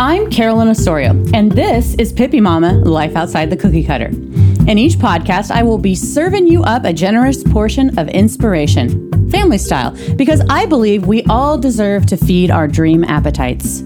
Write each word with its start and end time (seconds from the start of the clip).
I'm 0.00 0.30
Carolyn 0.30 0.68
Ossorio, 0.68 1.28
and 1.34 1.50
this 1.50 1.94
is 1.96 2.12
Pippimamma 2.12 2.86
Life 2.86 3.16
Outside 3.16 3.50
the 3.50 3.56
Cookie 3.56 3.82
Cutter. 3.82 4.06
In 4.06 4.78
each 4.78 4.94
podcast, 4.94 5.50
I 5.50 5.64
will 5.64 5.76
be 5.76 5.96
serving 5.96 6.46
you 6.46 6.62
up 6.62 6.84
a 6.84 6.92
generous 6.92 7.42
portion 7.42 7.98
of 7.98 8.08
inspiration, 8.10 9.28
family 9.28 9.58
style, 9.58 9.96
because 10.14 10.40
I 10.48 10.66
believe 10.66 11.08
we 11.08 11.24
all 11.24 11.58
deserve 11.58 12.06
to 12.06 12.16
feed 12.16 12.48
our 12.52 12.68
dream 12.68 13.02
appetites. 13.02 13.82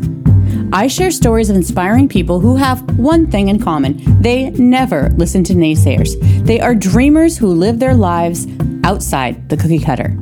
I 0.70 0.86
share 0.86 1.10
stories 1.10 1.48
of 1.48 1.56
inspiring 1.56 2.10
people 2.10 2.40
who 2.40 2.56
have 2.56 2.98
one 2.98 3.30
thing 3.30 3.48
in 3.48 3.58
common 3.58 4.20
they 4.20 4.50
never 4.50 5.08
listen 5.16 5.42
to 5.44 5.54
naysayers. 5.54 6.20
They 6.44 6.60
are 6.60 6.74
dreamers 6.74 7.38
who 7.38 7.46
live 7.46 7.78
their 7.78 7.94
lives 7.94 8.46
outside 8.84 9.48
the 9.48 9.56
cookie 9.56 9.78
cutter. 9.80 10.14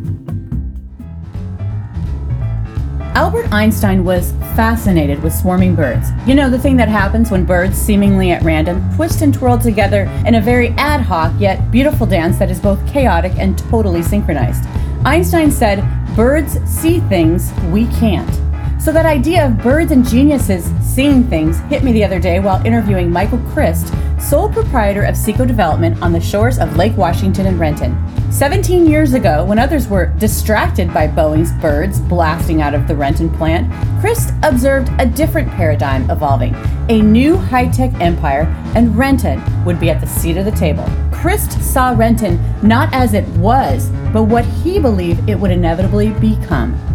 Albert 3.14 3.52
Einstein 3.52 4.04
was 4.04 4.30
fascinated 4.54 5.20
with 5.20 5.34
swarming 5.34 5.74
birds. 5.74 6.10
You 6.26 6.36
know, 6.36 6.48
the 6.48 6.58
thing 6.58 6.76
that 6.76 6.88
happens 6.88 7.30
when 7.30 7.44
birds, 7.44 7.76
seemingly 7.76 8.30
at 8.30 8.42
random, 8.42 8.88
twist 8.94 9.20
and 9.22 9.34
twirl 9.34 9.58
together 9.58 10.02
in 10.26 10.36
a 10.36 10.40
very 10.40 10.68
ad 10.70 11.00
hoc 11.00 11.32
yet 11.38 11.72
beautiful 11.72 12.06
dance 12.06 12.38
that 12.38 12.52
is 12.52 12.60
both 12.60 12.86
chaotic 12.86 13.32
and 13.36 13.58
totally 13.58 14.02
synchronized. 14.02 14.64
Einstein 15.04 15.50
said, 15.50 15.84
Birds 16.14 16.60
see 16.70 17.00
things 17.00 17.52
we 17.72 17.86
can't. 17.98 18.39
So, 18.80 18.92
that 18.92 19.04
idea 19.04 19.44
of 19.44 19.58
birds 19.58 19.92
and 19.92 20.08
geniuses 20.08 20.64
seeing 20.80 21.24
things 21.24 21.58
hit 21.68 21.84
me 21.84 21.92
the 21.92 22.02
other 22.02 22.18
day 22.18 22.40
while 22.40 22.64
interviewing 22.64 23.10
Michael 23.10 23.38
Christ, 23.52 23.92
sole 24.18 24.50
proprietor 24.50 25.02
of 25.02 25.18
Seco 25.18 25.44
Development 25.44 26.00
on 26.00 26.12
the 26.12 26.20
shores 26.20 26.58
of 26.58 26.78
Lake 26.78 26.96
Washington 26.96 27.44
in 27.44 27.58
Renton. 27.58 27.94
17 28.32 28.86
years 28.86 29.12
ago, 29.12 29.44
when 29.44 29.58
others 29.58 29.86
were 29.86 30.06
distracted 30.16 30.94
by 30.94 31.06
Boeing's 31.06 31.52
birds 31.60 32.00
blasting 32.00 32.62
out 32.62 32.72
of 32.72 32.88
the 32.88 32.96
Renton 32.96 33.28
plant, 33.28 33.70
Christ 34.00 34.32
observed 34.42 34.90
a 34.98 35.04
different 35.04 35.50
paradigm 35.50 36.10
evolving 36.10 36.54
a 36.88 37.02
new 37.02 37.36
high 37.36 37.68
tech 37.68 37.92
empire, 38.00 38.44
and 38.74 38.96
Renton 38.96 39.42
would 39.66 39.78
be 39.78 39.90
at 39.90 40.00
the 40.00 40.06
seat 40.06 40.38
of 40.38 40.46
the 40.46 40.52
table. 40.52 40.88
Christ 41.12 41.60
saw 41.60 41.90
Renton 41.90 42.42
not 42.66 42.88
as 42.94 43.12
it 43.12 43.28
was, 43.36 43.90
but 44.10 44.24
what 44.24 44.46
he 44.46 44.80
believed 44.80 45.28
it 45.28 45.38
would 45.38 45.50
inevitably 45.50 46.10
become 46.12 46.89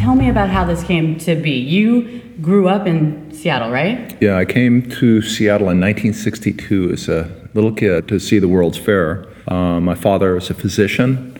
tell 0.00 0.14
me 0.14 0.30
about 0.30 0.48
how 0.48 0.64
this 0.64 0.82
came 0.82 1.18
to 1.18 1.34
be. 1.36 1.50
You 1.50 2.20
grew 2.40 2.68
up 2.68 2.86
in 2.86 3.30
Seattle, 3.34 3.70
right? 3.70 4.16
Yeah, 4.20 4.38
I 4.38 4.46
came 4.46 4.88
to 4.92 5.20
Seattle 5.20 5.68
in 5.68 5.78
1962 5.78 6.92
as 6.92 7.08
a 7.08 7.30
little 7.52 7.72
kid 7.72 8.08
to 8.08 8.18
see 8.18 8.38
the 8.38 8.48
World's 8.48 8.78
Fair. 8.78 9.26
Um, 9.48 9.84
my 9.84 9.94
father 9.94 10.34
was 10.34 10.48
a 10.48 10.54
physician, 10.54 11.38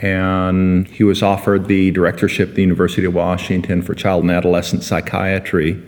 and 0.00 0.88
he 0.88 1.04
was 1.04 1.22
offered 1.22 1.66
the 1.66 1.90
directorship 1.90 2.50
at 2.50 2.54
the 2.54 2.62
University 2.62 3.04
of 3.04 3.12
Washington 3.12 3.82
for 3.82 3.94
child 3.94 4.22
and 4.22 4.30
adolescent 4.30 4.82
psychiatry. 4.82 5.80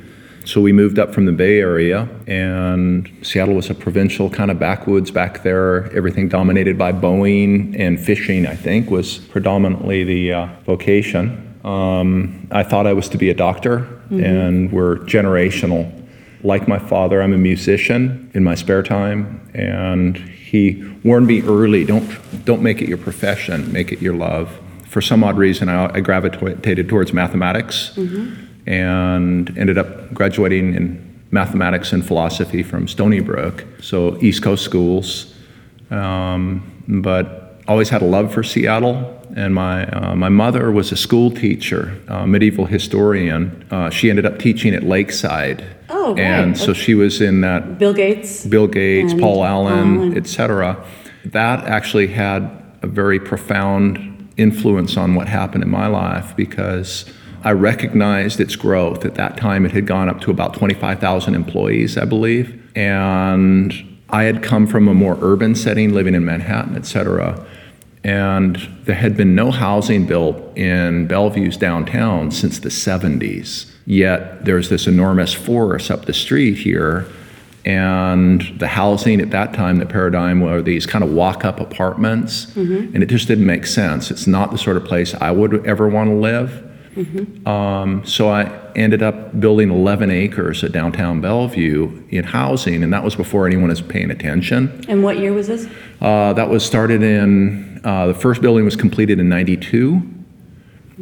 So 0.44 0.60
we 0.60 0.74
moved 0.74 0.98
up 0.98 1.14
from 1.14 1.24
the 1.24 1.32
Bay 1.32 1.58
Area, 1.58 2.06
and 2.26 3.10
Seattle 3.22 3.54
was 3.54 3.70
a 3.70 3.74
provincial 3.74 4.28
kind 4.28 4.50
of 4.50 4.58
backwoods 4.58 5.10
back 5.10 5.42
there. 5.42 5.90
Everything 5.96 6.28
dominated 6.28 6.76
by 6.76 6.92
Boeing 6.92 7.74
and 7.80 7.98
fishing, 7.98 8.46
I 8.46 8.56
think, 8.56 8.90
was 8.90 9.16
predominantly 9.16 10.04
the 10.04 10.32
uh, 10.34 10.48
vocation. 10.66 11.43
Um, 11.64 12.46
I 12.50 12.62
thought 12.62 12.86
I 12.86 12.92
was 12.92 13.08
to 13.10 13.18
be 13.18 13.30
a 13.30 13.34
doctor, 13.34 13.78
mm-hmm. 13.78 14.22
and 14.22 14.72
we're 14.72 14.96
generational. 14.98 15.90
Like 16.42 16.68
my 16.68 16.78
father, 16.78 17.22
I'm 17.22 17.32
a 17.32 17.38
musician 17.38 18.30
in 18.34 18.44
my 18.44 18.54
spare 18.54 18.82
time, 18.82 19.40
and 19.54 20.16
he 20.18 20.84
warned 21.02 21.26
me 21.26 21.40
early: 21.42 21.84
don't 21.84 22.44
don't 22.44 22.62
make 22.62 22.82
it 22.82 22.88
your 22.88 22.98
profession, 22.98 23.72
make 23.72 23.92
it 23.92 24.02
your 24.02 24.14
love. 24.14 24.60
For 24.88 25.00
some 25.00 25.24
odd 25.24 25.38
reason, 25.38 25.68
I, 25.68 25.92
I 25.94 26.00
gravitated 26.00 26.88
towards 26.88 27.12
mathematics, 27.14 27.92
mm-hmm. 27.96 28.68
and 28.68 29.56
ended 29.58 29.78
up 29.78 30.12
graduating 30.12 30.74
in 30.74 31.22
mathematics 31.30 31.92
and 31.92 32.06
philosophy 32.06 32.62
from 32.62 32.86
Stony 32.86 33.20
Brook, 33.20 33.64
so 33.80 34.18
East 34.20 34.42
Coast 34.42 34.64
schools. 34.64 35.34
Um, 35.90 36.70
but 36.86 37.43
always 37.66 37.88
had 37.88 38.02
a 38.02 38.06
love 38.06 38.32
for 38.32 38.42
Seattle 38.42 39.14
and 39.36 39.54
my 39.54 39.86
uh, 39.86 40.14
my 40.14 40.28
mother 40.28 40.70
was 40.70 40.92
a 40.92 40.96
school 40.96 41.30
teacher, 41.30 41.98
uh, 42.08 42.26
medieval 42.26 42.66
historian. 42.66 43.66
Uh, 43.70 43.90
she 43.90 44.10
ended 44.10 44.24
up 44.24 44.38
teaching 44.38 44.74
at 44.74 44.84
Lakeside. 44.84 45.64
Oh, 45.88 46.10
right. 46.10 46.20
And 46.20 46.56
so 46.56 46.72
she 46.72 46.94
was 46.94 47.20
in 47.20 47.40
that. 47.40 47.78
Bill 47.78 47.92
Gates. 47.92 48.46
Bill 48.46 48.66
Gates, 48.66 49.12
Paul 49.14 49.44
Allen, 49.44 49.96
Allen. 49.98 50.16
etc. 50.16 50.84
That 51.24 51.64
actually 51.64 52.08
had 52.08 52.42
a 52.82 52.86
very 52.86 53.18
profound 53.18 54.32
influence 54.36 54.96
on 54.96 55.14
what 55.14 55.28
happened 55.28 55.62
in 55.62 55.70
my 55.70 55.86
life 55.86 56.34
because 56.36 57.04
I 57.42 57.52
recognized 57.52 58.40
its 58.40 58.56
growth. 58.56 59.04
At 59.04 59.14
that 59.16 59.36
time, 59.36 59.66
it 59.66 59.72
had 59.72 59.86
gone 59.86 60.08
up 60.08 60.20
to 60.22 60.30
about 60.30 60.54
25,000 60.54 61.34
employees, 61.34 61.96
I 61.96 62.04
believe, 62.04 62.60
and 62.76 63.72
I 64.10 64.24
had 64.24 64.42
come 64.42 64.66
from 64.66 64.86
a 64.86 64.94
more 64.94 65.16
urban 65.20 65.54
setting, 65.54 65.92
living 65.92 66.14
in 66.14 66.24
Manhattan, 66.24 66.76
et 66.76 66.86
cetera 66.86 67.44
and 68.04 68.56
there 68.84 68.94
had 68.94 69.16
been 69.16 69.34
no 69.34 69.50
housing 69.50 70.06
built 70.06 70.56
in 70.56 71.06
Bellevue's 71.06 71.56
downtown 71.56 72.30
since 72.30 72.58
the 72.58 72.68
70s. 72.68 73.70
Yet 73.86 74.44
there's 74.44 74.68
this 74.68 74.86
enormous 74.86 75.32
forest 75.32 75.90
up 75.90 76.04
the 76.04 76.12
street 76.12 76.58
here. 76.58 77.06
And 77.64 78.42
the 78.58 78.68
housing 78.68 79.22
at 79.22 79.30
that 79.30 79.54
time, 79.54 79.78
the 79.78 79.86
paradigm 79.86 80.42
were 80.42 80.60
these 80.60 80.84
kind 80.84 81.02
of 81.02 81.10
walk 81.10 81.46
up 81.46 81.60
apartments. 81.60 82.46
Mm-hmm. 82.46 82.94
And 82.94 83.02
it 83.02 83.06
just 83.06 83.26
didn't 83.26 83.46
make 83.46 83.64
sense. 83.64 84.10
It's 84.10 84.26
not 84.26 84.50
the 84.50 84.58
sort 84.58 84.76
of 84.76 84.84
place 84.84 85.14
I 85.14 85.30
would 85.30 85.66
ever 85.66 85.88
want 85.88 86.10
to 86.10 86.14
live. 86.14 86.63
Mm-hmm. 86.94 87.46
Um, 87.46 88.04
so 88.04 88.28
I 88.28 88.50
ended 88.76 89.02
up 89.02 89.38
building 89.40 89.70
11 89.70 90.10
acres 90.10 90.62
at 90.62 90.72
downtown 90.72 91.20
Bellevue 91.20 92.04
in 92.10 92.24
housing, 92.24 92.82
and 92.82 92.92
that 92.92 93.02
was 93.02 93.16
before 93.16 93.46
anyone 93.46 93.68
was 93.68 93.80
paying 93.80 94.10
attention. 94.10 94.84
And 94.88 95.02
what 95.02 95.18
year 95.18 95.32
was 95.32 95.48
this? 95.48 95.68
Uh, 96.00 96.32
that 96.34 96.48
was 96.48 96.64
started 96.64 97.02
in, 97.02 97.80
uh, 97.84 98.06
the 98.08 98.14
first 98.14 98.40
building 98.40 98.64
was 98.64 98.76
completed 98.76 99.18
in 99.18 99.28
92, 99.28 100.02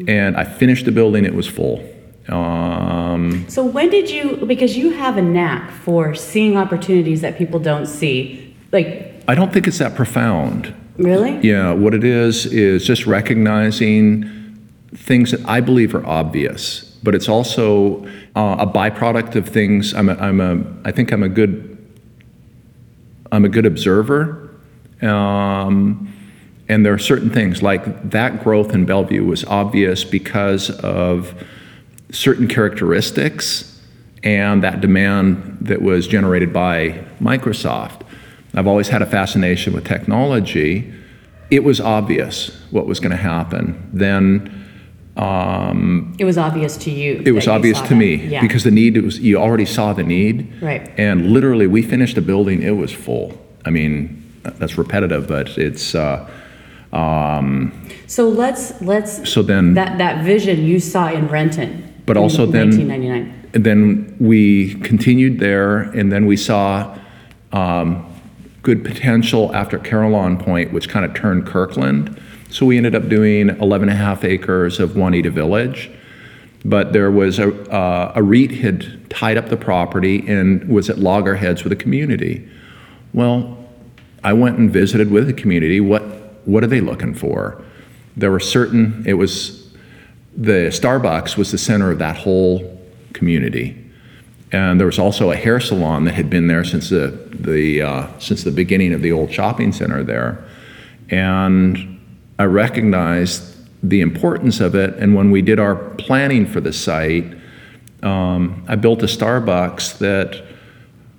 and 0.08 0.36
I 0.36 0.44
finished 0.44 0.86
the 0.86 0.92
building, 0.92 1.24
it 1.24 1.34
was 1.34 1.46
full. 1.46 1.86
Um, 2.28 3.48
so 3.48 3.64
when 3.64 3.90
did 3.90 4.10
you, 4.10 4.36
because 4.46 4.76
you 4.76 4.90
have 4.90 5.16
a 5.16 5.22
knack 5.22 5.70
for 5.70 6.14
seeing 6.14 6.56
opportunities 6.56 7.20
that 7.20 7.36
people 7.36 7.60
don't 7.60 7.86
see, 7.86 8.56
like. 8.70 9.12
I 9.28 9.34
don't 9.34 9.52
think 9.52 9.66
it's 9.66 9.78
that 9.78 9.94
profound. 9.94 10.74
Really? 10.96 11.38
Yeah, 11.40 11.72
what 11.72 11.94
it 11.94 12.04
is, 12.04 12.46
is 12.46 12.84
just 12.84 13.06
recognizing 13.06 14.41
things 14.94 15.30
that 15.30 15.44
I 15.46 15.60
believe 15.60 15.94
are 15.94 16.06
obvious, 16.06 16.82
but 17.02 17.14
it's 17.14 17.28
also 17.28 18.04
uh, 18.36 18.56
a 18.60 18.66
byproduct 18.66 19.34
of 19.36 19.48
things. 19.48 19.94
I'm 19.94 20.08
a, 20.08 20.14
I'm 20.14 20.40
a, 20.40 20.64
I 20.84 20.92
think 20.92 21.12
I'm 21.12 21.22
a 21.22 21.28
good, 21.28 21.78
I'm 23.30 23.44
a 23.44 23.48
good 23.48 23.66
observer. 23.66 24.50
Um, 25.00 26.12
and 26.68 26.86
there 26.86 26.92
are 26.92 26.98
certain 26.98 27.30
things 27.30 27.62
like 27.62 28.10
that 28.10 28.42
growth 28.42 28.72
in 28.72 28.86
Bellevue 28.86 29.24
was 29.24 29.44
obvious 29.44 30.04
because 30.04 30.70
of 30.80 31.34
certain 32.10 32.46
characteristics 32.46 33.80
and 34.22 34.62
that 34.62 34.80
demand 34.80 35.58
that 35.60 35.82
was 35.82 36.06
generated 36.06 36.52
by 36.52 37.04
Microsoft. 37.20 38.02
I've 38.54 38.66
always 38.66 38.88
had 38.88 39.02
a 39.02 39.06
fascination 39.06 39.72
with 39.72 39.84
technology. 39.84 40.92
It 41.50 41.64
was 41.64 41.80
obvious 41.80 42.48
what 42.70 42.86
was 42.86 43.00
going 43.00 43.10
to 43.10 43.16
happen. 43.16 43.90
Then 43.92 44.61
um, 45.16 46.14
it 46.18 46.24
was 46.24 46.38
obvious 46.38 46.76
to 46.78 46.90
you. 46.90 47.22
It 47.24 47.32
was 47.32 47.46
obvious 47.46 47.80
to 47.82 47.88
that. 47.88 47.94
me 47.94 48.14
yeah. 48.14 48.40
because 48.40 48.64
the 48.64 48.70
need 48.70 48.96
was 48.96 49.18
you 49.20 49.36
already 49.36 49.66
saw 49.66 49.92
the 49.92 50.02
need. 50.02 50.50
Right. 50.62 50.90
And 50.98 51.32
literally, 51.32 51.66
we 51.66 51.82
finished 51.82 52.14
the 52.14 52.22
building; 52.22 52.62
it 52.62 52.76
was 52.76 52.92
full. 52.92 53.38
I 53.64 53.70
mean, 53.70 54.22
that's 54.42 54.78
repetitive, 54.78 55.28
but 55.28 55.58
it's. 55.58 55.94
Uh, 55.94 56.28
um, 56.92 57.88
so 58.06 58.28
let's 58.28 58.80
let's. 58.80 59.30
So 59.30 59.42
then 59.42 59.74
that 59.74 59.98
that 59.98 60.24
vision 60.24 60.64
you 60.64 60.80
saw 60.80 61.10
in 61.10 61.28
Renton. 61.28 61.88
But 62.06 62.16
also 62.16 62.46
then 62.46 62.70
1999. 62.70 63.50
And 63.54 63.64
then 63.64 64.16
we 64.18 64.74
continued 64.76 65.38
there, 65.40 65.82
and 65.82 66.10
then 66.10 66.24
we 66.24 66.38
saw 66.38 66.98
um, 67.52 68.06
good 68.62 68.82
potential 68.82 69.54
after 69.54 69.78
Carillon 69.78 70.38
Point, 70.38 70.72
which 70.72 70.88
kind 70.88 71.04
of 71.04 71.12
turned 71.12 71.46
Kirkland 71.46 72.18
so 72.52 72.66
we 72.66 72.76
ended 72.76 72.94
up 72.94 73.08
doing 73.08 73.48
11 73.48 73.88
and 73.88 73.98
a 73.98 74.00
half 74.00 74.24
acres 74.24 74.78
of 74.78 74.94
Juanita 74.94 75.30
Village. 75.30 75.90
But 76.64 76.92
there 76.92 77.10
was 77.10 77.38
a, 77.38 77.50
uh, 77.72 78.12
a 78.14 78.22
REIT 78.22 78.52
had 78.52 79.10
tied 79.10 79.36
up 79.36 79.48
the 79.48 79.56
property 79.56 80.24
and 80.28 80.68
was 80.68 80.90
at 80.90 80.98
loggerheads 80.98 81.64
with 81.64 81.70
the 81.70 81.82
community. 81.82 82.46
Well, 83.14 83.58
I 84.22 84.34
went 84.34 84.58
and 84.58 84.70
visited 84.70 85.10
with 85.10 85.26
the 85.26 85.32
community. 85.32 85.80
What, 85.80 86.02
what 86.46 86.62
are 86.62 86.68
they 86.68 86.80
looking 86.80 87.14
for? 87.14 87.60
There 88.16 88.30
were 88.30 88.38
certain, 88.38 89.02
it 89.06 89.14
was, 89.14 89.72
the 90.36 90.68
Starbucks 90.68 91.36
was 91.36 91.50
the 91.50 91.58
center 91.58 91.90
of 91.90 91.98
that 91.98 92.16
whole 92.16 92.78
community. 93.14 93.78
And 94.52 94.78
there 94.78 94.86
was 94.86 94.98
also 94.98 95.30
a 95.30 95.36
hair 95.36 95.58
salon 95.58 96.04
that 96.04 96.14
had 96.14 96.28
been 96.28 96.46
there 96.46 96.64
since 96.64 96.90
the, 96.90 97.08
the, 97.32 97.82
uh, 97.82 98.18
since 98.18 98.44
the 98.44 98.50
beginning 98.50 98.92
of 98.92 99.00
the 99.00 99.10
old 99.10 99.32
shopping 99.32 99.72
center 99.72 100.04
there. 100.04 100.44
And 101.08 101.92
I 102.38 102.44
recognized 102.44 103.56
the 103.82 104.00
importance 104.00 104.60
of 104.60 104.74
it. 104.74 104.94
And 104.96 105.14
when 105.14 105.30
we 105.30 105.42
did 105.42 105.58
our 105.58 105.76
planning 105.76 106.46
for 106.46 106.60
the 106.60 106.72
site, 106.72 107.34
Um, 108.02 108.64
I 108.66 108.74
built 108.74 109.00
a 109.04 109.06
Starbucks 109.06 109.98
that 109.98 110.42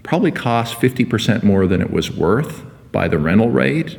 probably 0.04 0.32
cost 0.32 0.76
50% 0.82 1.42
more 1.42 1.66
than 1.66 1.82
it 1.82 1.92
was 1.92 2.12
worth 2.12 2.62
by 2.92 3.08
the 3.08 3.18
rental 3.18 3.50
rate. 3.50 3.98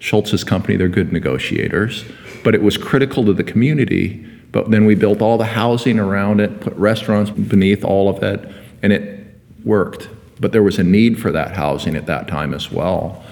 Schultz's 0.00 0.44
company, 0.44 0.76
they're 0.76 0.88
good 0.88 1.12
negotiators, 1.12 2.04
but 2.44 2.54
it 2.54 2.62
was 2.62 2.76
critical 2.76 3.24
to 3.24 3.32
the 3.32 3.42
community. 3.42 4.22
But 4.52 4.70
then 4.70 4.84
we 4.84 4.94
built 4.94 5.22
all 5.22 5.38
the 5.38 5.46
housing 5.46 5.98
around 5.98 6.40
it, 6.40 6.60
put 6.60 6.74
restaurants 6.76 7.30
beneath 7.30 7.82
all 7.84 8.10
of 8.10 8.22
it, 8.22 8.46
and 8.82 8.92
it 8.92 9.24
worked. 9.64 10.10
But 10.38 10.52
there 10.52 10.62
was 10.62 10.78
a 10.78 10.84
need 10.84 11.18
for 11.18 11.32
that 11.32 11.56
housing 11.56 11.96
at 11.96 12.04
that 12.04 12.28
time 12.28 12.52
as 12.52 12.70
well. 12.70 13.24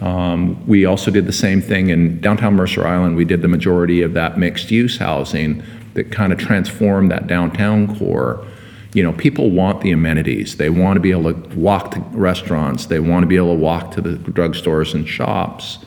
Um, 0.00 0.66
we 0.66 0.84
also 0.84 1.10
did 1.10 1.26
the 1.26 1.32
same 1.32 1.60
thing 1.60 1.90
in 1.90 2.20
downtown 2.20 2.54
Mercer 2.54 2.86
Island. 2.86 3.16
We 3.16 3.24
did 3.24 3.42
the 3.42 3.48
majority 3.48 4.02
of 4.02 4.14
that 4.14 4.38
mixed 4.38 4.70
use 4.70 4.96
housing 4.96 5.62
that 5.94 6.10
kind 6.10 6.32
of 6.32 6.38
transformed 6.38 7.10
that 7.10 7.26
downtown 7.26 7.98
core. 7.98 8.46
You 8.94 9.02
know, 9.02 9.12
people 9.12 9.50
want 9.50 9.82
the 9.82 9.90
amenities. 9.90 10.56
They 10.56 10.70
want 10.70 10.96
to 10.96 11.00
be 11.00 11.10
able 11.10 11.32
to 11.32 11.58
walk 11.58 11.92
to 11.92 12.00
restaurants. 12.12 12.86
They 12.86 13.00
want 13.00 13.22
to 13.22 13.26
be 13.26 13.36
able 13.36 13.54
to 13.54 13.60
walk 13.60 13.92
to 13.92 14.00
the 14.00 14.16
drugstores 14.16 14.94
and 14.94 15.06
shops. 15.08 15.78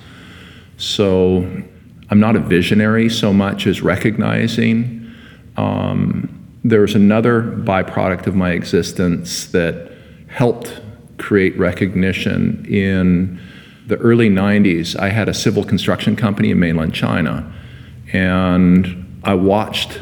So 0.78 1.64
I'm 2.10 2.20
not 2.20 2.36
a 2.36 2.40
visionary 2.40 3.10
so 3.10 3.34
much 3.34 3.68
as 3.68 3.82
recognizing. 3.82 5.14
Um, 5.58 6.32
there's 6.64 6.96
another 6.96 7.42
byproduct 7.42 8.28
of 8.28 8.36
my 8.36 8.52
existence 8.52 9.48
that 9.48 9.92
helped 10.28 10.82
create 11.18 11.58
recognition 11.58 12.66
in 12.68 13.40
the 13.88 13.98
early 13.98 14.30
90s. 14.30 14.98
I 14.98 15.10
had 15.10 15.30
a 15.30 15.34
civil 15.34 15.64
construction 15.64 16.16
company 16.16 16.52
in 16.52 16.60
mainland 16.60 16.94
China, 16.94 17.52
and 18.12 19.20
I 19.24 19.36
watched 19.36 20.02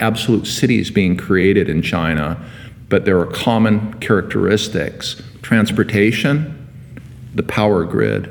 absolute 0.00 0.46
cities 0.46 0.90
being 0.90 1.16
created 1.16 1.68
in 1.68 1.82
China, 1.82 2.44
but 2.88 3.04
there 3.04 3.18
are 3.18 3.26
common 3.26 3.94
characteristics 3.94 5.22
transportation, 5.42 6.50
the 7.34 7.42
power 7.42 7.84
grid. 7.84 8.30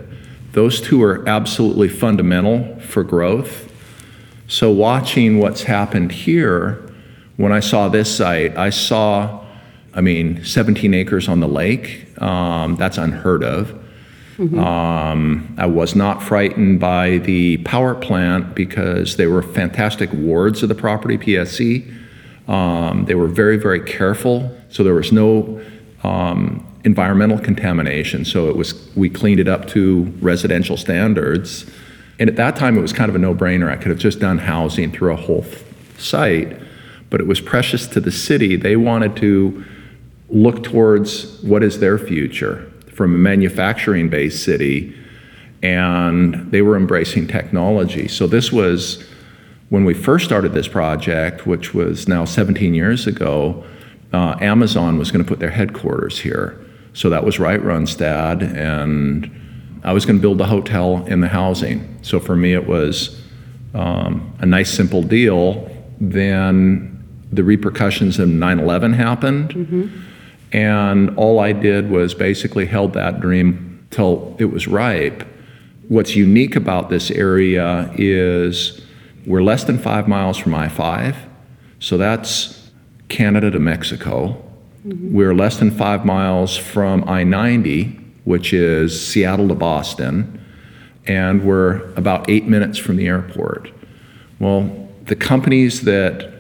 Those 0.54 0.82
two 0.82 1.02
are 1.04 1.28
absolutely 1.28 1.90
fundamental 1.90 2.80
for 2.80 3.04
growth. 3.04 3.72
So, 4.48 4.72
watching 4.72 5.40
what's 5.40 5.64
happened 5.64 6.12
here, 6.12 6.92
when 7.38 7.52
I 7.52 7.60
saw 7.60 7.88
this 7.88 8.16
site, 8.16 8.58
I 8.58 8.70
saw, 8.70 9.44
I 9.94 10.02
mean, 10.02 10.44
17 10.44 10.94
acres 10.94 11.28
on 11.28 11.40
the 11.40 11.48
lake. 11.48 12.22
Um, 12.22 12.76
that's 12.76 12.98
unheard 12.98 13.44
of. 13.44 13.83
Um, 14.40 15.54
I 15.58 15.68
was 15.68 15.96
not 15.96 16.24
frightened 16.24 16.80
by 16.80 17.20
the 17.20 17.58
power 17.58 17.94
plant 17.94 18.56
because 18.56 19.16
they 19.18 19.28
were 19.28 19.44
fantastic 19.44 20.12
wards 20.12 20.64
of 20.64 20.70
the 20.70 20.76
property, 20.76 21.18
PSE. 21.18 21.94
Um, 22.50 23.06
they 23.06 23.16
were 23.16 23.28
very, 23.28 23.58
very 23.58 23.80
careful, 23.80 24.56
so 24.70 24.84
there 24.84 24.96
was 24.96 25.12
no 25.12 25.62
um, 26.04 26.66
environmental 26.84 27.38
contamination. 27.38 28.26
So 28.26 28.50
it 28.50 28.56
was 28.56 28.74
we 28.96 29.10
cleaned 29.10 29.40
it 29.40 29.48
up 29.48 29.68
to 29.70 30.04
residential 30.20 30.78
standards, 30.78 31.70
and 32.20 32.30
at 32.30 32.36
that 32.38 32.56
time 32.56 32.78
it 32.78 32.82
was 32.82 32.92
kind 32.92 33.10
of 33.10 33.16
a 33.16 33.20
no-brainer. 33.20 33.70
I 33.70 33.76
could 33.76 33.90
have 33.90 34.00
just 34.00 34.20
done 34.20 34.40
housing 34.40 34.92
through 34.92 35.14
a 35.14 35.16
whole 35.16 35.46
site, 35.98 36.60
but 37.10 37.22
it 37.22 37.28
was 37.28 37.40
precious 37.40 37.88
to 37.88 38.00
the 38.00 38.12
city. 38.12 38.56
They 38.56 38.76
wanted 38.76 39.16
to 39.18 39.64
look 40.30 40.64
towards 40.64 41.42
what 41.44 41.62
is 41.62 41.80
their 41.80 42.00
future 42.00 42.73
from 42.94 43.14
a 43.14 43.18
manufacturing 43.18 44.10
based 44.10 44.44
city, 44.44 44.96
and 45.62 46.52
they 46.52 46.62
were 46.62 46.76
embracing 46.76 47.28
technology. 47.28 48.08
So, 48.08 48.28
this 48.28 48.52
was 48.52 49.04
when 49.70 49.86
we 49.86 49.94
first 49.94 50.26
started 50.26 50.54
this 50.54 50.68
project, 50.68 51.48
which 51.48 51.74
was 51.74 52.08
now 52.08 52.26
17 52.26 52.74
years 52.74 53.08
ago, 53.08 53.64
uh, 54.12 54.36
Amazon 54.42 55.00
was 55.00 55.10
going 55.12 55.24
to 55.24 55.28
put 55.28 55.40
their 55.40 55.50
headquarters 55.50 56.20
here. 56.20 56.64
So, 56.94 57.10
that 57.10 57.24
was 57.24 57.40
Wright 57.40 57.62
Runstad, 57.62 58.56
and 58.56 59.32
I 59.84 59.94
was 59.94 60.06
going 60.06 60.18
to 60.18 60.22
build 60.22 60.38
the 60.38 60.46
hotel 60.46 61.06
in 61.08 61.22
the 61.22 61.30
housing. 61.30 61.98
So, 62.04 62.20
for 62.20 62.36
me, 62.36 62.54
it 62.54 62.68
was 62.68 63.20
um, 63.74 64.36
a 64.40 64.46
nice, 64.46 64.72
simple 64.72 65.02
deal. 65.02 65.70
Then 66.00 66.90
the 67.32 67.44
repercussions 67.44 68.20
of 68.20 68.30
9 68.30 68.60
11 68.60 68.94
happened. 68.94 69.50
Mm-hmm 69.50 70.10
and 70.54 71.18
all 71.18 71.40
I 71.40 71.52
did 71.52 71.90
was 71.90 72.14
basically 72.14 72.68
held 72.68 72.94
that 72.94 73.20
dream 73.20 73.86
till 73.90 74.36
it 74.40 74.46
was 74.46 74.68
ripe. 74.68 75.28
What's 75.88 76.16
unique 76.16 76.56
about 76.56 76.90
this 76.90 77.12
area 77.12 77.92
is 77.96 78.82
we're 79.26 79.44
less 79.44 79.64
than 79.64 79.80
five 79.80 80.08
miles 80.08 80.38
from 80.38 80.54
I 80.54 80.70
5, 80.70 81.18
so 81.80 81.98
that's 81.98 82.72
Canada 83.10 83.52
to 83.52 83.60
Mexico. 83.60 84.42
Mm-hmm. 84.86 85.14
We're 85.14 85.34
less 85.34 85.58
than 85.58 85.72
five 85.72 86.06
miles 86.06 86.56
from 86.56 87.08
I 87.10 87.24
90, 87.24 88.00
which 88.26 88.54
is 88.54 89.06
Seattle 89.06 89.48
to 89.48 89.56
Boston, 89.56 90.40
and 91.06 91.44
we're 91.44 91.92
about 91.96 92.30
eight 92.30 92.46
minutes 92.46 92.78
from 92.78 92.98
the 92.98 93.08
airport. 93.08 93.72
Well, 94.40 94.90
the 95.06 95.16
companies 95.16 95.82
that 95.82 96.32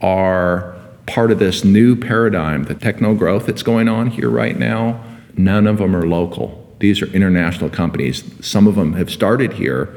are 0.00 0.73
part 1.06 1.30
of 1.30 1.38
this 1.38 1.64
new 1.64 1.96
paradigm, 1.96 2.64
the 2.64 2.74
techno 2.74 3.14
growth 3.14 3.46
that's 3.46 3.62
going 3.62 3.88
on 3.88 4.08
here 4.08 4.30
right 4.30 4.58
now, 4.58 5.02
none 5.36 5.66
of 5.66 5.78
them 5.78 5.94
are 5.94 6.06
local. 6.06 6.60
These 6.80 7.02
are 7.02 7.06
international 7.06 7.70
companies. 7.70 8.24
Some 8.44 8.66
of 8.66 8.74
them 8.74 8.94
have 8.94 9.10
started 9.10 9.54
here, 9.54 9.94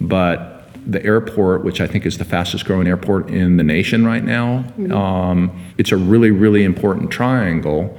but 0.00 0.68
the 0.86 1.04
airport, 1.04 1.64
which 1.64 1.80
I 1.80 1.86
think 1.86 2.04
is 2.06 2.18
the 2.18 2.24
fastest 2.24 2.64
growing 2.64 2.86
airport 2.86 3.28
in 3.30 3.56
the 3.56 3.64
nation 3.64 4.06
right 4.06 4.24
now, 4.24 4.64
mm-hmm. 4.78 4.92
um, 4.92 5.64
it's 5.78 5.90
a 5.92 5.96
really, 5.96 6.30
really 6.30 6.64
important 6.64 7.10
triangle. 7.10 7.98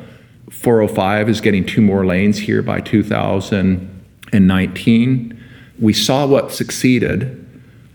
405 0.50 1.30
is 1.30 1.42
getting 1.42 1.66
two 1.66 1.82
more 1.82 2.06
lanes 2.06 2.38
here 2.40 2.62
by 2.62 2.80
2019. 2.80 5.44
We 5.80 5.94
saw 5.94 6.26
what 6.26 6.54
succeeded, 6.54 7.46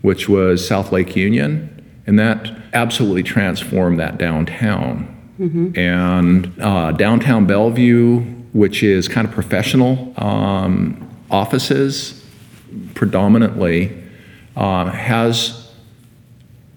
which 0.01 0.29
was 0.29 0.65
South 0.65 0.91
Lake 0.91 1.15
Union 1.15 1.72
and 2.05 2.19
that 2.19 2.51
absolutely 2.73 3.23
transformed 3.23 3.99
that 3.99 4.17
downtown. 4.17 5.09
Mm-hmm. 5.39 5.77
And 5.77 6.61
uh, 6.61 6.91
downtown 6.91 7.45
Bellevue, 7.45 8.19
which 8.53 8.83
is 8.83 9.07
kind 9.07 9.27
of 9.27 9.33
professional 9.33 10.13
um, 10.17 11.09
offices 11.31 12.23
predominantly, 12.93 14.03
uh, 14.55 14.85
has 14.85 15.71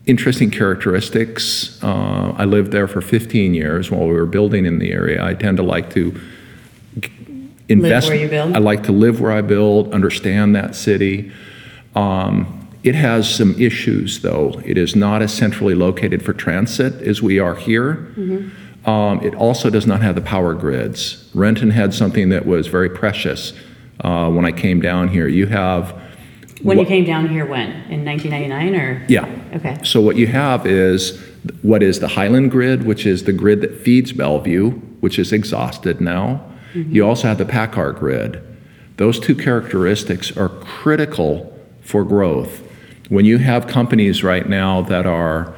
interesting 0.07 0.51
characteristics. 0.51 1.83
Uh, 1.83 2.35
I 2.37 2.45
lived 2.45 2.73
there 2.73 2.89
for 2.89 3.01
15 3.01 3.53
years 3.55 3.91
while 3.91 4.07
we 4.07 4.15
were 4.15 4.27
building 4.27 4.65
in 4.65 4.79
the 4.79 4.93
area. 4.93 5.23
I 5.25 5.35
tend 5.35 5.57
to 5.59 5.63
like 5.63 5.91
to 5.95 6.19
invest. 7.69 8.09
Live 8.09 8.15
where 8.15 8.25
you 8.25 8.29
build? 8.29 8.57
I 8.57 8.59
like 8.61 8.85
to 8.85 8.93
live 8.93 9.21
where 9.21 9.33
I 9.33 9.43
build, 9.43 9.93
understand 9.93 10.55
that 10.55 10.75
city. 10.75 11.33
Um, 11.95 12.66
it 12.87 12.95
has 12.95 13.29
some 13.29 13.61
issues, 13.61 14.21
though. 14.21 14.63
It 14.65 14.79
is 14.79 14.95
not 14.95 15.21
as 15.21 15.35
centrally 15.35 15.75
located 15.75 16.25
for 16.25 16.33
transit 16.33 17.03
as 17.03 17.21
we 17.21 17.41
are 17.41 17.57
here. 17.57 18.13
Mm-hmm. 18.17 18.89
Um, 18.89 19.21
it 19.23 19.35
also 19.35 19.71
does 19.71 19.89
not 19.89 20.03
have 20.03 20.15
the 20.15 20.21
power 20.21 20.55
grids. 20.55 21.29
Renton 21.35 21.71
had 21.71 21.93
something 21.93 22.29
that 22.29 22.47
was 22.47 22.69
very 22.69 22.89
precious 22.89 23.53
uh, 24.03 24.31
when 24.31 24.45
I 24.45 24.53
came 24.53 24.81
down 24.81 25.09
here. 25.09 25.27
You 25.27 25.47
have. 25.47 26.01
When 26.63 26.79
you 26.79 26.87
came 26.87 27.05
down 27.05 27.29
here, 27.29 27.45
when? 27.45 27.71
In 27.91 28.05
1999 28.05 28.77
or? 28.77 29.05
Yeah. 29.09 29.57
Okay. 29.57 29.79
So 29.83 30.01
what 30.01 30.15
you 30.15 30.29
have 30.29 30.65
is 30.65 31.21
what 31.63 31.83
is 31.83 31.99
the 31.99 32.09
Highland 32.09 32.53
grid, 32.53 32.85
which 32.85 33.05
is 33.05 33.25
the 33.25 33.33
grid 33.33 33.63
that 33.63 33.81
feeds 33.81 34.13
Bellevue, 34.13 34.71
which 35.01 35.19
is 35.19 35.33
exhausted 35.33 36.01
now. 36.01 36.41
Mm-hmm. 36.73 36.93
You 36.93 37.05
also 37.05 37.27
have 37.27 37.39
the 37.39 37.47
Packard 37.47 37.97
grid. 37.97 38.41
Those 38.97 39.19
two 39.19 39.35
characteristics 39.35 40.37
are 40.37 40.49
critical 40.49 41.53
for 41.81 42.05
growth. 42.05 42.63
When 43.09 43.25
you 43.25 43.39
have 43.39 43.67
companies 43.67 44.25
right 44.25 44.49
now 44.49 44.83
that 44.83 45.07
are 45.07 45.55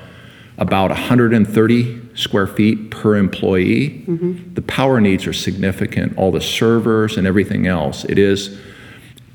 about 0.58 0.90
130 0.90 2.00
square 2.14 2.46
feet 2.46 2.90
per 2.90 3.16
employee, 3.16 4.04
mm-hmm. 4.06 4.54
the 4.54 4.62
power 4.62 5.00
needs 5.00 5.26
are 5.26 5.32
significant, 5.32 6.16
all 6.18 6.32
the 6.32 6.40
servers 6.40 7.16
and 7.16 7.26
everything 7.26 7.66
else. 7.66 8.04
It 8.04 8.18
is 8.18 8.58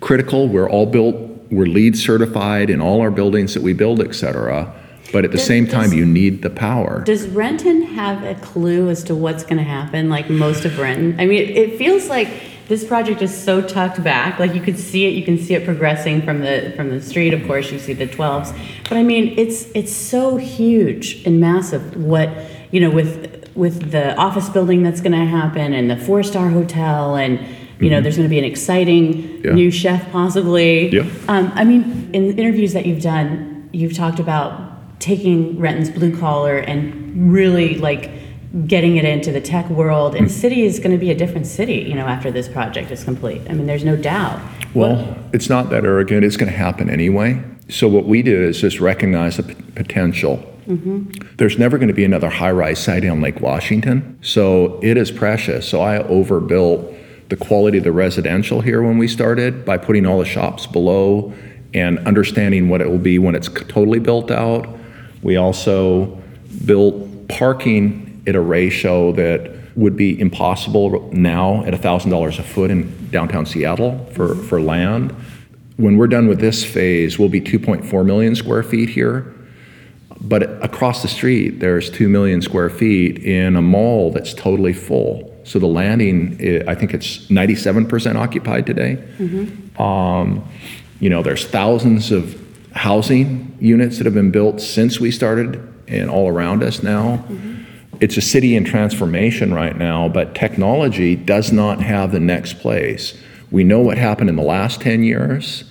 critical. 0.01 0.47
We're 0.47 0.69
all 0.69 0.85
built, 0.85 1.15
we're 1.49 1.65
LEED 1.65 1.97
certified 1.97 2.69
in 2.69 2.81
all 2.81 3.01
our 3.01 3.11
buildings 3.11 3.53
that 3.53 3.63
we 3.63 3.73
build, 3.73 4.01
et 4.01 4.13
cetera. 4.13 4.73
But 5.11 5.25
at 5.25 5.31
the 5.31 5.37
does, 5.37 5.47
same 5.47 5.67
time, 5.67 5.89
does, 5.89 5.93
you 5.93 6.05
need 6.05 6.41
the 6.41 6.49
power. 6.49 7.03
Does 7.03 7.27
Renton 7.27 7.83
have 7.83 8.23
a 8.23 8.35
clue 8.41 8.89
as 8.89 9.03
to 9.05 9.15
what's 9.15 9.43
going 9.43 9.57
to 9.57 9.63
happen, 9.63 10.09
like 10.09 10.29
most 10.29 10.65
of 10.65 10.77
Renton? 10.77 11.19
I 11.19 11.25
mean, 11.25 11.41
it, 11.41 11.51
it 11.51 11.77
feels 11.77 12.09
like 12.09 12.27
this 12.67 12.85
project 12.85 13.21
is 13.21 13.35
so 13.35 13.61
tucked 13.61 14.03
back 14.03 14.39
like 14.39 14.53
you 14.53 14.61
could 14.61 14.77
see 14.77 15.05
it 15.05 15.09
you 15.09 15.23
can 15.23 15.37
see 15.37 15.53
it 15.53 15.65
progressing 15.65 16.21
from 16.21 16.39
the 16.39 16.73
from 16.75 16.89
the 16.89 17.01
street 17.01 17.33
of 17.33 17.45
course 17.45 17.71
you 17.71 17.79
see 17.79 17.93
the 17.93 18.07
12s 18.07 18.57
but 18.83 18.97
i 18.97 19.03
mean 19.03 19.33
it's 19.37 19.69
it's 19.73 19.93
so 19.93 20.37
huge 20.37 21.23
and 21.25 21.39
massive 21.39 21.95
what 21.95 22.29
you 22.71 22.79
know 22.79 22.89
with 22.89 23.51
with 23.55 23.91
the 23.91 24.15
office 24.15 24.49
building 24.49 24.81
that's 24.83 25.01
going 25.01 25.11
to 25.11 25.25
happen 25.25 25.73
and 25.73 25.89
the 25.89 25.97
four 25.97 26.23
star 26.23 26.49
hotel 26.49 27.15
and 27.15 27.39
you 27.79 27.89
know 27.89 27.97
mm-hmm. 27.97 28.03
there's 28.03 28.17
going 28.17 28.27
to 28.27 28.33
be 28.33 28.39
an 28.39 28.45
exciting 28.45 29.41
yeah. 29.43 29.51
new 29.51 29.69
chef 29.69 30.09
possibly 30.11 30.89
yeah. 30.89 31.01
Um, 31.27 31.51
i 31.55 31.63
mean 31.63 32.09
in 32.13 32.37
interviews 32.37 32.73
that 32.73 32.85
you've 32.85 33.01
done 33.01 33.69
you've 33.73 33.95
talked 33.95 34.19
about 34.19 34.99
taking 34.99 35.59
renton's 35.59 35.89
blue 35.89 36.17
collar 36.17 36.57
and 36.57 37.31
really 37.31 37.75
like 37.77 38.09
getting 38.67 38.97
it 38.97 39.05
into 39.05 39.31
the 39.31 39.41
tech 39.41 39.67
world. 39.69 40.15
And 40.15 40.27
the 40.27 40.33
city 40.33 40.63
is 40.63 40.79
going 40.79 40.91
to 40.91 40.97
be 40.97 41.09
a 41.09 41.15
different 41.15 41.47
city, 41.47 41.81
you 41.81 41.95
know, 41.95 42.05
after 42.05 42.31
this 42.31 42.47
project 42.47 42.91
is 42.91 43.03
complete. 43.03 43.41
I 43.49 43.53
mean, 43.53 43.65
there's 43.65 43.83
no 43.83 43.95
doubt. 43.95 44.39
Well, 44.75 45.17
it's 45.33 45.49
not 45.49 45.69
that 45.71 45.85
arrogant. 45.85 46.23
It's 46.23 46.37
going 46.37 46.51
to 46.51 46.57
happen 46.57 46.89
anyway. 46.89 47.43
So 47.69 47.87
what 47.87 48.05
we 48.05 48.21
did 48.21 48.41
is 48.41 48.61
just 48.61 48.79
recognize 48.79 49.37
the 49.37 49.43
p- 49.43 49.55
potential. 49.73 50.37
Mm-hmm. 50.67 51.35
There's 51.37 51.57
never 51.57 51.77
going 51.77 51.87
to 51.87 51.93
be 51.93 52.05
another 52.05 52.29
high-rise 52.29 52.79
site 52.79 53.05
on 53.05 53.21
Lake 53.21 53.41
Washington, 53.41 54.17
so 54.21 54.79
it 54.81 54.97
is 54.97 55.11
precious. 55.11 55.67
So 55.67 55.81
I 55.81 55.97
overbuilt 56.03 56.93
the 57.29 57.35
quality 57.35 57.79
of 57.79 57.83
the 57.83 57.91
residential 57.91 58.61
here 58.61 58.83
when 58.83 58.97
we 58.97 59.07
started 59.07 59.65
by 59.65 59.77
putting 59.77 60.05
all 60.05 60.19
the 60.19 60.25
shops 60.25 60.67
below 60.67 61.33
and 61.73 61.99
understanding 62.07 62.69
what 62.69 62.81
it 62.81 62.89
will 62.89 62.99
be 62.99 63.17
when 63.17 63.33
it's 63.33 63.49
totally 63.49 63.99
built 63.99 64.29
out. 64.29 64.67
We 65.21 65.37
also 65.37 66.21
built 66.65 67.27
parking 67.29 68.12
at 68.27 68.35
a 68.35 68.41
ratio 68.41 69.11
that 69.13 69.51
would 69.75 69.95
be 69.95 70.19
impossible 70.19 71.09
now 71.13 71.63
at 71.65 71.73
$1,000 71.73 72.39
a 72.39 72.43
foot 72.43 72.69
in 72.71 73.09
downtown 73.09 73.45
Seattle 73.45 74.05
for, 74.13 74.35
for 74.35 74.61
land. 74.61 75.11
When 75.77 75.97
we're 75.97 76.07
done 76.07 76.27
with 76.27 76.39
this 76.39 76.63
phase, 76.63 77.17
we'll 77.17 77.29
be 77.29 77.41
2.4 77.41 78.05
million 78.05 78.35
square 78.35 78.61
feet 78.63 78.89
here. 78.89 79.33
But 80.21 80.63
across 80.63 81.01
the 81.01 81.07
street, 81.07 81.59
there's 81.59 81.89
2 81.89 82.07
million 82.07 82.41
square 82.41 82.69
feet 82.69 83.19
in 83.23 83.55
a 83.55 83.61
mall 83.61 84.11
that's 84.11 84.33
totally 84.33 84.71
full. 84.73 85.31
So 85.43 85.59
the 85.59 85.67
landing, 85.67 86.37
eh, 86.39 86.63
I 86.67 86.75
think 86.75 86.93
it's 86.93 87.27
97% 87.27 88.15
occupied 88.15 88.65
today. 88.65 89.03
Um, 89.77 90.43
You 90.99 91.09
know, 91.09 91.21
there's 91.21 91.45
thousands 91.45 92.11
of 92.11 92.39
housing 92.71 93.57
units 93.59 93.97
that 93.97 94.05
have 94.05 94.13
been 94.13 94.31
built 94.31 94.61
since 94.61 94.99
we 95.01 95.11
started 95.11 95.59
and 95.87 96.09
all 96.09 96.29
around 96.29 96.63
us 96.63 96.81
now. 96.81 97.25
It's 98.03 98.17
a 98.17 98.21
city 98.21 98.55
in 98.57 98.65
transformation 98.65 99.53
right 99.53 99.77
now, 99.77 100.09
but 100.09 100.35
technology 100.35 101.15
does 101.15 101.53
not 101.53 101.79
have 101.79 102.11
the 102.11 102.19
next 102.19 102.59
place. 102.59 103.17
We 103.49 103.63
know 103.63 103.79
what 103.79 103.97
happened 103.97 104.29
in 104.29 104.35
the 104.35 104.43
last 104.43 104.81
10 104.81 105.05
years, 105.05 105.63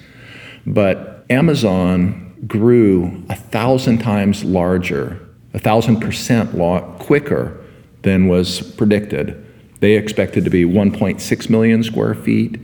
but 0.66 1.26
Amazon 1.28 2.34
grew 2.46 3.22
a 3.28 3.34
thousand 3.34 3.98
times 3.98 4.44
larger, 4.44 5.20
a 5.52 5.58
thousand 5.58 6.00
percent 6.00 6.52
quicker 7.00 7.60
than 8.00 8.28
was 8.28 8.62
predicted. 8.62 9.46
They 9.80 9.96
expected 9.96 10.44
to 10.44 10.50
be 10.50 10.64
1.6 10.64 11.50
million 11.50 11.82
square 11.82 12.14
feet 12.14 12.58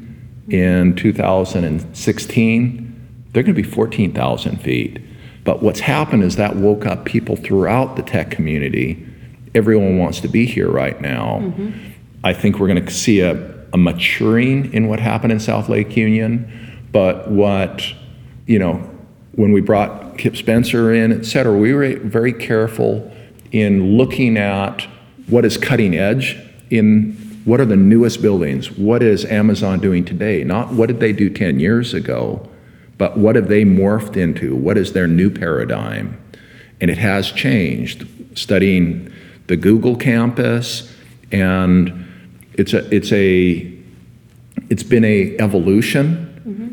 in 0.49 0.97
2016. 0.97 3.25
They're 3.35 3.43
going 3.43 3.55
to 3.55 3.63
be 3.63 3.69
14,000 3.69 4.63
feet. 4.63 4.99
But 5.45 5.63
what's 5.63 5.81
happened 5.81 6.23
is 6.23 6.37
that 6.37 6.57
woke 6.57 6.87
up 6.87 7.05
people 7.05 7.37
throughout 7.37 7.97
the 7.97 8.03
tech 8.03 8.31
community. 8.31 9.05
Everyone 9.55 9.99
wants 9.99 10.21
to 10.21 10.29
be 10.29 10.47
here 10.47 10.71
right 10.71 11.01
now. 11.01 11.53
I 12.25 12.33
think 12.33 12.59
we're 12.59 12.69
going 12.69 12.85
to 12.85 12.93
see 12.93 13.21
a, 13.21 13.35
a 13.73 13.79
maturing 13.79 14.73
in 14.73 14.89
what 14.89 15.01
happened 15.01 15.33
in 15.33 15.41
South 15.41 15.69
Lake 15.69 15.97
Union. 15.97 16.51
But 16.93 17.31
what, 17.31 17.85
you 18.47 18.59
know, 18.59 18.77
when 19.33 19.53
we 19.53 19.61
brought 19.61 20.19
Kip 20.19 20.37
Spencer 20.37 20.93
in, 20.93 21.13
et 21.13 21.25
cetera, 21.25 21.57
we 21.57 21.73
were 21.73 21.97
very 21.99 22.33
careful 22.33 23.11
in 23.53 23.97
looking 23.97 24.37
at 24.37 24.83
what 25.29 25.45
is 25.45 25.57
cutting 25.57 25.95
edge 25.95 26.37
in 26.71 27.13
what 27.45 27.61
are 27.61 27.65
the 27.65 27.77
newest 27.77 28.21
buildings? 28.21 28.71
What 28.71 29.03
is 29.03 29.25
Amazon 29.25 29.81
doing 29.81 30.05
today? 30.05 30.45
Not 30.45 30.73
what 30.73 30.89
did 30.89 31.01
they 31.01 31.13
do 31.13 31.31
10 31.31 31.61
years 31.61 31.95
ago, 31.95 32.47
but 32.99 33.17
what 33.17 33.37
have 33.37 33.49
they 33.49 33.65
morphed 33.65 34.17
into? 34.17 34.55
What 34.55 34.77
is 34.77 34.93
their 34.93 35.07
new 35.07 35.31
paradigm? 35.31 36.21
And 36.81 36.91
it 36.91 36.99
has 36.99 37.33
changed. 37.33 38.07
Studying 38.37 39.13
the 39.49 39.57
Google 39.57 39.97
campus, 39.97 40.95
and 41.33 42.07
it's 42.53 42.73
a 42.73 42.95
it's 42.95 43.13
a 43.13 43.75
it's 44.71 44.83
been 44.83 45.05
a 45.05 45.37
evolution. 45.39 46.27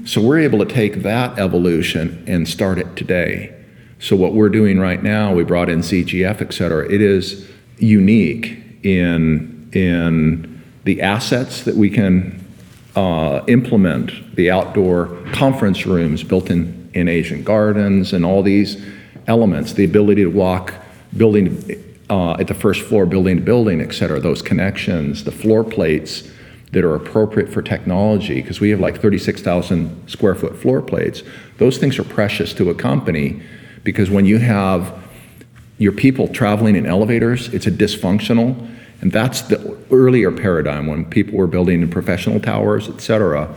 So 0.06 0.22
we're 0.22 0.40
able 0.40 0.60
to 0.60 0.72
take 0.72 1.02
that 1.02 1.40
evolution 1.40 2.24
and 2.28 2.48
start 2.48 2.78
it 2.78 2.96
today. 2.96 3.52
So 3.98 4.16
what 4.16 4.34
we're 4.34 4.50
doing 4.50 4.80
right 4.80 5.02
now, 5.02 5.34
we 5.34 5.44
brought 5.44 5.68
in 5.68 5.80
ZGF, 5.80 6.42
et 6.42 6.54
cetera. 6.54 6.88
It 6.88 7.02
is 7.02 7.50
unique 7.80 8.60
in 8.84 9.70
in 9.74 10.62
the 10.84 11.02
assets 11.02 11.64
that 11.64 11.76
we 11.76 11.90
can 11.90 12.46
uh, 12.96 13.44
implement, 13.48 14.36
the 14.36 14.52
outdoor 14.52 15.08
conference 15.32 15.88
rooms 15.88 16.24
built 16.24 16.52
in 16.52 16.90
in 16.94 17.08
Asian 17.08 17.44
gardens, 17.44 18.14
and 18.14 18.26
all 18.26 18.44
these 18.44 18.84
elements, 19.28 19.74
the 19.74 19.86
ability 19.86 20.24
to 20.24 20.30
walk 20.30 20.74
building 21.18 21.50
uh, 22.10 22.34
at 22.34 22.48
the 22.48 22.54
first 22.54 22.82
floor, 22.82 23.06
building 23.06 23.38
to 23.38 23.42
building, 23.42 23.82
et 23.82 23.94
cetera. 23.94 24.20
Those 24.20 24.42
connections, 24.42 25.24
the 25.24 25.32
floor 25.32 25.64
plates 25.64 26.30
that 26.72 26.84
are 26.84 26.96
appropriate 26.96 27.50
for 27.50 27.62
technology, 27.62 28.42
because 28.42 28.60
we 28.60 28.70
have 28.70 28.80
like 28.80 29.02
36,000 29.02 30.10
square 30.10 30.36
foot 30.36 30.58
floor 30.58 30.82
plates. 30.82 31.24
Those 31.58 31.78
things 31.78 31.98
are 31.98 32.04
precious 32.04 32.54
to 32.56 32.70
a 32.70 32.76
company 32.76 33.42
because 33.84 34.10
when 34.10 34.26
you 34.26 34.40
have 34.40 34.94
your 35.78 35.92
people 35.92 36.28
traveling 36.28 36.76
in 36.76 36.86
elevators, 36.86 37.54
it's 37.54 37.68
a 37.68 37.72
dysfunctional. 37.72 38.72
And 39.02 39.12
that's 39.12 39.42
the 39.42 39.78
earlier 39.92 40.32
paradigm 40.32 40.88
when 40.88 41.06
people 41.06 41.38
were 41.38 41.48
building 41.48 41.82
in 41.82 41.90
professional 41.90 42.40
towers, 42.40 42.90
et 42.90 43.02
cetera. 43.02 43.54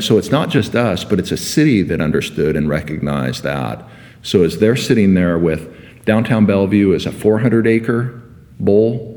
So 0.00 0.18
it's 0.18 0.30
not 0.30 0.50
just 0.50 0.74
us, 0.74 1.04
but 1.04 1.18
it's 1.18 1.32
a 1.32 1.36
city 1.36 1.82
that 1.82 2.00
understood 2.00 2.56
and 2.56 2.68
recognized 2.68 3.42
that. 3.42 3.84
So 4.22 4.42
as 4.44 4.58
they're 4.58 4.76
sitting 4.76 5.14
there 5.14 5.38
with 5.38 5.74
downtown 6.04 6.46
Bellevue 6.46 6.92
is 6.92 7.06
a 7.06 7.12
400 7.12 7.66
acre 7.66 8.22
bowl, 8.60 9.16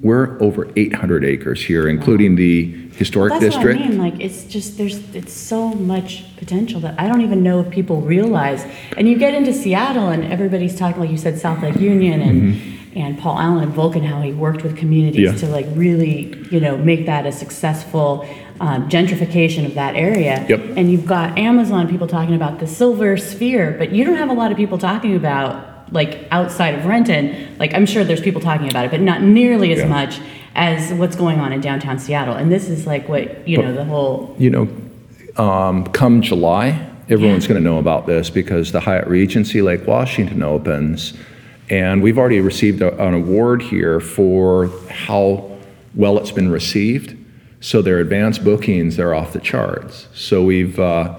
we're 0.00 0.40
over 0.40 0.70
800 0.76 1.24
acres 1.24 1.64
here, 1.64 1.88
including 1.88 2.36
the 2.36 2.66
historic 2.92 3.32
That's 3.32 3.46
district. 3.46 3.80
what 3.80 3.86
I 3.86 3.88
mean. 3.90 3.98
Like, 3.98 4.20
it's 4.20 4.44
just 4.44 4.78
there's 4.78 4.98
it's 5.14 5.32
so 5.32 5.70
much 5.70 6.36
potential 6.36 6.78
that 6.80 6.94
I 7.00 7.08
don't 7.08 7.20
even 7.22 7.42
know 7.42 7.60
if 7.60 7.70
people 7.70 8.00
realize. 8.00 8.64
And 8.96 9.08
you 9.08 9.18
get 9.18 9.34
into 9.34 9.52
Seattle, 9.52 10.08
and 10.08 10.24
everybody's 10.32 10.76
talking, 10.76 11.00
like 11.00 11.10
you 11.10 11.16
said, 11.18 11.38
South 11.38 11.62
Lake 11.62 11.76
Union 11.80 12.20
and 12.22 12.78
and 12.96 13.18
Paul 13.18 13.38
Allen 13.38 13.64
and 13.64 13.72
Vulcan, 13.72 14.04
how 14.04 14.20
he 14.22 14.32
worked 14.32 14.62
with 14.62 14.76
communities 14.76 15.30
Mm-hmm. 15.30 15.34
Yeah. 15.36 15.48
to 15.48 15.52
like 15.52 15.66
really, 15.76 16.46
you 16.50 16.60
know, 16.60 16.76
make 16.76 17.06
that 17.06 17.26
a 17.26 17.32
successful 17.32 18.24
um, 18.60 18.88
gentrification 18.88 19.66
of 19.66 19.74
that 19.74 19.94
area. 19.96 20.44
Yep. 20.48 20.76
And 20.76 20.90
you've 20.92 21.06
got 21.06 21.38
Amazon 21.38 21.88
people 21.88 22.06
talking 22.06 22.34
about 22.34 22.60
the 22.60 22.66
silver 22.66 23.16
sphere, 23.16 23.74
but 23.78 23.90
you 23.92 24.04
don't 24.04 24.16
have 24.16 24.30
a 24.30 24.32
lot 24.32 24.50
of 24.52 24.56
people 24.56 24.78
talking 24.78 25.14
about 25.16 25.67
like 25.90 26.26
outside 26.30 26.74
of 26.74 26.84
Renton. 26.84 27.56
Like 27.58 27.74
I'm 27.74 27.86
sure 27.86 28.04
there's 28.04 28.20
people 28.20 28.40
talking 28.40 28.68
about 28.68 28.84
it, 28.84 28.90
but 28.90 29.00
not 29.00 29.22
nearly 29.22 29.72
as 29.72 29.78
Yeah. 29.80 29.88
much 29.88 30.20
as 30.54 30.92
what's 30.92 31.16
going 31.16 31.38
on 31.38 31.52
in 31.52 31.60
downtown 31.60 31.98
Seattle. 31.98 32.34
And 32.34 32.50
this 32.50 32.68
is 32.68 32.86
like 32.86 33.08
what 33.08 33.46
you 33.48 33.58
know 33.58 33.72
the 33.72 33.84
whole. 33.84 34.34
You 34.38 34.50
know, 34.50 35.42
um, 35.42 35.84
come 35.86 36.20
July, 36.22 36.86
everyone's 37.08 37.46
going 37.46 37.62
to 37.62 37.64
know 37.64 37.78
about 37.78 38.06
this 38.06 38.30
because 38.30 38.72
the 38.72 38.80
Hyatt 38.80 39.06
Regency 39.08 39.62
Lake 39.62 39.86
Washington 39.86 40.42
opens, 40.42 41.14
and 41.70 42.02
we've 42.02 42.18
already 42.18 42.40
received 42.40 42.82
a, 42.82 42.96
an 43.04 43.14
award 43.14 43.62
here 43.62 44.00
for 44.00 44.70
how 44.90 45.50
well 45.94 46.18
it's 46.18 46.32
been 46.32 46.50
received. 46.50 47.14
So 47.60 47.82
their 47.82 47.98
advanced 47.98 48.44
bookings, 48.44 48.96
they're 48.96 49.14
off 49.14 49.32
the 49.32 49.40
charts. 49.40 50.06
So 50.14 50.44
we've 50.44 50.78
uh, 50.78 51.18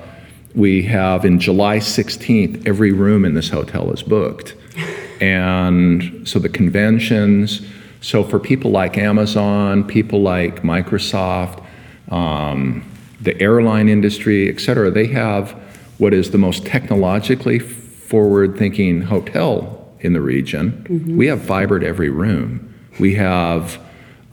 we 0.60 0.84
have 0.84 1.26
in 1.26 1.40
July 1.40 1.78
16th, 1.78 2.68
every 2.68 2.92
room 2.92 3.26
in 3.26 3.34
this 3.34 3.50
hotel 3.50 3.92
is 3.92 4.04
booked. 4.04 4.56
And 5.22 6.26
so 6.26 6.40
the 6.40 6.48
conventions, 6.48 7.62
so 8.00 8.24
for 8.24 8.40
people 8.40 8.72
like 8.72 8.98
Amazon, 8.98 9.84
people 9.84 10.22
like 10.22 10.62
Microsoft, 10.62 11.62
um, 12.10 12.90
the 13.20 13.38
airline 13.42 13.90
industry, 13.90 14.48
et 14.48 14.62
cetera, 14.62 14.90
they 14.90 15.08
have 15.08 15.52
what 15.98 16.14
is 16.14 16.32
the 16.32 16.38
most 16.38 16.66
technologically 16.66 17.60
forward 17.60 18.58
thinking 18.58 19.02
hotel 19.02 19.94
in 20.00 20.14
the 20.14 20.22
region. 20.22 20.86
We 21.18 21.28
have 21.28 21.42
fiber 21.42 21.80
to 21.80 21.86
every 21.86 22.10
room. 22.10 22.74
We 22.98 23.16
have, 23.16 23.78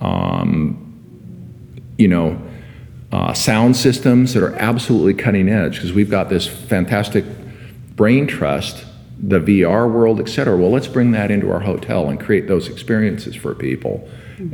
um, 0.00 0.78
you 1.98 2.06
know, 2.06 2.40
uh, 3.12 3.32
sound 3.32 3.76
systems 3.76 4.34
that 4.34 4.42
are 4.42 4.54
absolutely 4.56 5.14
cutting 5.14 5.48
edge 5.48 5.76
because 5.76 5.92
we've 5.92 6.10
got 6.10 6.28
this 6.28 6.46
fantastic 6.46 7.24
brain 7.94 8.26
trust, 8.26 8.84
the 9.18 9.40
VR 9.40 9.90
world, 9.90 10.20
et 10.20 10.28
cetera. 10.28 10.56
Well, 10.56 10.70
let's 10.70 10.88
bring 10.88 11.12
that 11.12 11.30
into 11.30 11.50
our 11.50 11.60
hotel 11.60 12.08
and 12.08 12.20
create 12.20 12.48
those 12.48 12.68
experiences 12.68 13.34
for 13.34 13.54
people 13.54 14.08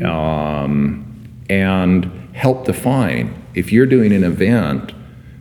um, 0.05 1.05
and 1.49 2.05
help 2.35 2.67
define. 2.67 3.43
If 3.55 3.73
you're 3.73 3.87
doing 3.87 4.13
an 4.13 4.25
event, 4.25 4.93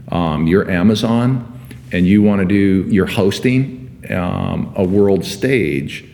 um, 0.10 0.48
you're 0.48 0.70
Amazon, 0.70 1.48
and 1.92 2.08
you 2.08 2.22
want 2.22 2.40
to 2.40 2.46
do, 2.46 2.90
you're 2.90 3.06
hosting 3.06 4.04
um, 4.10 4.74
a 4.76 4.84
world 4.84 5.26
stage, 5.26 6.06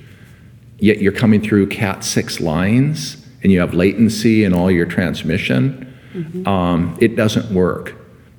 yet 0.79 0.99
you're 0.99 1.11
coming 1.11 1.41
through 1.41 1.67
Cat 1.67 2.03
6 2.03 2.39
lines 2.39 3.25
and 3.43 3.51
you 3.51 3.59
have 3.59 3.73
latency 3.73 4.43
in 4.43 4.53
all 4.53 4.69
your 4.69 4.85
transmission, 4.85 5.93
um, 6.45 6.97
it 6.99 7.15
doesn't 7.15 7.53
work. 7.53 7.95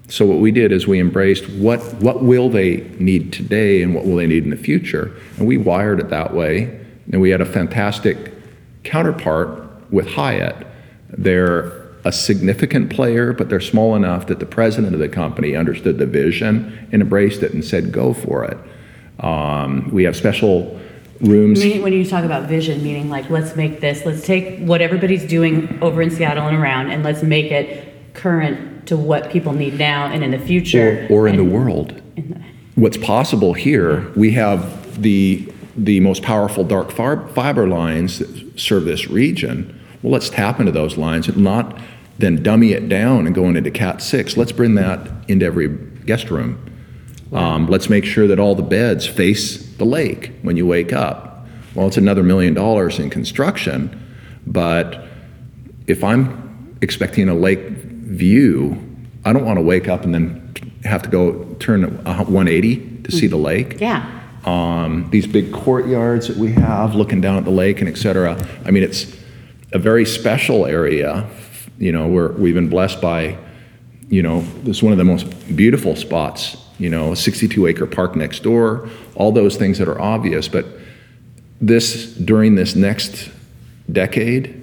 So 0.09 0.25
what 0.25 0.39
we 0.39 0.51
did 0.51 0.73
is 0.73 0.87
we 0.87 1.01
embraced 1.01 1.49
what, 1.51 1.81
what 1.95 2.23
will 2.23 2.49
they 2.49 2.79
need 2.99 3.33
today 3.33 3.83
and 3.83 3.95
what 3.95 4.07
will 4.07 4.17
they 4.17 4.27
need 4.27 4.45
in 4.45 4.51
the 4.51 4.57
future, 4.57 5.15
and 5.37 5.47
we 5.47 5.59
wired 5.59 6.01
it 6.01 6.09
that 6.09 6.35
way. 6.35 6.85
And 7.13 7.21
we 7.21 7.31
had 7.31 7.41
a 7.41 7.47
fantastic 7.47 8.33
counterpart 8.85 9.49
with 9.91 10.07
Hyatt. 10.07 10.67
They're 11.11 11.89
a 12.05 12.13
significant 12.13 12.91
player, 12.91 13.33
but 13.33 13.49
they're 13.49 13.61
small 13.61 13.97
enough 13.97 14.27
that 14.29 14.39
the 14.39 14.47
president 14.47 14.95
of 14.95 15.01
the 15.01 15.09
company 15.09 15.57
understood 15.57 15.99
the 15.99 16.07
vision 16.07 16.89
and 16.93 17.03
embraced 17.03 17.43
it 17.43 17.53
and 17.53 17.65
said, 17.65 17.93
go 17.93 18.15
for 18.15 18.45
it. 18.45 18.59
Um, 19.25 19.91
we 19.91 20.05
have 20.05 20.17
special 20.17 20.79
rooms. 21.21 21.61
Meaning, 21.61 21.83
when 21.83 21.93
you 21.93 22.05
talk 22.05 22.25
about 22.25 22.49
vision, 22.49 22.83
meaning 22.83 23.09
like, 23.11 23.29
let's 23.31 23.57
make 23.57 23.81
this, 23.81 24.05
let's 24.05 24.25
take 24.25 24.59
what 24.61 24.81
everybody's 24.81 25.25
doing 25.25 25.79
over 25.83 26.01
in 26.03 26.11
Seattle 26.11 26.47
and 26.47 26.57
around, 26.57 26.91
and 26.91 27.03
let's 27.03 27.23
make 27.23 27.51
it 27.53 28.15
current 28.15 28.87
to 28.89 28.97
what 28.97 29.31
people 29.31 29.53
need 29.53 29.79
now 29.79 30.07
and 30.07 30.25
in 30.25 30.31
the 30.31 30.39
future. 30.39 31.07
or, 31.11 31.23
or 31.25 31.29
in 31.29 31.37
the 31.37 31.43
And- 31.43 31.53
world. 31.53 32.03
What's 32.75 32.97
possible 32.97 33.55
here, 33.55 34.09
we 34.15 34.31
have 34.33 35.03
the, 35.03 35.53
the 35.77 35.99
most 36.01 36.23
powerful 36.23 36.63
dark 36.63 36.93
fiber 36.93 37.67
lines 37.67 38.21
that 38.21 38.59
serve 38.59 38.85
this 38.85 39.09
region. 39.09 39.79
Well, 40.03 40.13
let's 40.13 40.31
tap 40.31 40.61
into 40.61 40.71
those 40.71 40.97
lines 40.97 41.27
and 41.27 41.39
not 41.39 41.77
then 42.19 42.43
dummy 42.43 42.73
it 42.73 42.89
down 42.89 43.27
and 43.27 43.35
going 43.35 43.57
into 43.57 43.71
Cat 43.73 44.01
6. 44.01 44.37
Let's 44.37 44.53
bring 44.53 44.75
that 44.77 45.09
into 45.29 45.45
every 45.45 45.69
guest 46.07 46.31
room. 46.31 46.68
Um, 47.33 47.67
let's 47.69 47.89
make 47.91 48.05
sure 48.05 48.27
that 48.27 48.39
all 48.39 48.55
the 48.55 48.63
beds 48.63 49.07
face 49.07 49.67
the 49.77 49.85
lake 49.85 50.33
when 50.43 50.57
you 50.57 50.67
wake 50.67 50.93
up. 50.93 51.47
Well, 51.75 51.87
it's 51.87 51.97
another 51.99 52.23
million 52.23 52.55
dollars 52.55 52.99
in 52.99 53.11
construction, 53.11 53.91
but 54.47 55.07
if 55.87 56.03
I'm 56.03 56.77
expecting 56.81 57.29
a 57.29 57.35
lake 57.35 57.61
view, 57.61 58.83
I 59.25 59.33
don't 59.33 59.45
want 59.45 59.59
to 59.59 59.63
wake 59.63 59.89
up 59.89 60.05
and 60.05 60.15
then 60.15 60.55
have 60.85 61.03
to 61.03 61.09
go 61.09 61.45
turn 61.61 61.85
a 62.07 62.25
180 62.25 63.03
to 63.05 63.13
see 63.13 63.27
the 63.27 63.37
lake. 63.37 63.81
Yeah, 63.81 64.05
Um, 64.45 65.09
these 65.11 65.27
big 65.27 65.53
courtyards 65.53 66.29
that 66.29 66.37
we 66.37 66.53
have 66.53 66.95
looking 66.95 67.21
down 67.21 67.37
at 67.37 67.45
the 67.45 67.51
lake 67.51 67.81
and 67.81 67.89
et 67.89 67.99
cetera. 67.99 68.37
I 68.65 68.71
mean, 68.71 68.83
it's 68.83 69.15
a 69.73 69.79
very 69.79 70.05
special 70.07 70.65
area. 70.67 71.29
You 71.79 71.93
know, 71.93 72.07
we're, 72.09 72.33
we've 72.33 72.55
been 72.55 72.69
blessed 72.71 73.01
by, 73.01 73.37
you 74.09 74.23
know, 74.23 74.41
this 74.65 74.79
is 74.79 74.83
one 74.83 74.93
of 74.93 74.99
the 74.99 75.05
most 75.05 75.25
beautiful 75.57 75.95
spots, 75.97 76.57
you 76.79 76.89
know, 76.89 77.13
a 77.13 77.17
62 77.17 77.67
acre 77.67 77.87
park 77.87 78.17
next 78.17 78.43
door, 78.43 78.89
all 79.15 79.33
those 79.33 79.57
things 79.57 79.79
that 79.79 79.89
are 79.89 80.01
obvious. 80.01 80.49
But 80.49 80.67
this, 81.61 82.15
during 82.15 82.55
this 82.55 82.75
next 82.77 83.31
decade, 83.91 84.55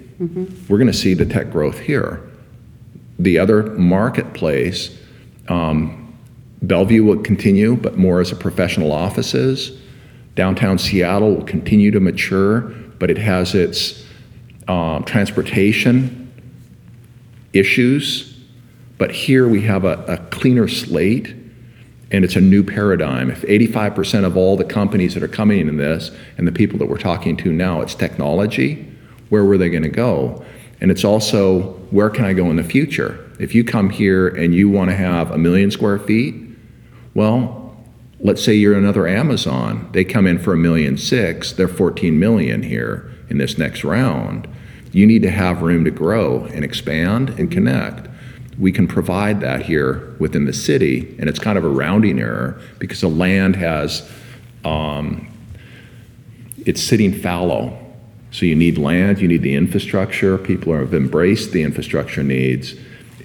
we're 0.68 0.78
going 0.78 0.86
to 0.86 0.96
see 0.96 1.14
the 1.14 1.26
tech 1.26 1.50
growth 1.50 1.78
here. 1.78 2.22
The 3.18 3.38
other 3.38 3.64
marketplace, 3.64 4.96
um, 5.48 6.14
Bellevue 6.62 7.04
will 7.04 7.22
continue, 7.22 7.76
but 7.76 7.96
more 7.98 8.20
as 8.20 8.32
a 8.32 8.36
professional 8.36 8.92
offices. 8.92 9.78
Downtown 10.34 10.78
Seattle 10.78 11.34
will 11.34 11.44
continue 11.44 11.90
to 11.90 12.00
mature, 12.00 12.60
but 12.98 13.10
it 13.10 13.18
has 13.18 13.54
its 13.54 14.04
um, 14.68 15.04
transportation 15.04 16.32
issues. 17.52 18.38
But 18.98 19.12
here 19.12 19.46
we 19.46 19.62
have 19.62 19.84
a, 19.84 20.02
a 20.08 20.16
cleaner 20.30 20.68
slate, 20.68 21.34
and 22.10 22.24
it's 22.24 22.36
a 22.36 22.40
new 22.40 22.62
paradigm. 22.62 23.30
If 23.30 23.42
85% 23.42 24.24
of 24.24 24.36
all 24.36 24.56
the 24.56 24.64
companies 24.64 25.14
that 25.14 25.22
are 25.22 25.28
coming 25.28 25.68
in 25.68 25.76
this 25.76 26.10
and 26.38 26.46
the 26.46 26.52
people 26.52 26.78
that 26.78 26.86
we're 26.86 26.98
talking 26.98 27.36
to 27.38 27.52
now, 27.52 27.80
it's 27.80 27.94
technology, 27.94 28.88
where 29.28 29.44
were 29.44 29.58
they 29.58 29.68
going 29.68 29.82
to 29.82 29.88
go? 29.88 30.44
And 30.80 30.90
it's 30.90 31.04
also 31.04 31.72
where 31.90 32.10
can 32.10 32.24
I 32.24 32.32
go 32.32 32.50
in 32.50 32.56
the 32.56 32.64
future? 32.64 33.24
If 33.40 33.54
you 33.54 33.64
come 33.64 33.90
here 33.90 34.28
and 34.28 34.54
you 34.54 34.68
want 34.68 34.90
to 34.90 34.96
have 34.96 35.30
a 35.30 35.38
million 35.38 35.70
square 35.70 35.98
feet, 35.98 36.34
well, 37.14 37.76
let's 38.20 38.42
say 38.42 38.54
you're 38.54 38.78
another 38.78 39.08
Amazon. 39.08 39.88
They 39.92 40.04
come 40.04 40.26
in 40.26 40.38
for 40.38 40.52
a 40.52 40.56
million 40.56 40.96
six, 40.96 41.52
they're 41.52 41.68
14 41.68 42.18
million 42.18 42.62
here 42.62 43.10
in 43.28 43.38
this 43.38 43.58
next 43.58 43.84
round. 43.84 44.48
You 44.92 45.06
need 45.06 45.22
to 45.22 45.30
have 45.30 45.62
room 45.62 45.84
to 45.84 45.90
grow 45.90 46.44
and 46.46 46.64
expand 46.64 47.30
and 47.30 47.50
connect. 47.50 48.08
We 48.58 48.72
can 48.72 48.88
provide 48.88 49.40
that 49.40 49.62
here 49.62 50.14
within 50.18 50.46
the 50.46 50.52
city, 50.52 51.14
and 51.18 51.28
it's 51.28 51.38
kind 51.38 51.58
of 51.58 51.64
a 51.64 51.68
rounding 51.68 52.18
error 52.18 52.60
because 52.78 53.00
the 53.02 53.08
land 53.08 53.56
has, 53.56 54.08
um, 54.64 55.28
it's 56.64 56.82
sitting 56.82 57.12
fallow. 57.12 57.78
So 58.30 58.44
you 58.46 58.54
need 58.54 58.78
land, 58.78 59.20
you 59.20 59.28
need 59.28 59.42
the 59.42 59.54
infrastructure. 59.54 60.36
People 60.36 60.74
have 60.74 60.94
embraced 60.94 61.52
the 61.52 61.62
infrastructure 61.62 62.22
needs. 62.22 62.74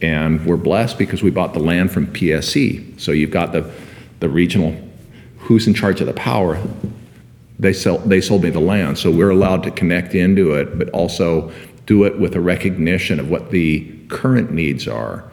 And 0.02 0.46
we're 0.46 0.58
blessed 0.58 0.98
because 0.98 1.22
we 1.22 1.32
bought 1.32 1.54
the 1.54 1.60
land 1.60 1.91
from 1.91 2.08
PSE. 2.08 3.00
So 3.00 3.12
you've 3.12 3.32
got 3.32 3.52
the, 3.52 3.70
the 4.20 4.30
regional, 4.30 4.76
who's 5.39 5.67
in 5.67 5.74
charge 5.74 6.02
of 6.02 6.08
the 6.08 6.13
power? 6.13 6.62
They 7.60 7.74
sell, 7.74 8.00
they 8.00 8.22
sold 8.22 8.44
me 8.44 8.50
the 8.50 8.60
land. 8.60 8.98
So 8.98 9.12
we're 9.12 9.30
allowed 9.30 9.63
to 9.63 9.72
connect 9.72 10.15
into 10.15 10.54
it, 10.54 10.80
but 10.80 10.89
also 10.89 11.52
do 11.86 12.06
it 12.06 12.20
with 12.20 12.36
a 12.36 12.41
recognition 12.41 13.20
of 13.20 13.30
what 13.30 13.52
the 13.52 13.91
current 14.12 14.52
needs 14.52 14.88
are. 14.88 15.24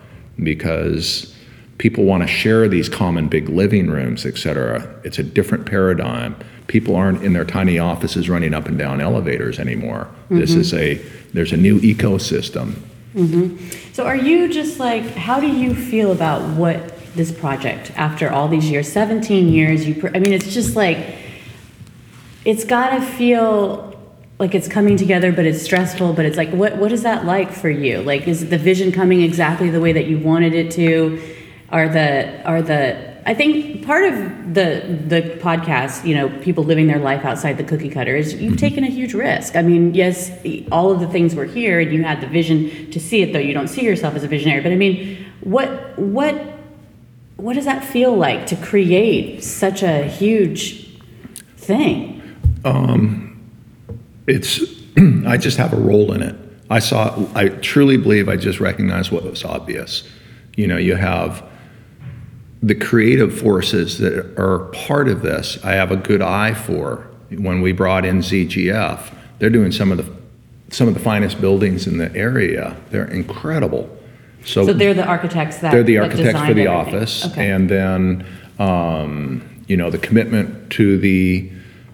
Because 0.42 1.34
people 1.78 2.04
want 2.04 2.22
to 2.22 2.28
share 2.28 2.68
these 2.68 2.88
common 2.88 3.28
big 3.28 3.48
living 3.48 3.88
rooms, 3.88 4.26
et 4.26 4.36
cetera. 4.36 5.00
It's 5.04 5.18
a 5.18 5.22
different 5.22 5.64
paradigm. 5.64 6.36
People 6.66 6.96
aren't 6.96 7.22
in 7.22 7.32
their 7.32 7.44
tiny 7.44 7.78
offices 7.78 8.28
running 8.28 8.52
up 8.52 8.66
and 8.66 8.78
down 8.78 9.00
elevators 9.00 9.58
anymore. 9.58 10.08
This 10.28 10.50
mm-hmm. 10.50 10.60
is 10.60 10.74
a, 10.74 10.94
there's 11.32 11.52
a 11.52 11.56
new 11.56 11.80
ecosystem. 11.80 12.74
Mm-hmm. 13.14 13.92
so 13.94 14.04
are 14.04 14.14
you 14.14 14.52
just 14.52 14.78
like, 14.78 15.02
how 15.14 15.40
do 15.40 15.46
you 15.46 15.74
feel 15.74 16.12
about 16.12 16.42
what 16.56 16.94
this 17.14 17.32
project, 17.32 17.90
after 17.96 18.30
all 18.30 18.48
these 18.48 18.70
years, 18.70 18.92
17 18.92 19.48
years, 19.48 19.88
you, 19.88 19.94
pr- 19.94 20.08
I 20.14 20.18
mean, 20.18 20.34
it's 20.34 20.52
just 20.52 20.76
like, 20.76 21.16
it's 22.44 22.64
gotta 22.64 23.00
feel 23.00 23.87
like 24.38 24.54
it's 24.54 24.68
coming 24.68 24.96
together, 24.96 25.32
but 25.32 25.46
it's 25.46 25.62
stressful, 25.62 26.12
but 26.12 26.24
it's 26.24 26.36
like, 26.36 26.50
what, 26.50 26.76
what 26.76 26.92
is 26.92 27.02
that 27.02 27.24
like 27.24 27.52
for 27.52 27.68
you? 27.68 28.02
Like, 28.02 28.28
is 28.28 28.48
the 28.48 28.58
vision 28.58 28.92
coming 28.92 29.22
exactly 29.22 29.68
the 29.68 29.80
way 29.80 29.92
that 29.92 30.06
you 30.06 30.18
wanted 30.18 30.54
it 30.54 30.70
to? 30.72 31.20
Are 31.70 31.88
the, 31.88 32.42
are 32.44 32.62
the, 32.62 33.18
I 33.28 33.34
think 33.34 33.84
part 33.84 34.04
of 34.04 34.54
the, 34.54 35.00
the 35.06 35.22
podcast, 35.42 36.06
you 36.06 36.14
know, 36.14 36.28
people 36.40 36.62
living 36.64 36.86
their 36.86 37.00
life 37.00 37.24
outside 37.24 37.58
the 37.58 37.64
cookie 37.64 37.90
cutter 37.90 38.14
is 38.14 38.34
you've 38.34 38.52
mm-hmm. 38.52 38.56
taken 38.56 38.84
a 38.84 38.88
huge 38.88 39.12
risk. 39.12 39.56
I 39.56 39.62
mean, 39.62 39.92
yes, 39.92 40.30
all 40.70 40.92
of 40.92 41.00
the 41.00 41.08
things 41.08 41.34
were 41.34 41.44
here 41.44 41.80
and 41.80 41.92
you 41.92 42.04
had 42.04 42.20
the 42.20 42.28
vision 42.28 42.90
to 42.92 43.00
see 43.00 43.22
it, 43.22 43.32
though 43.32 43.38
you 43.40 43.52
don't 43.52 43.68
see 43.68 43.82
yourself 43.84 44.14
as 44.14 44.22
a 44.22 44.28
visionary. 44.28 44.62
But 44.62 44.70
I 44.70 44.76
mean, 44.76 45.26
what, 45.40 45.98
what, 45.98 46.34
what 47.36 47.54
does 47.54 47.64
that 47.64 47.84
feel 47.84 48.16
like 48.16 48.46
to 48.46 48.56
create 48.56 49.42
such 49.42 49.82
a 49.82 50.04
huge 50.04 50.96
thing? 51.56 52.22
Um, 52.64 53.27
It's, 54.28 54.60
I 55.26 55.36
just 55.36 55.56
have 55.58 55.72
a 55.72 55.76
role 55.76 56.12
in 56.12 56.22
it. 56.22 56.36
I 56.70 56.80
saw, 56.80 57.18
I 57.34 57.48
truly 57.48 57.96
believe 57.96 58.28
I 58.28 58.36
just 58.36 58.60
recognized 58.60 59.10
what 59.10 59.24
was 59.24 59.44
obvious. 59.44 60.04
You 60.56 60.66
know, 60.66 60.76
you 60.76 60.96
have 60.96 61.42
the 62.62 62.74
creative 62.74 63.38
forces 63.38 63.98
that 63.98 64.38
are 64.38 64.58
part 64.72 65.08
of 65.08 65.22
this, 65.22 65.58
I 65.64 65.72
have 65.72 65.90
a 65.92 65.96
good 65.96 66.20
eye 66.22 66.54
for. 66.54 67.06
When 67.30 67.60
we 67.62 67.72
brought 67.72 68.04
in 68.04 68.18
ZGF, 68.18 69.14
they're 69.38 69.50
doing 69.50 69.70
some 69.70 69.92
of 69.92 69.98
the, 69.98 70.74
some 70.74 70.88
of 70.88 70.94
the 70.94 71.00
finest 71.00 71.40
buildings 71.40 71.86
in 71.86 71.98
the 71.98 72.14
area. 72.16 72.76
They're 72.90 73.06
incredible. 73.06 73.88
So 74.44 74.66
so 74.66 74.72
they're 74.72 74.94
the 74.94 75.04
architects 75.06 75.58
that 75.58 75.72
They're 75.72 75.82
the 75.82 75.98
architects 75.98 76.40
for 76.40 76.54
the 76.54 76.66
everything. 76.66 76.68
office, 76.68 77.26
Okay. 77.26 77.50
and 77.50 77.68
then, 77.68 78.26
um, 78.58 79.42
you 79.68 79.76
know, 79.76 79.90
the 79.90 79.98
commitment 79.98 80.70
to 80.72 80.96
the 80.98 81.50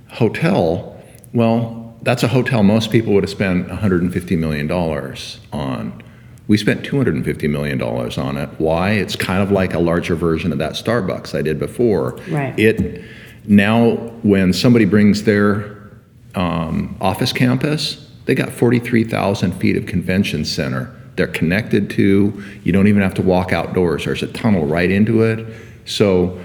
hotel, 0.09 0.97
well, 1.33 1.84
that's 2.05 2.23
a 2.23 2.29
hotel 2.29 2.62
most 2.62 2.90
people 2.90 3.14
would 3.14 3.25
have 3.25 3.31
spent 3.31 3.69
$150 3.69 4.38
million 4.38 4.71
on. 4.71 6.03
We 6.47 6.59
spent 6.59 6.85
$250 6.85 7.51
million 7.51 7.81
on 7.81 8.37
it. 8.37 8.49
Why? 8.59 8.90
It's 8.90 9.17
kind 9.17 9.43
of 9.43 9.51
like 9.51 9.73
a 9.73 9.79
larger 9.79 10.14
version 10.14 10.53
of 10.53 10.59
that 10.59 10.73
Starbucks 10.73 11.37
I 11.37 11.40
did 11.40 11.59
before. 11.59 12.21
Right. 12.29 12.57
It, 12.59 13.03
now, 13.47 13.93
when 14.23 14.53
somebody 14.53 14.85
brings 14.85 15.25
their 15.25 15.77
um, 16.35 16.97
office 17.01 17.33
campus, 17.33 18.11
they 18.27 18.35
got 18.35 18.51
43,000 18.51 19.53
feet 19.53 19.77
of 19.77 19.87
convention 19.87 20.45
center. 20.45 20.95
They're 21.17 21.27
connected 21.27 21.88
to, 21.90 22.45
you 22.62 22.73
don't 22.73 22.88
even 22.88 23.01
have 23.03 23.14
to 23.14 23.23
walk 23.23 23.53
outdoors. 23.53 24.05
There's 24.05 24.23
a 24.23 24.27
tunnel 24.29 24.67
right 24.67 24.90
into 24.90 25.23
it. 25.23 25.47
So 25.87 26.38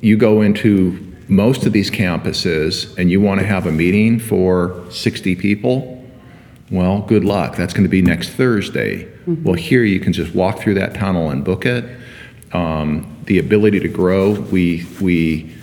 you 0.00 0.16
go 0.16 0.40
into 0.40 1.13
most 1.28 1.66
of 1.66 1.72
these 1.72 1.90
campuses 1.90 2.96
and 2.98 3.10
you 3.10 3.20
want 3.20 3.40
to 3.40 3.46
have 3.46 3.66
a 3.66 3.72
meeting 3.72 4.18
for 4.18 4.84
60 4.90 5.36
people, 5.36 6.04
well, 6.70 7.02
good 7.02 7.24
luck. 7.24 7.56
That's 7.56 7.72
going 7.72 7.84
to 7.84 7.90
be 7.90 8.02
next 8.02 8.30
Thursday. 8.30 9.08
Well, 9.26 9.54
here 9.54 9.84
you 9.84 10.00
can 10.00 10.12
just 10.12 10.34
walk 10.34 10.58
through 10.58 10.74
that 10.74 10.94
tunnel 10.94 11.30
and 11.30 11.44
book 11.44 11.66
it. 11.66 11.84
Um, 12.52 13.16
the 13.24 13.38
ability 13.38 13.80
to 13.80 13.88
grow, 13.88 14.32
we, 14.32 14.86
we 15.00 15.54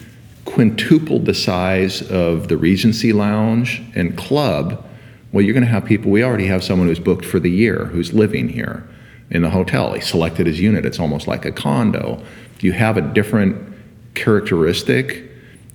quintupled 0.46 1.26
the 1.26 1.34
size 1.34 2.02
of 2.10 2.48
the 2.48 2.58
Regency 2.58 3.14
Lounge 3.14 3.82
and 3.96 4.18
Club. 4.18 4.86
Well, 5.32 5.44
you're 5.44 5.54
going 5.54 5.66
to 5.66 5.72
have 5.72 5.86
people, 5.86 6.12
we 6.12 6.24
already 6.24 6.48
have 6.48 6.64
someone 6.64 6.88
who's 6.88 7.00
booked 7.00 7.26
for 7.26 7.40
the 7.40 7.52
year 7.52 7.86
who's 7.86 8.14
living 8.14 8.50
here 8.50 8.88
in 9.30 9.44
the 9.44 9.50
hotel. 9.50 9.94
He 9.94 10.02
selected 10.02 10.46
his 10.46 10.60
unit. 10.60 10.86
It's 10.86 11.00
almost 11.00 11.28
like 11.28 11.46
a 11.46 11.52
condo. 11.52 12.22
You 12.60 12.74
have 12.74 12.98
a 12.98 13.02
different 13.02 13.74
characteristic 14.14 15.31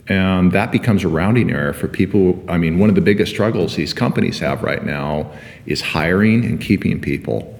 And 0.08 0.52
that 0.52 0.70
becomes 0.70 1.02
a 1.02 1.08
rounding 1.08 1.50
error 1.50 1.72
for 1.72 1.88
people. 1.88 2.42
I 2.48 2.58
mean, 2.58 2.78
one 2.78 2.88
of 2.88 2.94
the 2.94 3.00
biggest 3.00 3.32
struggles 3.32 3.74
these 3.74 3.92
companies 3.92 4.38
have 4.38 4.62
right 4.62 4.84
now 4.84 5.32
is 5.66 5.80
hiring 5.80 6.44
and 6.44 6.60
keeping 6.60 7.00
people. 7.00 7.58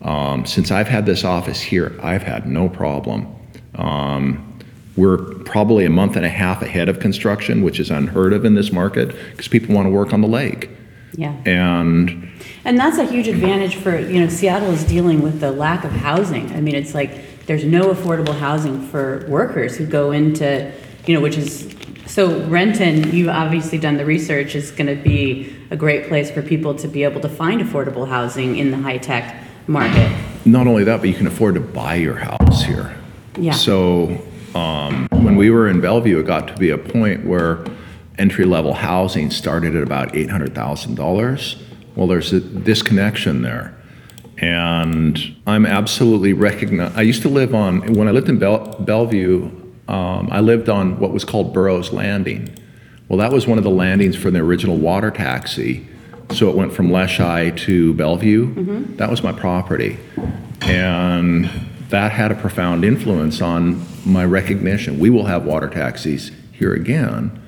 Um, 0.00 0.46
since 0.46 0.70
I've 0.70 0.88
had 0.88 1.06
this 1.06 1.22
office 1.22 1.60
here, 1.60 1.98
I've 2.02 2.22
had 2.22 2.46
no 2.46 2.68
problem. 2.68 3.26
Um, 3.74 4.58
we're 4.96 5.18
probably 5.44 5.84
a 5.84 5.90
month 5.90 6.16
and 6.16 6.24
a 6.24 6.30
half 6.30 6.62
ahead 6.62 6.88
of 6.88 6.98
construction, 7.00 7.62
which 7.62 7.78
is 7.78 7.90
unheard 7.90 8.32
of 8.32 8.44
in 8.44 8.54
this 8.54 8.72
market 8.72 9.14
because 9.30 9.48
people 9.48 9.74
want 9.74 9.86
to 9.86 9.90
work 9.90 10.12
on 10.12 10.20
the 10.20 10.28
lake. 10.28 10.70
Yeah. 11.14 11.34
And 11.44 12.30
And 12.64 12.78
that's 12.78 12.98
a 12.98 13.04
huge 13.04 13.28
advantage 13.28 13.76
for, 13.76 13.98
you 13.98 14.20
know, 14.20 14.28
Seattle 14.28 14.70
is 14.70 14.84
dealing 14.84 15.20
with 15.20 15.40
the 15.40 15.50
lack 15.50 15.84
of 15.84 15.92
housing. 15.92 16.52
I 16.52 16.60
mean, 16.60 16.74
it's 16.74 16.94
like, 16.94 17.46
there's 17.46 17.64
no 17.64 17.92
affordable 17.92 18.38
housing 18.38 18.86
for 18.86 19.26
workers 19.28 19.76
who 19.76 19.84
go 19.84 20.12
into, 20.12 20.72
you 21.06 21.14
know, 21.14 21.20
which 21.20 21.36
is, 21.36 21.74
so 22.06 22.44
Renton, 22.46 23.14
you've 23.14 23.28
obviously 23.28 23.78
done 23.78 23.96
the 23.96 24.04
research, 24.04 24.54
is 24.54 24.70
gonna 24.70 24.94
be 24.96 25.54
a 25.70 25.76
great 25.76 26.08
place 26.08 26.30
for 26.30 26.42
people 26.42 26.74
to 26.76 26.88
be 26.88 27.04
able 27.04 27.20
to 27.20 27.28
find 27.28 27.60
affordable 27.60 28.06
housing 28.06 28.56
in 28.56 28.70
the 28.70 28.76
high-tech 28.76 29.36
market. 29.66 30.10
not 30.44 30.66
only 30.66 30.84
that, 30.84 31.00
but 31.00 31.08
you 31.08 31.14
can 31.14 31.26
afford 31.26 31.54
to 31.54 31.60
buy 31.60 31.94
your 31.94 32.16
house 32.16 32.64
here. 32.64 32.94
Yeah. 33.38 33.52
So 33.52 34.18
um, 34.54 35.08
when 35.10 35.36
we 35.36 35.50
were 35.50 35.68
in 35.68 35.80
Bellevue, 35.80 36.18
it 36.18 36.26
got 36.26 36.48
to 36.48 36.56
be 36.56 36.70
a 36.70 36.78
point 36.78 37.24
where 37.24 37.64
entry 38.18 38.44
level 38.44 38.74
housing 38.74 39.30
started 39.30 39.74
at 39.74 39.82
about 39.82 40.12
$800,000. 40.12 41.62
Well, 41.94 42.06
there's 42.06 42.32
a 42.32 42.40
disconnection 42.40 43.42
there. 43.42 43.76
And 44.38 45.36
I'm 45.46 45.66
absolutely 45.66 46.32
recognize. 46.32 46.92
I 46.96 47.02
used 47.02 47.22
to 47.22 47.28
live 47.28 47.54
on, 47.54 47.94
when 47.94 48.08
I 48.08 48.10
lived 48.10 48.28
in 48.28 48.38
Bell, 48.38 48.76
Bellevue, 48.80 49.50
um, 49.92 50.28
I 50.32 50.40
lived 50.40 50.68
on 50.68 50.98
what 50.98 51.12
was 51.12 51.24
called 51.24 51.52
Burroughs 51.52 51.92
Landing. 51.92 52.48
Well, 53.08 53.18
that 53.18 53.30
was 53.30 53.46
one 53.46 53.58
of 53.58 53.64
the 53.64 53.70
landings 53.70 54.16
for 54.16 54.30
the 54.30 54.38
original 54.40 54.76
water 54.76 55.10
taxi. 55.10 55.86
So 56.32 56.48
it 56.48 56.56
went 56.56 56.72
from 56.72 56.88
Leschi 56.88 57.54
to 57.58 57.92
Bellevue. 57.94 58.94
That 58.96 59.10
was 59.10 59.22
my 59.22 59.32
property. 59.32 59.98
And 60.62 61.50
that 61.90 62.12
had 62.12 62.32
a 62.32 62.34
profound 62.34 62.84
influence 62.84 63.42
on 63.42 63.84
my 64.06 64.24
recognition. 64.24 64.98
We 64.98 65.10
will 65.10 65.26
have 65.26 65.44
water 65.44 65.68
taxis 65.68 66.30
here 66.52 66.72
again. 66.72 67.38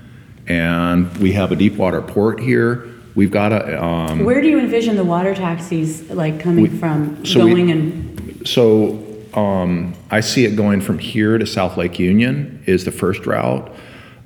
And 0.47 1.17
we 1.17 1.33
have 1.33 1.51
a 1.51 1.57
deep 1.57 1.77
water 1.77 2.03
port 2.03 2.41
here. 2.41 2.87
We've 3.15 3.31
got 3.31 3.53
a, 3.53 3.83
um, 3.83 4.25
Where 4.25 4.43
do 4.43 4.49
you 4.49 4.59
envision 4.59 4.97
the 4.97 5.05
water 5.05 5.35
taxis, 5.35 6.11
like, 6.11 6.41
coming 6.41 6.69
from, 6.79 7.25
so 7.25 7.45
we- 7.47 7.53
going 7.53 7.71
and, 7.71 8.43
So 8.47 9.03
um, 9.35 9.95
I 10.11 10.21
see 10.21 10.45
it 10.45 10.55
going 10.55 10.81
from 10.81 10.99
here 10.99 11.39
to 11.39 11.47
South 11.47 11.77
Lake 11.77 11.99
Union 11.99 12.63
is 12.67 12.85
the 12.85 12.93
first 12.93 13.27
route, 13.27 13.75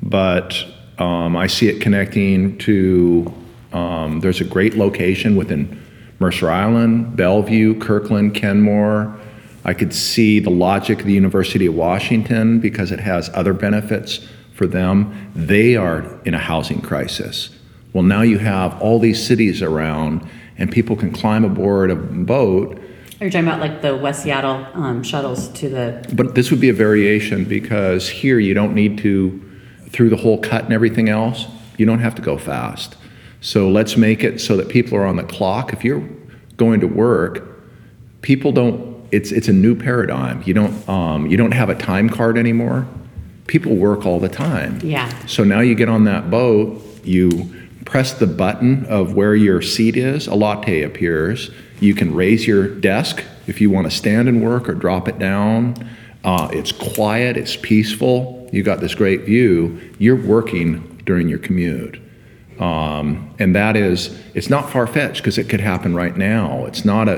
but 0.02 0.64
um, 0.98 1.36
I 1.36 1.46
see 1.46 1.68
it 1.68 1.80
connecting 1.80 2.58
to. 2.58 3.32
Um, 3.72 4.20
there's 4.20 4.40
a 4.40 4.44
great 4.44 4.74
location 4.74 5.36
within 5.36 5.82
Mercer 6.18 6.50
Island, 6.50 7.16
Bellevue, 7.16 7.78
Kirkland, 7.78 8.34
Kenmore. 8.34 9.18
I 9.64 9.74
could 9.74 9.94
see 9.94 10.40
the 10.40 10.50
logic 10.50 11.00
of 11.00 11.06
the 11.06 11.12
University 11.12 11.66
of 11.66 11.74
Washington 11.74 12.60
because 12.60 12.92
it 12.92 13.00
has 13.00 13.28
other 13.34 13.52
benefits 13.52 14.26
for 14.54 14.66
them. 14.66 15.30
They 15.34 15.76
are 15.76 16.18
in 16.24 16.34
a 16.34 16.38
housing 16.38 16.80
crisis. 16.80 17.50
Well, 17.92 18.02
now 18.02 18.22
you 18.22 18.38
have 18.38 18.80
all 18.80 18.98
these 18.98 19.24
cities 19.24 19.62
around, 19.62 20.26
and 20.56 20.72
people 20.72 20.96
can 20.96 21.12
climb 21.12 21.44
aboard 21.44 21.90
a 21.90 21.96
boat 21.96 22.78
are 23.20 23.24
you 23.24 23.30
talking 23.30 23.48
about 23.48 23.60
like 23.60 23.82
the 23.82 23.96
West 23.96 24.22
Seattle 24.22 24.66
um, 24.74 25.02
shuttles 25.02 25.48
to 25.50 25.68
the, 25.68 26.14
But 26.14 26.34
this 26.34 26.50
would 26.50 26.60
be 26.60 26.68
a 26.68 26.74
variation 26.74 27.44
because 27.44 28.08
here 28.08 28.38
you 28.38 28.54
don't 28.54 28.74
need 28.74 28.98
to, 28.98 29.44
through 29.90 30.10
the 30.10 30.16
whole 30.16 30.38
cut 30.38 30.64
and 30.64 30.72
everything 30.72 31.08
else, 31.08 31.46
you 31.76 31.86
don't 31.86 31.98
have 31.98 32.14
to 32.14 32.22
go 32.22 32.38
fast. 32.38 32.96
So 33.40 33.68
let's 33.68 33.96
make 33.96 34.22
it 34.22 34.40
so 34.40 34.56
that 34.56 34.68
people 34.68 34.96
are 34.98 35.04
on 35.04 35.16
the 35.16 35.24
clock. 35.24 35.72
If 35.72 35.84
you're 35.84 36.08
going 36.56 36.80
to 36.80 36.86
work, 36.86 37.44
people 38.22 38.52
don't, 38.52 39.08
it's, 39.10 39.32
it's 39.32 39.48
a 39.48 39.52
new 39.52 39.74
paradigm. 39.74 40.42
You 40.44 40.54
don't, 40.54 40.88
um, 40.88 41.26
you 41.26 41.36
don't 41.36 41.52
have 41.52 41.70
a 41.70 41.74
time 41.74 42.08
card 42.08 42.38
anymore. 42.38 42.86
People 43.46 43.76
work 43.76 44.06
all 44.06 44.20
the 44.20 44.28
time. 44.28 44.78
yeah. 44.82 45.08
So 45.26 45.42
now 45.42 45.60
you 45.60 45.74
get 45.74 45.88
on 45.88 46.04
that 46.04 46.30
boat, 46.30 46.82
you 47.02 47.52
press 47.84 48.12
the 48.12 48.26
button 48.26 48.84
of 48.86 49.14
where 49.14 49.34
your 49.34 49.62
seat 49.62 49.96
is, 49.96 50.26
a 50.26 50.34
latte 50.34 50.82
appears. 50.82 51.50
You 51.80 51.94
can 51.94 52.14
raise 52.14 52.46
your 52.46 52.68
desk 52.68 53.24
if 53.46 53.60
you 53.60 53.70
want 53.70 53.90
to 53.90 53.96
stand 53.96 54.28
and 54.28 54.42
work 54.42 54.68
or 54.68 54.74
drop 54.74 55.08
it 55.08 55.18
down. 55.18 55.88
Uh, 56.24 56.48
it's 56.52 56.72
quiet, 56.72 57.36
it's 57.36 57.56
peaceful. 57.56 58.48
You 58.52 58.62
got 58.62 58.80
this 58.80 58.94
great 58.94 59.22
view. 59.22 59.92
You're 59.98 60.20
working 60.20 61.00
during 61.04 61.28
your 61.28 61.38
commute. 61.38 62.00
Um, 62.58 63.34
and 63.38 63.54
that 63.54 63.76
is, 63.76 64.18
it's 64.34 64.50
not 64.50 64.70
far 64.70 64.86
fetched 64.86 65.18
because 65.18 65.38
it 65.38 65.48
could 65.48 65.60
happen 65.60 65.94
right 65.94 66.16
now. 66.16 66.64
It's 66.66 66.84
not 66.84 67.08
a, 67.08 67.14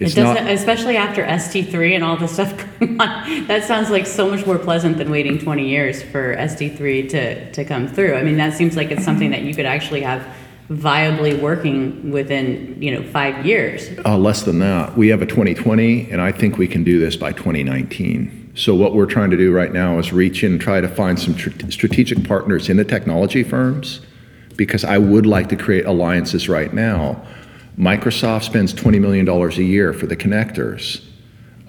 It 0.00 0.06
it's 0.06 0.14
doesn't, 0.14 0.44
not. 0.46 0.52
especially 0.52 0.96
after 0.96 1.22
ST3 1.24 1.94
and 1.94 2.02
all 2.02 2.16
this 2.16 2.32
stuff 2.32 2.52
going 2.80 3.00
on. 3.00 3.46
That 3.46 3.64
sounds 3.64 3.90
like 3.90 4.06
so 4.06 4.28
much 4.28 4.44
more 4.46 4.58
pleasant 4.58 4.98
than 4.98 5.10
waiting 5.10 5.38
20 5.38 5.68
years 5.68 6.02
for 6.02 6.34
ST3 6.34 7.08
to, 7.10 7.52
to 7.52 7.64
come 7.64 7.86
through. 7.86 8.16
I 8.16 8.22
mean, 8.24 8.36
that 8.38 8.54
seems 8.54 8.76
like 8.76 8.90
it's 8.90 9.04
something 9.04 9.30
that 9.30 9.42
you 9.42 9.54
could 9.54 9.66
actually 9.66 10.00
have 10.02 10.26
viably 10.70 11.38
working 11.40 12.12
within, 12.12 12.80
you 12.80 12.92
know, 12.92 13.02
five 13.10 13.44
years. 13.44 13.90
Uh, 14.04 14.16
less 14.16 14.42
than 14.42 14.60
that. 14.60 14.96
We 14.96 15.08
have 15.08 15.20
a 15.20 15.26
2020, 15.26 16.10
and 16.10 16.20
I 16.20 16.30
think 16.30 16.58
we 16.58 16.68
can 16.68 16.84
do 16.84 17.00
this 17.00 17.16
by 17.16 17.32
2019. 17.32 18.52
So 18.54 18.74
what 18.74 18.94
we're 18.94 19.06
trying 19.06 19.30
to 19.30 19.36
do 19.36 19.52
right 19.52 19.72
now 19.72 19.98
is 19.98 20.12
reach 20.12 20.44
in 20.44 20.52
and 20.52 20.60
try 20.60 20.80
to 20.80 20.88
find 20.88 21.18
some 21.18 21.34
tr- 21.34 21.50
strategic 21.70 22.26
partners 22.26 22.68
in 22.68 22.76
the 22.76 22.84
technology 22.84 23.42
firms, 23.42 24.00
because 24.56 24.84
I 24.84 24.98
would 24.98 25.26
like 25.26 25.48
to 25.48 25.56
create 25.56 25.86
alliances 25.86 26.48
right 26.48 26.72
now. 26.72 27.20
Microsoft 27.76 28.44
spends 28.44 28.72
$20 28.72 29.00
million 29.00 29.28
a 29.28 29.48
year 29.62 29.92
for 29.92 30.06
the 30.06 30.16
connectors. 30.16 31.04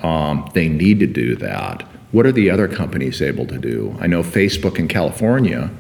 Um, 0.04 0.50
they 0.54 0.68
need 0.68 1.00
to 1.00 1.08
do 1.08 1.36
that. 1.38 1.84
What 2.12 2.26
are 2.26 2.32
the 2.32 2.52
other 2.52 2.68
companies 2.68 3.22
able 3.22 3.48
to 3.48 3.58
do? 3.58 3.96
I 4.00 4.08
know 4.08 4.22
Facebook 4.22 4.78
in 4.78 4.88
California 4.88 5.72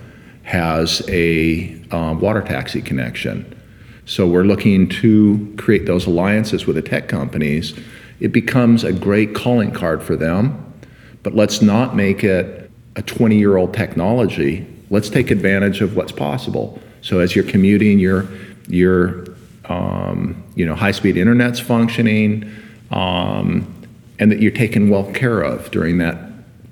has 0.43 1.01
a 1.09 1.75
um, 1.91 2.19
water 2.19 2.41
taxi 2.41 2.81
connection. 2.81 3.57
So 4.05 4.27
we're 4.27 4.43
looking 4.43 4.89
to 4.89 5.53
create 5.57 5.85
those 5.85 6.05
alliances 6.07 6.65
with 6.65 6.75
the 6.75 6.81
tech 6.81 7.07
companies. 7.07 7.73
It 8.19 8.29
becomes 8.31 8.83
a 8.83 8.91
great 8.91 9.33
calling 9.35 9.71
card 9.71 10.03
for 10.03 10.15
them, 10.15 10.73
but 11.23 11.35
let's 11.35 11.61
not 11.61 11.95
make 11.95 12.23
it 12.23 12.69
a 12.95 13.01
20 13.01 13.37
year 13.37 13.57
old 13.57 13.73
technology. 13.73 14.67
Let's 14.89 15.09
take 15.09 15.31
advantage 15.31 15.81
of 15.81 15.95
what's 15.95 16.11
possible. 16.11 16.81
So 17.01 17.19
as 17.19 17.35
you're 17.35 17.45
commuting, 17.45 17.99
your, 17.99 18.27
your 18.67 19.25
um, 19.65 20.43
you 20.55 20.65
know, 20.65 20.75
high 20.75 20.91
speed 20.91 21.15
internet's 21.17 21.59
functioning, 21.59 22.51
um, 22.91 23.73
and 24.19 24.31
that 24.31 24.41
you're 24.41 24.51
taken 24.51 24.89
well 24.89 25.11
care 25.13 25.41
of 25.41 25.71
during 25.71 25.97
that 25.99 26.17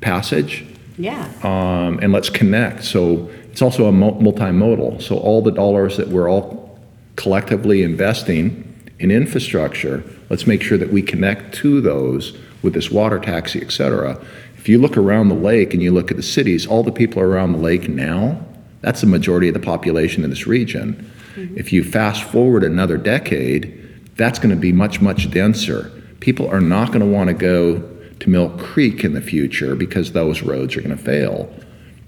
passage 0.02 0.66
Yeah. 0.98 1.24
um, 1.44 2.00
and 2.02 2.12
let's 2.12 2.30
connect. 2.30 2.84
So 2.84 3.30
it's 3.60 3.62
also 3.62 3.88
a 3.88 3.92
multimodal. 3.92 5.02
So 5.02 5.18
all 5.18 5.42
the 5.42 5.52
dollars 5.52 5.98
that 5.98 6.08
we're 6.08 6.30
all 6.30 6.80
collectively 7.18 7.84
investing 7.84 8.74
in 9.00 9.12
infrastructure, 9.12 10.02
let's 10.30 10.48
make 10.48 10.62
sure 10.62 10.78
that 10.78 10.94
we 10.94 11.02
connect 11.02 11.56
to 11.56 11.82
those 11.82 12.38
with 12.62 12.74
this 12.74 12.90
water 12.90 13.20
taxi, 13.20 13.62
et 13.62 13.74
cetera. 13.74 14.18
If 14.56 14.70
you 14.70 14.78
look 14.80 14.96
around 14.96 15.28
the 15.28 15.36
lake 15.36 15.74
and 15.74 15.84
you 15.84 15.92
look 15.92 16.10
at 16.10 16.16
the 16.16 16.24
cities, 16.24 16.66
all 16.66 16.84
the 16.84 16.94
people 16.94 17.22
around 17.22 17.52
the 17.52 17.58
lake 17.58 17.90
now, 17.90 18.40
that's 18.80 19.02
the 19.02 19.08
majority 19.08 19.50
of 19.50 19.56
the 19.56 19.60
population 19.60 20.24
in 20.24 20.30
this 20.30 20.48
region. 20.48 21.12
If 21.36 21.74
you 21.74 21.84
fast 21.84 22.24
forward 22.24 22.64
another 22.64 22.96
decade, 22.96 24.16
that's 24.16 24.40
going 24.40 24.56
to 24.56 24.62
be 24.62 24.72
much, 24.72 25.02
much 25.02 25.30
denser. 25.32 25.92
People 26.22 26.48
are 26.48 26.62
not 26.62 26.94
going 26.94 27.02
to 27.02 27.06
want 27.06 27.28
to 27.28 27.34
go 27.34 27.80
to 28.22 28.30
Mill 28.30 28.52
Creek 28.58 29.04
in 29.04 29.16
the 29.16 29.22
future 29.22 29.76
because 29.76 30.14
those 30.14 30.44
roads 30.44 30.78
are 30.78 30.82
going 30.82 30.98
to 30.98 31.04
fail. 31.04 31.54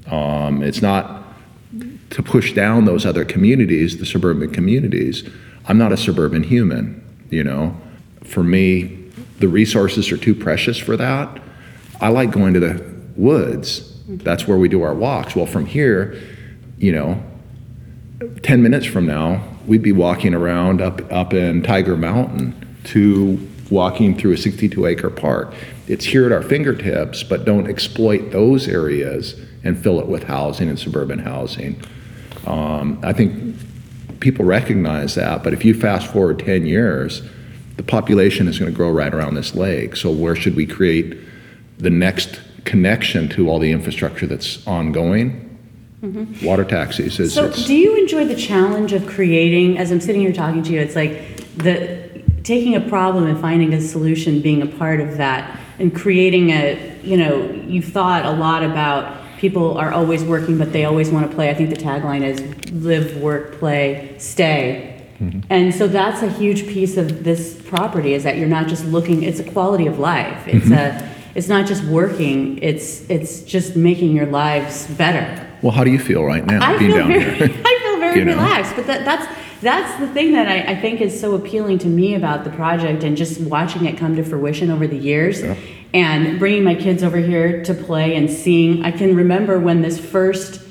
Um, 0.07 0.63
it's 0.63 0.81
not 0.81 1.20
to 2.12 2.21
push 2.21 2.54
down 2.54 2.86
those 2.86 3.06
other 3.06 3.26
communities, 3.26 3.97
the 3.97 4.06
suburban 4.06 4.52
communities. 4.52 5.28
I'm 5.65 5.78
not 5.78 5.91
a 5.91 5.97
suburban 5.97 6.43
human, 6.43 7.04
you 7.30 7.43
know. 7.43 7.76
For 8.24 8.43
me, 8.43 9.10
the 9.39 9.47
resources 9.47 10.12
are 10.12 10.17
too 10.17 10.36
precious 10.36 10.78
for 10.78 10.95
that. 10.97 11.41
I 12.00 12.10
like 12.10 12.32
going 12.32 12.54
to 12.54 12.60
the 12.60 12.84
woods. 13.15 13.88
That's 14.08 14.47
where 14.47 14.58
we 14.58 14.69
do 14.69 14.82
our 14.84 14.93
walks. 14.93 15.36
Well, 15.36 15.45
from 15.45 15.65
here, 15.65 16.21
you 16.78 16.91
know, 16.91 17.24
10 18.43 18.62
minutes 18.62 18.86
from 18.86 19.08
now, 19.08 19.43
we'd 19.65 19.82
be 19.82 19.91
walking 19.91 20.34
around 20.34 20.82
up, 20.82 21.12
up 21.12 21.34
in 21.34 21.63
Tiger 21.63 21.95
Mountain 21.95 22.56
to 22.86 23.47
walking 23.69 24.17
through 24.17 24.34
a 24.34 24.38
62 24.38 24.86
acre 24.86 25.10
park. 25.10 25.54
It's 25.88 26.06
here 26.06 26.26
at 26.26 26.32
our 26.32 26.41
fingertips, 26.41 27.24
but 27.24 27.45
don't 27.45 27.67
exploit 27.67 28.32
those 28.32 28.67
areas 28.67 29.39
and 29.63 29.82
fill 29.82 30.00
it 30.00 30.08
with 30.08 30.24
housing 30.24 30.67
and 30.69 30.78
suburban 30.78 31.19
housing. 31.19 31.82
Um, 32.45 32.99
I 33.04 33.13
think 33.13 33.56
people 34.19 34.45
recognize 34.45 35.15
that, 35.15 35.43
but 35.43 35.54
if 35.54 35.65
you 35.65 35.73
fast 35.73 36.08
forward 36.12 36.39
10 36.39 36.65
years, 36.65 37.21
the 37.77 37.84
population 37.84 38.47
is 38.47 38.60
going 38.60 38.71
to 38.71 38.75
grow 38.75 38.91
right 38.91 39.13
around 39.13 39.36
this 39.36 39.56
lake. 39.56 39.95
So, 39.95 40.12
where 40.12 40.36
should 40.36 40.56
we 40.56 40.65
create 40.65 41.17
the 41.77 41.89
next 41.89 42.41
connection 42.65 43.27
to 43.30 43.49
all 43.49 43.60
the 43.60 43.71
infrastructure 43.71 44.27
that's 44.27 44.65
ongoing? 44.67 45.47
Water 46.41 46.65
taxis 46.65 47.19
is 47.19 47.34
So, 47.36 47.51
do 47.51 47.75
you 47.75 47.95
enjoy 47.95 48.25
the 48.25 48.36
challenge 48.36 48.91
of 48.91 49.06
creating? 49.06 49.77
As 49.77 49.91
I'm 49.91 50.01
sitting 50.01 50.21
here 50.21 50.34
talking 50.34 50.63
to 50.63 50.71
you, 50.71 50.80
it's 50.80 50.95
like 50.95 51.38
the 51.58 52.23
taking 52.43 52.75
a 52.75 52.82
problem 52.82 53.27
and 53.27 53.39
finding 53.39 53.73
a 53.75 53.82
solution, 53.82 54.41
being 54.41 54.63
a 54.63 54.65
part 54.65 54.99
of 54.99 55.17
that, 55.17 55.60
and 55.77 55.95
creating 55.95 56.49
a. 56.49 56.99
You 57.04 57.17
know, 57.17 57.51
you've 57.67 57.86
thought 57.86 58.25
a 58.25 58.32
lot 58.32 58.63
about 58.63 59.20
people 59.41 59.75
are 59.77 59.91
always 59.91 60.23
working, 60.23 60.58
but 60.60 60.71
they 60.71 60.86
always 60.86 61.10
want 61.10 61.30
to 61.30 61.36
play. 61.36 61.49
I 61.49 61.56
think 61.56 61.71
the 61.71 61.75
tagline 61.75 62.23
is 62.23 62.71
"Live, 62.71 63.17
work, 63.17 63.58
play, 63.60 64.15
stay." 64.19 65.04
Mm-hmm. 65.19 65.39
And 65.49 65.73
so 65.73 65.88
that's 65.88 66.21
a 66.21 66.30
huge 66.30 66.67
piece 66.67 66.95
of 66.95 67.23
this 67.23 67.60
property 67.65 68.13
is 68.13 68.23
that 68.23 68.38
you're 68.38 68.47
not 68.47 68.67
just 68.67 68.86
looking. 68.86 69.23
It's 69.23 69.39
a 69.39 69.43
quality 69.43 69.88
of 69.88 69.99
life. 69.99 70.47
It's 70.47 70.65
mm-hmm. 70.65 71.06
a. 71.06 71.12
It's 71.34 71.47
not 71.47 71.65
just 71.65 71.84
working. 71.86 72.60
It's 72.62 73.10
it's 73.10 73.41
just 73.41 73.75
making 73.75 74.15
your 74.15 74.27
lives 74.27 74.88
better. 74.88 75.25
well, 75.62 75.71
how 75.71 75.84
do 75.84 75.91
you 75.91 75.99
feel 75.99 76.23
right 76.23 76.45
now 76.45 76.60
I 76.62 76.77
being 76.77 76.91
feel 76.91 76.99
down 76.99 77.08
very, 77.08 77.47
here? 77.47 77.62
I 77.65 77.80
feel 77.84 77.99
very 77.99 78.19
You 78.19 78.25
know? 78.25 78.36
relaxed. 78.36 78.75
But 78.75 78.86
that, 78.88 79.06
that's 79.06 79.25
that's 79.62 79.99
the 79.99 80.08
thing 80.08 80.34
that 80.34 80.47
I, 80.47 80.73
I 80.73 80.75
think 80.75 81.01
is 81.01 81.19
so 81.19 81.36
appealing 81.36 81.77
to 81.80 81.88
me 81.88 82.15
about 82.15 82.43
the 82.43 82.49
project 82.49 83.04
and 83.04 83.15
just 83.15 83.39
watching 83.41 83.86
it 83.86 83.97
come 83.97 84.15
to 84.15 84.23
fruition 84.23 84.71
over 84.71 84.88
the 84.88 84.97
years, 84.97 85.41
and 85.93 86.39
bringing 86.39 86.63
my 86.63 86.75
kids 86.75 87.04
over 87.04 87.17
here 87.17 87.63
to 87.63 87.73
play 87.73 88.15
and 88.15 88.30
seeing. 88.30 88.84
I 88.86 88.91
can 88.91 89.15
remember 89.15 89.60
when 89.60 89.82
this 89.82 89.99
first, 89.99 90.62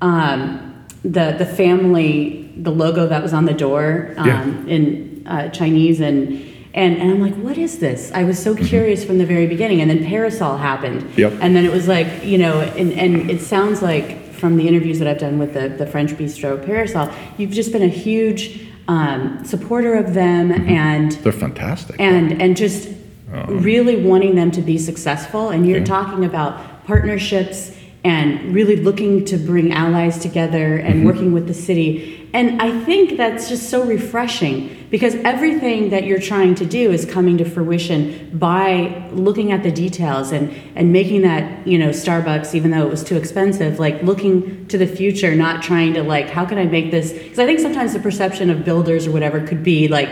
um, 0.00 0.84
the 1.04 1.34
the 1.38 1.46
family, 1.46 2.52
the 2.56 2.70
logo 2.70 3.06
that 3.06 3.22
was 3.22 3.32
on 3.32 3.44
the 3.44 3.54
door 3.54 4.14
um, 4.16 4.26
Yeah. 4.28 4.44
in 4.66 5.24
uh, 5.26 5.48
Chinese 5.50 6.00
and. 6.00 6.48
And, 6.74 6.96
and 6.96 7.10
I'm 7.10 7.20
like, 7.20 7.34
what 7.34 7.58
is 7.58 7.80
this? 7.80 8.10
I 8.14 8.24
was 8.24 8.42
so 8.42 8.54
curious 8.54 9.04
from 9.04 9.18
the 9.18 9.26
very 9.26 9.46
beginning. 9.46 9.82
And 9.82 9.90
then 9.90 10.06
Parasol 10.06 10.56
happened. 10.56 11.02
Mm-hmm. 11.02 11.20
Yep. 11.20 11.32
And 11.42 11.54
then 11.54 11.66
it 11.66 11.70
was 11.70 11.86
like, 11.86 12.24
you 12.24 12.38
know, 12.38 12.62
and, 12.62 12.94
and 12.94 13.30
it 13.30 13.42
sounds 13.42 13.82
like 13.82 14.32
from 14.32 14.56
the 14.56 14.66
interviews 14.66 14.98
that 14.98 15.06
I've 15.06 15.18
done 15.18 15.38
with 15.38 15.52
the, 15.52 15.68
the 15.68 15.84
French 15.86 16.12
Bistro 16.12 16.64
Parasol, 16.64 17.10
you've 17.36 17.50
just 17.50 17.72
been 17.72 17.82
a 17.82 17.88
huge 17.88 18.66
um, 18.88 19.44
supporter 19.44 19.92
of 19.96 20.14
them 20.14 20.50
and 20.66 21.12
They're 21.12 21.30
fantastic. 21.30 21.96
and 22.00 22.40
and 22.40 22.56
just 22.56 22.88
Uh-huh. 23.32 23.52
really 23.54 23.96
wanting 23.96 24.34
them 24.34 24.50
to 24.50 24.60
be 24.60 24.76
successful. 24.76 25.48
And 25.50 25.66
you're 25.66 25.84
talking 25.84 26.24
about 26.24 26.84
partnerships 26.84 27.74
and 28.04 28.52
really 28.52 28.76
looking 28.76 29.24
to 29.26 29.36
bring 29.36 29.72
allies 29.72 30.18
together 30.18 30.76
and 30.76 30.96
Mm-hmm. 30.96 31.06
working 31.06 31.32
with 31.32 31.46
the 31.46 31.54
city. 31.54 32.28
And 32.34 32.60
I 32.60 32.84
think 32.84 33.16
that's 33.16 33.48
just 33.48 33.70
so 33.70 33.84
refreshing 33.84 34.86
because 34.90 35.14
everything 35.16 35.90
that 35.90 36.04
you're 36.04 36.18
trying 36.20 36.54
to 36.56 36.66
do 36.66 36.90
is 36.90 37.04
coming 37.06 37.38
to 37.38 37.44
fruition 37.44 38.30
by 38.38 39.08
looking 39.12 39.52
at 39.52 39.62
the 39.62 39.70
details 39.70 40.32
and, 40.32 40.50
and 40.74 40.92
making 40.92 41.22
that, 41.22 41.66
you 41.66 41.78
know, 41.78 41.90
Starbucks, 41.90 42.54
even 42.54 42.70
though 42.70 42.82
it 42.86 42.90
was 42.90 43.04
too 43.04 43.16
expensive, 43.16 43.78
like 43.78 44.02
looking 44.02 44.66
to 44.66 44.76
the 44.78 44.86
future, 44.86 45.34
not 45.34 45.62
trying 45.62 45.94
to 45.94 46.02
like, 46.02 46.28
how 46.28 46.44
can 46.44 46.58
I 46.58 46.64
make 46.64 46.90
this? 46.90 47.12
Because 47.12 47.38
I 47.38 47.46
think 47.46 47.60
sometimes 47.60 47.92
the 47.92 48.00
perception 48.00 48.50
of 48.50 48.64
builders 48.64 49.06
or 49.06 49.12
whatever 49.12 49.46
could 49.46 49.62
be 49.62 49.88
like, 49.88 50.08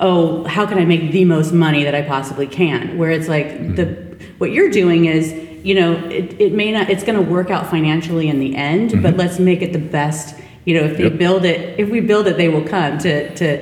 oh, 0.00 0.44
how 0.44 0.66
can 0.66 0.78
I 0.78 0.84
make 0.84 1.12
the 1.12 1.24
most 1.24 1.52
money 1.52 1.84
that 1.84 1.94
I 1.94 2.02
possibly 2.02 2.46
can? 2.46 2.98
Where 2.98 3.10
it's 3.10 3.28
like 3.28 3.76
the 3.76 4.10
what 4.38 4.50
you're 4.50 4.70
doing 4.70 5.04
is, 5.04 5.32
you 5.64 5.74
know, 5.74 5.92
it, 6.08 6.40
it 6.40 6.52
may 6.54 6.72
not, 6.72 6.88
it's 6.88 7.04
going 7.04 7.22
to 7.22 7.30
work 7.30 7.50
out 7.50 7.68
financially 7.70 8.28
in 8.28 8.40
the 8.40 8.56
end, 8.56 9.02
but 9.02 9.16
let's 9.16 9.38
make 9.38 9.60
it 9.60 9.72
the 9.72 9.78
best. 9.78 10.34
You 10.64 10.74
know, 10.80 10.86
if 10.86 10.96
they 10.96 11.04
Yep. 11.04 11.18
build 11.18 11.44
it, 11.44 11.78
if 11.78 11.88
we 11.90 12.00
build 12.00 12.26
it, 12.26 12.36
they 12.36 12.48
will 12.48 12.66
come 12.66 12.98
to 12.98 13.34
to. 13.34 13.58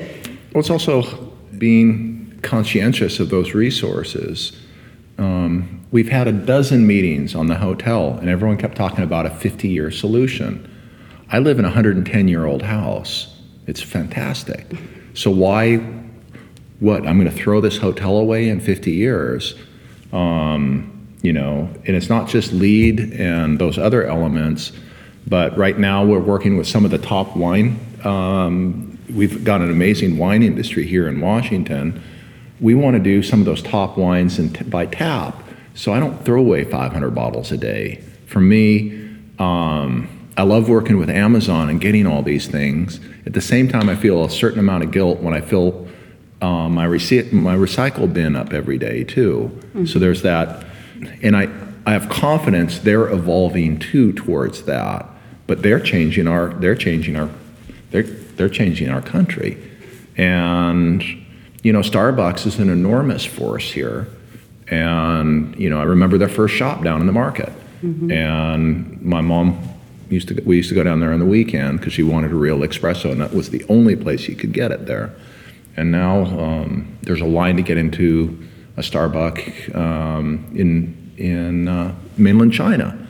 Well, 0.53 0.61
it's 0.61 0.70
also 0.70 1.03
being 1.59 2.38
conscientious 2.42 3.20
of 3.20 3.31
those 3.31 3.55
resources. 3.55 4.53
Um, 5.18 5.85
we've 5.90 6.09
had 6.09 6.29
a 6.29 6.33
dozen 6.33 6.87
meetings 6.87 7.35
on 7.35 7.48
the 7.48 7.57
hotel, 7.57 8.16
and 8.20 8.29
everyone 8.29 8.57
kept 8.57 8.77
talking 8.77 9.03
about 9.03 9.27
a 9.27 9.31
50 9.31 9.68
year 9.68 9.90
solution. 9.90 10.68
I 11.31 11.40
live 11.40 11.59
in 11.59 11.64
a 11.64 11.68
110 11.68 12.29
year 12.29 12.46
old 12.46 12.62
house. 12.62 13.35
It's 13.66 13.83
fantastic. 13.83 14.64
So, 15.14 15.31
why, 15.31 15.81
what? 16.81 17.07
I'm 17.07 17.19
going 17.21 17.31
to 17.31 17.37
throw 17.37 17.61
this 17.61 17.79
hotel 17.79 18.17
away 18.17 18.49
in 18.49 18.61
50 18.61 18.93
years? 18.93 19.55
Um, 20.12 20.95
you 21.23 21.33
know, 21.33 21.69
and 21.87 21.97
it's 21.97 22.09
not 22.09 22.29
just 22.29 22.53
LEED 22.53 23.12
and 23.14 23.59
those 23.59 23.79
other 23.79 24.07
elements, 24.07 24.73
but 25.27 25.57
right 25.57 25.79
now 25.79 26.05
we're 26.05 26.21
working 26.21 26.57
with 26.57 26.67
some 26.67 26.85
of 26.85 26.91
the 26.91 26.99
top 26.99 27.37
wine. 27.37 27.79
Um, 28.05 28.99
we've 29.12 29.45
got 29.45 29.61
an 29.61 29.71
amazing 29.71 30.17
wine 30.17 30.43
industry 30.43 30.87
here 30.87 31.09
in 31.09 31.21
Washington. 31.21 32.03
We 32.61 32.75
want 32.75 32.97
to 32.97 33.03
do 33.03 33.23
some 33.23 33.41
of 33.41 33.47
those 33.47 33.62
top 33.62 33.97
wines 33.97 34.38
in, 34.38 34.49
by 34.71 34.87
tap, 34.87 35.43
so 35.75 35.93
I 35.93 36.01
don't 36.01 36.25
throw 36.25 36.41
away 36.41 36.64
500 36.64 37.11
bottles 37.11 37.53
a 37.53 37.57
day. 37.57 38.03
For 38.27 38.41
me, 38.41 38.93
um, 39.38 40.09
I 40.37 40.43
love 40.43 40.69
working 40.69 40.99
with 40.99 41.11
Amazon 41.11 41.69
and 41.69 41.81
getting 41.81 42.07
all 42.07 42.23
these 42.23 42.47
things. 42.47 43.01
At 43.27 43.33
the 43.33 43.41
same 43.41 43.69
time, 43.69 43.88
I 43.88 43.97
feel 43.97 44.25
a 44.25 44.31
certain 44.31 44.61
amount 44.61 44.85
of 44.85 44.93
guilt 44.93 45.21
when 45.21 45.35
I 45.35 45.41
fill 45.41 45.88
um, 46.40 46.74
my, 46.74 46.87
rece- 46.87 47.33
my 47.33 47.57
recycle 47.57 48.12
bin 48.12 48.37
up 48.37 48.53
every 48.53 48.79
day 48.79 49.05
too. 49.05 49.51
So 49.87 49.98
there's 49.98 50.22
that, 50.22 50.64
and 51.22 51.37
I, 51.37 51.48
I 51.87 51.92
have 51.92 52.09
confidence 52.09 52.79
they're 52.79 53.09
evolving 53.09 53.79
too 53.79 54.12
towards 54.12 54.62
that. 54.64 55.07
But 55.46 55.62
they're 55.62 55.81
changing 55.81 56.27
our 56.29 56.48
they're 56.51 56.74
changing 56.77 57.16
our 57.16 57.31
they're 57.90 58.03
they're 58.03 58.51
changing 58.51 58.90
our 58.90 59.01
country, 59.01 59.57
and 60.18 61.03
you 61.62 61.72
know 61.72 61.81
Starbucks 61.81 62.46
is 62.46 62.59
an 62.59 62.68
enormous 62.68 63.24
force 63.24 63.72
here, 63.72 64.09
and 64.66 65.59
you 65.59 65.70
know 65.70 65.81
I 65.81 65.85
remember 65.85 66.18
their 66.18 66.29
first 66.29 66.55
shop 66.55 66.83
down 66.85 67.01
in 67.01 67.07
the 67.07 67.14
market, 67.14 67.51
and 68.12 69.01
my 69.01 69.22
mom 69.22 69.59
used 70.11 70.29
to 70.29 70.42
we 70.44 70.57
used 70.59 70.68
to 70.68 70.74
go 70.74 70.83
down 70.85 71.01
there 71.01 71.14
on 71.14 71.18
the 71.18 71.24
weekend 71.24 71.79
because 71.79 71.94
she 71.94 72.03
wanted 72.03 72.31
a 72.31 72.35
real 72.35 72.59
espresso, 72.59 73.11
and 73.11 73.20
that 73.22 73.33
was 73.33 73.48
the 73.48 73.64
only 73.70 73.96
place 73.96 74.29
you 74.29 74.37
could 74.37 74.53
get 74.53 74.70
it 74.70 74.85
there. 74.85 75.14
And 75.79 75.93
now 75.93 76.25
um, 76.25 76.99
there's 77.03 77.21
a 77.21 77.27
line 77.27 77.57
to 77.57 77.62
get 77.62 77.79
into 77.79 78.37
a 78.77 78.81
Starbucks 78.81 79.75
um, 79.77 80.45
in 80.55 80.97
in 81.17 81.69
uh, 81.69 81.95
mainland 82.17 82.53
China. 82.53 83.07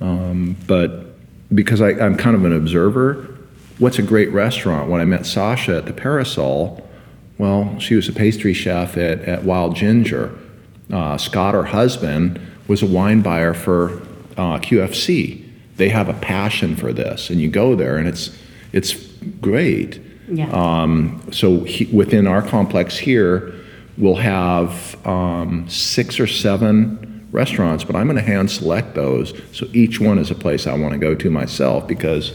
Um, 0.00 0.56
but 0.66 1.14
because 1.54 1.80
I, 1.80 1.90
I'm 1.90 2.16
kind 2.16 2.36
of 2.36 2.44
an 2.44 2.52
observer, 2.52 3.36
what's 3.78 3.98
a 3.98 4.02
great 4.02 4.32
restaurant? 4.32 4.90
When 4.90 5.00
I 5.00 5.04
met 5.04 5.26
Sasha 5.26 5.76
at 5.76 5.86
the 5.86 5.92
Parasol, 5.92 6.88
well, 7.38 7.78
she 7.78 7.94
was 7.94 8.08
a 8.08 8.12
pastry 8.12 8.52
chef 8.52 8.96
at, 8.96 9.20
at 9.22 9.44
Wild 9.44 9.76
Ginger. 9.76 10.36
Uh, 10.92 11.16
Scott, 11.16 11.54
her 11.54 11.64
husband, 11.64 12.40
was 12.68 12.82
a 12.82 12.86
wine 12.86 13.22
buyer 13.22 13.54
for 13.54 14.00
uh, 14.36 14.58
QFC. 14.58 15.44
They 15.76 15.88
have 15.88 16.08
a 16.08 16.14
passion 16.14 16.76
for 16.76 16.92
this, 16.92 17.30
and 17.30 17.40
you 17.40 17.48
go 17.48 17.74
there, 17.74 17.96
and 17.96 18.08
it's 18.08 18.36
it's 18.72 18.94
great. 19.40 20.00
Yeah. 20.28 20.50
Um, 20.50 21.22
so 21.32 21.60
he, 21.60 21.86
within 21.86 22.26
our 22.26 22.42
complex 22.42 22.98
here, 22.98 23.54
we'll 23.96 24.16
have 24.16 24.96
um, 25.06 25.68
six 25.68 26.18
or 26.20 26.26
seven 26.26 27.28
restaurants, 27.32 27.84
but 27.84 27.96
I'm 27.96 28.06
going 28.06 28.16
to 28.16 28.22
hand 28.22 28.50
select 28.50 28.94
those. 28.94 29.38
So 29.52 29.66
each 29.72 30.00
one 30.00 30.18
is 30.18 30.30
a 30.30 30.34
place 30.34 30.66
I 30.66 30.74
want 30.74 30.92
to 30.92 30.98
go 30.98 31.14
to 31.14 31.30
myself 31.30 31.86
because 31.86 32.32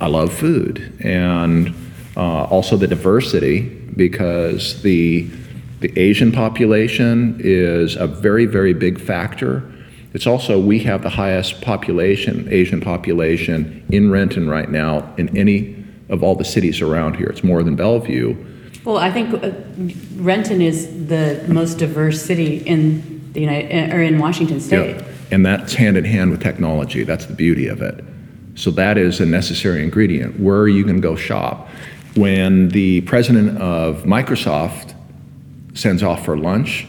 I 0.00 0.06
love 0.06 0.32
food 0.32 0.96
and 1.00 1.74
uh, 2.16 2.44
also 2.44 2.76
the 2.76 2.86
diversity 2.86 3.68
because 3.96 4.82
the 4.82 5.28
the 5.80 5.98
Asian 5.98 6.30
population 6.30 7.40
is 7.40 7.96
a 7.96 8.06
very 8.06 8.46
very 8.46 8.74
big 8.74 9.00
factor. 9.00 9.62
It's 10.12 10.26
also 10.26 10.58
we 10.58 10.80
have 10.80 11.02
the 11.02 11.10
highest 11.10 11.60
population 11.62 12.48
Asian 12.50 12.80
population 12.80 13.84
in 13.90 14.10
Renton 14.10 14.48
right 14.48 14.70
now 14.70 15.14
in 15.16 15.34
any 15.36 15.79
of 16.10 16.22
all 16.22 16.34
the 16.34 16.44
cities 16.44 16.80
around 16.80 17.16
here. 17.16 17.28
It's 17.28 17.42
more 17.42 17.62
than 17.62 17.76
Bellevue. 17.76 18.36
Well, 18.84 18.98
I 18.98 19.10
think 19.10 19.42
uh, 19.42 19.52
Renton 20.16 20.60
is 20.60 21.06
the 21.08 21.44
most 21.48 21.78
diverse 21.78 22.22
city 22.22 22.58
in 22.58 23.32
the 23.32 23.40
United 23.40 23.92
or 23.92 24.02
in 24.02 24.18
Washington 24.18 24.60
State. 24.60 24.96
Yeah. 24.96 25.04
And 25.30 25.46
that's 25.46 25.74
hand 25.74 25.96
in 25.96 26.04
hand 26.04 26.30
with 26.30 26.42
technology. 26.42 27.04
That's 27.04 27.26
the 27.26 27.34
beauty 27.34 27.68
of 27.68 27.82
it. 27.82 28.04
So 28.56 28.70
that 28.72 28.98
is 28.98 29.20
a 29.20 29.26
necessary 29.26 29.82
ingredient. 29.82 30.40
Where 30.40 30.58
are 30.58 30.68
you 30.68 30.82
going 30.82 30.96
to 30.96 31.02
go 31.02 31.14
shop? 31.14 31.68
When 32.16 32.70
the 32.70 33.02
president 33.02 33.58
of 33.58 34.02
Microsoft 34.02 34.94
sends 35.74 36.02
off 36.02 36.24
for 36.24 36.36
lunch, 36.36 36.86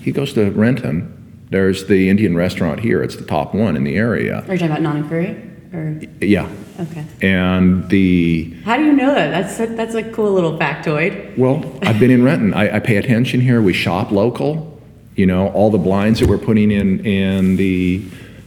he 0.00 0.12
goes 0.12 0.32
to 0.32 0.50
Renton. 0.50 1.18
There's 1.50 1.86
the 1.86 2.08
Indian 2.08 2.34
restaurant 2.34 2.80
here. 2.80 3.02
It's 3.02 3.16
the 3.16 3.26
top 3.26 3.54
one 3.54 3.76
in 3.76 3.84
the 3.84 3.96
area. 3.96 4.42
Are 4.48 4.54
you 4.54 4.58
talking 4.58 4.84
about 4.86 5.08
Curry? 5.08 5.36
Or 5.74 6.00
Yeah. 6.20 6.48
Okay. 6.80 7.04
And 7.20 7.88
the 7.88 8.54
How 8.64 8.76
do 8.76 8.84
you 8.84 8.92
know 8.92 9.14
that? 9.14 9.30
That's 9.30 9.60
a, 9.60 9.66
that's 9.74 9.94
a 9.94 10.02
cool 10.10 10.32
little 10.32 10.58
factoid. 10.58 11.36
Well, 11.38 11.64
I've 11.82 11.98
been 12.00 12.10
in 12.10 12.22
Renton. 12.24 12.54
I, 12.54 12.76
I 12.76 12.78
pay 12.80 12.96
attention 12.96 13.40
here. 13.40 13.60
We 13.62 13.72
shop 13.72 14.10
local. 14.10 14.80
You 15.14 15.26
know, 15.26 15.48
all 15.48 15.70
the 15.70 15.78
blinds 15.78 16.20
that 16.20 16.28
we're 16.28 16.38
putting 16.38 16.70
in 16.70 17.04
in 17.04 17.56
the 17.56 18.02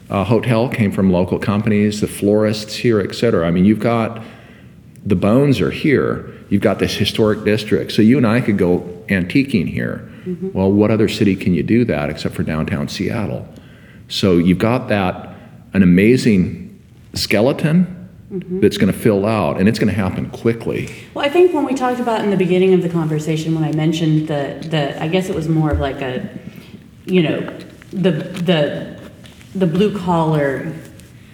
uh, 0.09 0.23
hotel 0.23 0.67
came 0.67 0.91
from 0.91 1.11
local 1.11 1.37
companies. 1.37 2.01
The 2.01 2.07
florists 2.07 2.75
here, 2.75 2.99
et 2.99 3.13
cetera. 3.13 3.47
I 3.47 3.51
mean, 3.51 3.65
you've 3.65 3.79
got 3.79 4.23
the 5.05 5.15
bones 5.15 5.61
are 5.61 5.71
here. 5.71 6.33
You've 6.49 6.63
got 6.63 6.79
this 6.79 6.95
historic 6.95 7.43
district. 7.43 7.91
So 7.91 8.01
you 8.01 8.17
and 8.17 8.25
I 8.25 8.41
could 8.41 8.57
go 8.57 8.79
antiquing 9.07 9.67
here. 9.67 10.11
Well, 10.53 10.71
what 10.71 10.89
other 10.89 11.07
city 11.07 11.35
can 11.35 11.53
you 11.53 11.61
do 11.61 11.85
that 11.85 12.09
except 12.09 12.33
for 12.33 12.41
downtown 12.41 12.87
Seattle? 12.87 13.47
So 14.07 14.37
you've 14.37 14.57
got 14.57 14.87
that 14.89 15.35
an 15.73 15.83
amazing 15.83 16.81
skeleton 17.13 18.04
Mm-hmm. 18.31 18.59
that's 18.59 18.77
going 18.77 18.91
to 18.91 18.97
fill 18.97 19.23
out, 19.23 19.59
and 19.59 19.69
it's 19.69 19.77
going 19.77 19.87
to 19.87 19.93
happen 19.93 20.31
quickly. 20.31 20.91
Well, 21.13 21.23
I 21.23 21.29
think 21.29 21.53
when 21.53 21.63
we 21.63 21.75
talked 21.75 21.99
about 21.99 22.21
in 22.21 22.31
the 22.31 22.37
beginning 22.37 22.73
of 22.73 22.81
the 22.81 22.89
conversation, 22.89 23.53
when 23.53 23.63
I 23.63 23.71
mentioned 23.73 24.27
the, 24.27 24.65
the, 24.67 24.99
I 24.99 25.07
guess 25.07 25.29
it 25.29 25.35
was 25.35 25.47
more 25.47 25.69
of 25.69 25.79
like 25.79 26.01
a, 26.01 26.27
you 27.05 27.21
know, 27.21 27.41
the, 27.91 28.09
the, 28.09 28.99
the 29.53 29.67
blue 29.67 29.95
collar, 29.95 30.73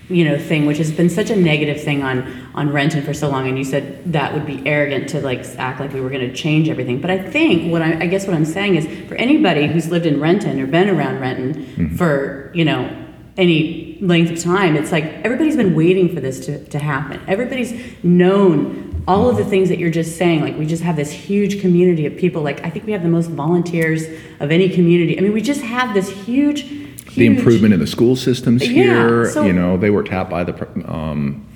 you 0.09 0.25
know, 0.25 0.37
thing, 0.37 0.65
which 0.65 0.79
has 0.79 0.91
been 0.91 1.09
such 1.09 1.29
a 1.29 1.35
negative 1.37 1.81
thing 1.81 2.03
on, 2.03 2.29
on 2.55 2.69
Renton 2.69 3.01
for 3.03 3.13
so 3.13 3.29
long, 3.29 3.47
and 3.47 3.57
you 3.57 3.63
said 3.63 4.11
that 4.11 4.33
would 4.33 4.45
be 4.45 4.61
arrogant 4.67 5.07
to 5.11 5.21
like 5.21 5.45
act 5.57 5.79
like 5.79 5.93
we 5.93 6.01
were 6.01 6.09
gonna 6.09 6.33
change 6.33 6.67
everything. 6.67 6.99
But 6.99 7.09
I 7.09 7.17
think, 7.19 7.71
what 7.71 7.81
I, 7.81 8.01
I 8.01 8.07
guess 8.07 8.27
what 8.27 8.35
I'm 8.35 8.43
saying 8.43 8.75
is, 8.75 9.07
for 9.07 9.15
anybody 9.15 9.65
who's 9.67 9.89
lived 9.89 10.05
in 10.05 10.19
Renton 10.19 10.59
or 10.59 10.67
been 10.67 10.89
around 10.89 11.21
Renton 11.21 11.95
for, 11.95 12.51
you 12.53 12.65
know, 12.65 12.93
any 13.37 13.90
length 14.01 14.31
of 14.31 14.39
time, 14.39 14.75
it's 14.75 14.91
like 14.91 15.05
everybody's 15.23 15.55
been 15.55 15.75
waiting 15.75 16.13
for 16.13 16.19
this 16.19 16.45
to, 16.47 16.63
to 16.65 16.79
happen. 16.79 17.21
Everybody's 17.27 17.71
known 18.03 19.03
all 19.07 19.29
of 19.29 19.37
the 19.37 19.45
things 19.45 19.69
that 19.69 19.77
you're 19.77 19.91
just 19.91 20.17
saying. 20.17 20.41
Like 20.41 20.57
we 20.57 20.65
just 20.65 20.83
have 20.83 20.95
this 20.95 21.11
huge 21.11 21.61
community 21.61 22.05
of 22.07 22.17
people. 22.17 22.41
Like 22.41 22.63
I 22.65 22.69
think 22.69 22.85
we 22.85 22.91
have 22.91 23.03
the 23.03 23.09
most 23.09 23.29
volunteers 23.29 24.05
of 24.39 24.51
any 24.51 24.69
community. 24.69 25.17
I 25.17 25.21
mean, 25.21 25.33
we 25.33 25.41
just 25.41 25.61
have 25.61 25.93
this 25.93 26.09
huge, 26.09 26.61
huge 26.63 27.15
The 27.15 27.27
improvement 27.27 27.73
in 27.73 27.79
the 27.79 27.87
school 27.87 28.15
systems 28.15 28.67
Yeah, 28.67 28.83
here, 28.83 29.29
so- 29.29 29.43
you 29.45 29.53
know, 29.53 29.77
they 29.77 29.91
were 29.91 30.03
tapped 30.03 30.31
by 30.31 30.43
the, 30.43 30.91
um, 30.91 31.47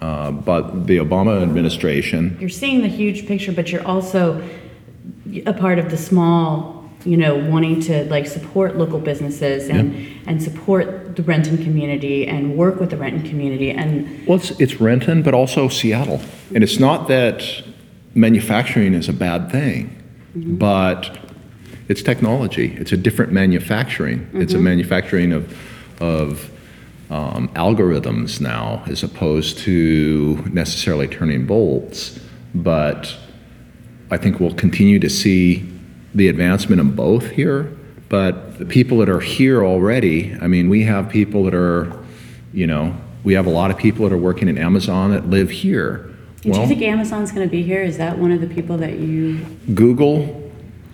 uh, 0.00 0.30
but 0.30 0.86
the 0.86 0.98
Obama 0.98 1.42
administration. 1.42 2.36
You're 2.38 2.50
seeing 2.50 2.82
the 2.82 2.88
huge 2.88 3.26
picture, 3.26 3.52
but 3.52 3.72
you're 3.72 3.86
also 3.86 4.46
a 5.46 5.52
part 5.54 5.78
of 5.78 5.90
the 5.90 5.96
small. 5.96 6.77
You 7.04 7.16
know, 7.16 7.36
wanting 7.36 7.80
to 7.82 8.04
like 8.06 8.26
support 8.26 8.76
local 8.76 8.98
businesses 8.98 9.68
and 9.68 10.06
and 10.26 10.42
support 10.42 11.16
the 11.16 11.22
Renton 11.22 11.56
community 11.58 12.26
and 12.26 12.56
work 12.56 12.80
with 12.80 12.90
the 12.90 12.96
Renton 12.96 13.28
community 13.28 13.70
and 13.70 14.26
Well, 14.26 14.38
it's, 14.38 14.50
it's 14.60 14.80
Renton, 14.80 15.22
but 15.22 15.34
also 15.34 15.68
Seattle. 15.68 16.20
And 16.54 16.62
it's 16.64 16.78
not 16.78 17.08
that 17.08 17.44
manufacturing 18.14 18.94
is 18.94 19.08
a 19.08 19.12
bad 19.12 19.50
thing, 19.50 19.96
but 20.34 21.18
it's 21.88 22.02
technology. 22.02 22.76
It's 22.78 22.92
a 22.92 22.96
different 22.96 23.32
manufacturing. 23.32 24.28
It's 24.34 24.52
a 24.54 24.58
manufacturing 24.58 25.32
of, 25.32 25.56
of 26.00 26.50
um, 27.10 27.48
algorithms 27.54 28.40
now 28.40 28.82
as 28.86 29.02
opposed 29.02 29.58
to 29.58 30.44
necessarily 30.52 31.08
turning 31.08 31.46
bolts. 31.46 32.20
But 32.54 33.16
I 34.10 34.18
think 34.18 34.40
we'll 34.40 34.54
continue 34.54 34.98
to 34.98 35.08
see 35.08 35.66
the 36.18 36.28
advancement 36.28 36.80
of 36.80 36.94
both 36.94 37.30
here. 37.30 37.74
But 38.08 38.58
the 38.58 38.64
people 38.64 38.98
that 38.98 39.08
are 39.08 39.20
here 39.20 39.64
already, 39.64 40.36
I 40.40 40.46
mean, 40.46 40.68
we 40.68 40.82
have 40.84 41.08
people 41.08 41.44
that 41.44 41.54
are, 41.54 41.92
you 42.52 42.66
know, 42.66 42.96
we 43.24 43.34
have 43.34 43.46
a 43.46 43.50
lot 43.50 43.70
of 43.70 43.78
people 43.78 44.08
that 44.08 44.14
are 44.14 44.18
working 44.18 44.48
in 44.48 44.56
Amazon 44.58 45.12
that 45.12 45.28
live 45.28 45.50
here. 45.50 46.10
do 46.42 46.48
you 46.48 46.66
think 46.66 46.82
Amazon's 46.82 47.32
going 47.32 47.46
to 47.46 47.50
be 47.50 47.62
here? 47.62 47.82
Is 47.82 47.98
that 47.98 48.18
one 48.18 48.32
of 48.32 48.40
the 48.40 48.46
people 48.46 48.78
that 48.78 48.98
you 48.98 49.44
Google 49.74 50.50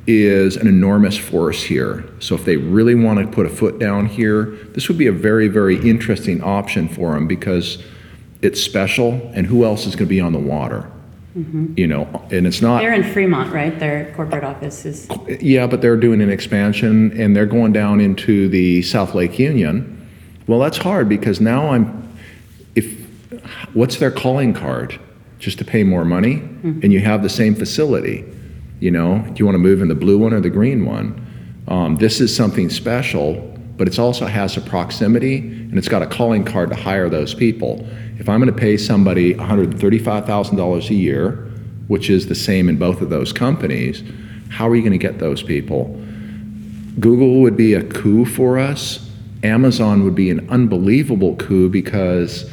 is 0.06 0.56
an 0.56 0.66
enormous 0.66 1.16
force 1.16 1.62
here. 1.62 2.04
So 2.20 2.34
if 2.34 2.44
they 2.44 2.56
really 2.56 2.94
want 2.94 3.20
to 3.20 3.26
put 3.26 3.46
a 3.46 3.48
foot 3.48 3.78
down 3.78 4.06
here, 4.06 4.44
this 4.72 4.88
would 4.88 4.98
be 4.98 5.06
a 5.06 5.12
very, 5.12 5.48
very 5.48 5.76
interesting 5.88 6.42
option 6.42 6.88
for 6.88 7.14
them 7.14 7.26
because 7.26 7.82
it's 8.42 8.60
special 8.60 9.30
and 9.34 9.46
who 9.46 9.64
else 9.64 9.86
is 9.86 9.94
going 9.96 10.06
to 10.06 10.10
be 10.10 10.20
on 10.20 10.32
the 10.32 10.38
water? 10.38 10.90
You 11.34 11.88
know, 11.88 12.26
and 12.30 12.46
it's 12.46 12.62
not. 12.62 12.80
They're 12.80 12.92
in 12.92 13.12
Fremont, 13.12 13.52
right? 13.52 13.76
Their 13.76 14.12
corporate 14.14 14.44
office 14.44 14.84
is. 14.84 15.08
Yeah, 15.40 15.66
but 15.66 15.80
they're 15.80 15.96
doing 15.96 16.20
an 16.20 16.30
expansion 16.30 17.20
and 17.20 17.34
they're 17.34 17.44
going 17.44 17.72
down 17.72 18.00
into 18.00 18.48
the 18.48 18.82
South 18.82 19.16
Lake 19.16 19.36
Union. 19.36 20.08
Well, 20.46 20.60
that's 20.60 20.76
hard 20.76 21.08
because 21.08 21.40
now 21.40 21.70
I'm, 21.70 22.16
if, 22.76 22.86
what's 23.72 23.96
their 23.96 24.12
calling 24.12 24.54
card? 24.54 25.00
Just 25.40 25.58
to 25.58 25.64
pay 25.64 25.82
more 25.82 26.04
money? 26.04 26.34
And 26.82 26.92
you 26.92 27.00
have 27.00 27.22
the 27.22 27.28
same 27.28 27.54
facility, 27.54 28.24
you 28.78 28.90
know? 28.90 29.18
Do 29.18 29.34
you 29.36 29.44
want 29.44 29.56
to 29.56 29.58
move 29.58 29.82
in 29.82 29.88
the 29.88 29.94
blue 29.94 30.16
one 30.16 30.32
or 30.32 30.40
the 30.40 30.50
green 30.50 30.86
one? 30.86 31.20
Um, 31.66 31.96
this 31.96 32.20
is 32.20 32.34
something 32.34 32.70
special, 32.70 33.34
but 33.76 33.88
it 33.88 33.98
also 33.98 34.26
has 34.26 34.56
a 34.56 34.60
proximity 34.60 35.38
and 35.38 35.76
it's 35.76 35.88
got 35.88 36.00
a 36.00 36.06
calling 36.06 36.44
card 36.44 36.70
to 36.70 36.76
hire 36.76 37.08
those 37.08 37.34
people. 37.34 37.86
If 38.18 38.28
I'm 38.28 38.40
going 38.40 38.52
to 38.52 38.58
pay 38.58 38.76
somebody 38.76 39.34
$135,000 39.34 40.90
a 40.90 40.94
year, 40.94 41.50
which 41.88 42.10
is 42.10 42.28
the 42.28 42.34
same 42.34 42.68
in 42.68 42.78
both 42.78 43.00
of 43.00 43.10
those 43.10 43.32
companies, 43.32 44.02
how 44.50 44.68
are 44.68 44.76
you 44.76 44.82
going 44.82 44.92
to 44.92 44.98
get 44.98 45.18
those 45.18 45.42
people? 45.42 45.86
Google 47.00 47.40
would 47.40 47.56
be 47.56 47.74
a 47.74 47.82
coup 47.82 48.24
for 48.24 48.58
us. 48.58 49.10
Amazon 49.42 50.04
would 50.04 50.14
be 50.14 50.30
an 50.30 50.48
unbelievable 50.48 51.36
coup 51.36 51.68
because 51.68 52.50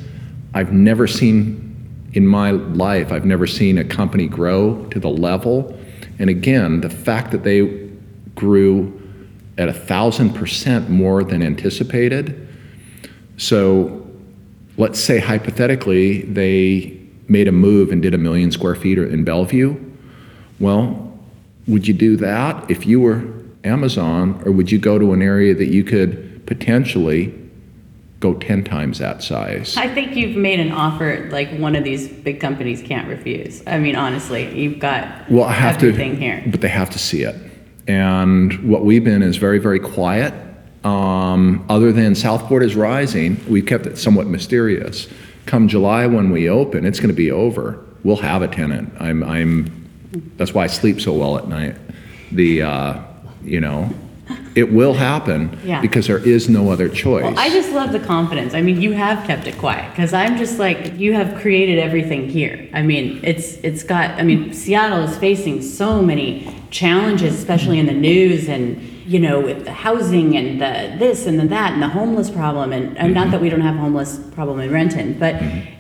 I've 0.54 0.74
never 0.74 1.08
seen 1.08 1.68
in 2.14 2.28
my 2.28 2.52
life, 2.52 3.12
I've 3.12 3.26
never 3.26 3.48
seen 3.48 3.78
a 3.78 3.86
company 3.86 4.28
grow 4.28 4.86
to 4.88 5.00
the 5.00 5.10
level. 5.10 5.78
And 6.20 6.30
again, 6.30 6.82
the 6.82 6.90
fact 6.90 7.32
that 7.32 7.44
they 7.44 7.90
grew 8.36 8.98
at 9.58 9.70
a 9.70 9.74
thousand 9.74 10.34
percent 10.34 10.90
more 10.90 11.24
than 11.24 11.42
anticipated. 11.42 12.48
So 13.38 14.01
let's 14.78 15.00
say 15.00 15.20
hypothetically 15.20 16.22
they 16.24 16.98
made 17.28 17.48
a 17.48 17.52
move 17.52 17.92
and 17.92 18.02
did 18.02 18.14
a 18.14 18.18
million 18.18 18.52
square 18.52 18.76
feet 18.76 18.98
in 18.98 19.24
Bellevue. 19.24 19.78
Well, 20.60 21.18
would 21.68 21.88
you 21.88 21.94
do 21.94 22.18
that 22.18 22.70
if 22.70 22.86
you 22.86 23.00
were 23.00 23.24
Amazon, 23.64 24.42
or 24.46 24.52
would 24.52 24.72
you 24.72 24.80
go 24.80 24.98
to 25.00 25.14
an 25.14 25.22
area 25.22 25.54
that 25.54 25.68
you 25.68 25.84
could 25.84 26.46
potentially 26.46 27.34
go 28.20 28.34
10 28.34 28.64
times 28.64 29.00
that 29.00 29.24
size? 29.24 29.78
I 29.78 29.88
think 29.88 30.16
you've 30.16 30.36
made 30.36 30.60
an 30.60 30.72
offer 30.72 31.30
like 31.32 31.52
one 31.58 31.76
of 31.76 31.84
these 31.84 32.08
big 32.08 32.40
companies 32.40 32.82
can't 32.82 33.08
refuse. 33.08 33.64
I 33.68 33.80
mean, 33.80 33.96
honestly, 33.96 34.54
you've 34.60 34.80
got 34.80 35.30
Well, 35.30 35.46
I 35.46 35.54
have 35.54 35.76
everything 35.78 36.12
to, 36.16 36.18
here. 36.18 36.44
but 36.48 36.62
they 36.62 36.68
have 36.70 36.90
to 36.92 37.00
see 37.00 37.22
it. 37.24 37.36
And 37.88 38.54
what 38.70 38.84
we've 38.84 39.04
been 39.04 39.22
is 39.24 39.38
very, 39.38 39.60
very 39.60 39.80
quiet. 39.80 40.34
Um, 40.84 41.64
other 41.70 41.92
than 41.92 42.16
Southport 42.16 42.64
is 42.64 42.76
rising, 42.76 43.44
we 43.48 43.62
kept 43.62 43.86
it 43.86 43.98
somewhat 43.98 44.28
mysterious. 44.28 45.08
Come 45.46 45.68
July 45.68 46.08
when 46.08 46.32
we 46.32 46.50
open, 46.50 46.86
it's 46.86 47.00
going 47.00 47.10
to 47.10 47.16
be 47.16 47.32
over. 47.32 47.84
We'll 48.04 48.18
have 48.18 48.42
a 48.42 48.48
tenant. 48.48 48.94
I'm, 49.00 49.24
I'm. 49.24 49.72
That's 50.38 50.54
why 50.54 50.64
I 50.64 50.68
sleep 50.68 51.00
so 51.00 51.14
well 51.14 51.38
at 51.38 51.48
night. 51.48 51.76
The, 52.32 52.64
uh, 52.64 53.04
you 53.44 53.62
know, 53.62 53.94
it 54.56 54.72
will 54.72 54.94
happen 54.94 55.58
Yeah. 55.64 55.82
because 55.82 56.08
there 56.08 56.18
is 56.18 56.50
no 56.50 56.72
other 56.72 56.90
choice. 56.90 57.24
Well, 57.24 57.40
I 57.40 57.50
just 57.50 57.72
love 57.72 57.92
the 57.92 58.00
confidence. 58.00 58.54
I 58.54 58.62
mean, 58.62 58.82
you 58.82 58.92
have 58.94 59.26
kept 59.26 59.48
it 59.48 59.58
quiet 59.58 59.90
because 59.92 60.14
I'm 60.14 60.38
just 60.38 60.60
like 60.60 60.98
you 60.98 61.14
have 61.14 61.40
created 61.42 61.80
everything 61.80 62.28
here. 62.30 62.68
I 62.74 62.82
mean, 62.82 63.20
it's 63.24 63.56
it's 63.58 63.84
got. 63.84 64.12
I 64.20 64.24
mean, 64.24 64.54
Seattle 64.54 65.04
is 65.04 65.18
facing 65.18 65.62
so 65.62 66.02
many 66.02 66.54
challenges, 66.72 67.36
especially 67.36 67.80
in 67.80 67.86
the 67.86 67.94
news 67.94 68.50
and 68.50 68.82
you 69.06 69.20
know 69.20 69.40
with 69.40 69.66
the 69.66 69.72
housing 69.72 70.38
and 70.38 70.62
the 70.62 70.96
this 71.00 71.26
and 71.26 71.40
the 71.40 71.48
that 71.48 71.74
and 71.74 71.82
the 71.82 71.88
homeless 71.88 72.30
problem. 72.30 72.72
And, 72.74 72.98
and 72.98 73.14
not 73.14 73.32
that 73.32 73.42
we 73.42 73.50
don't 73.50 73.62
have 73.62 73.76
homeless 73.76 74.20
problem 74.36 74.60
in 74.60 74.72
Renton, 74.72 75.18
but 75.20 75.36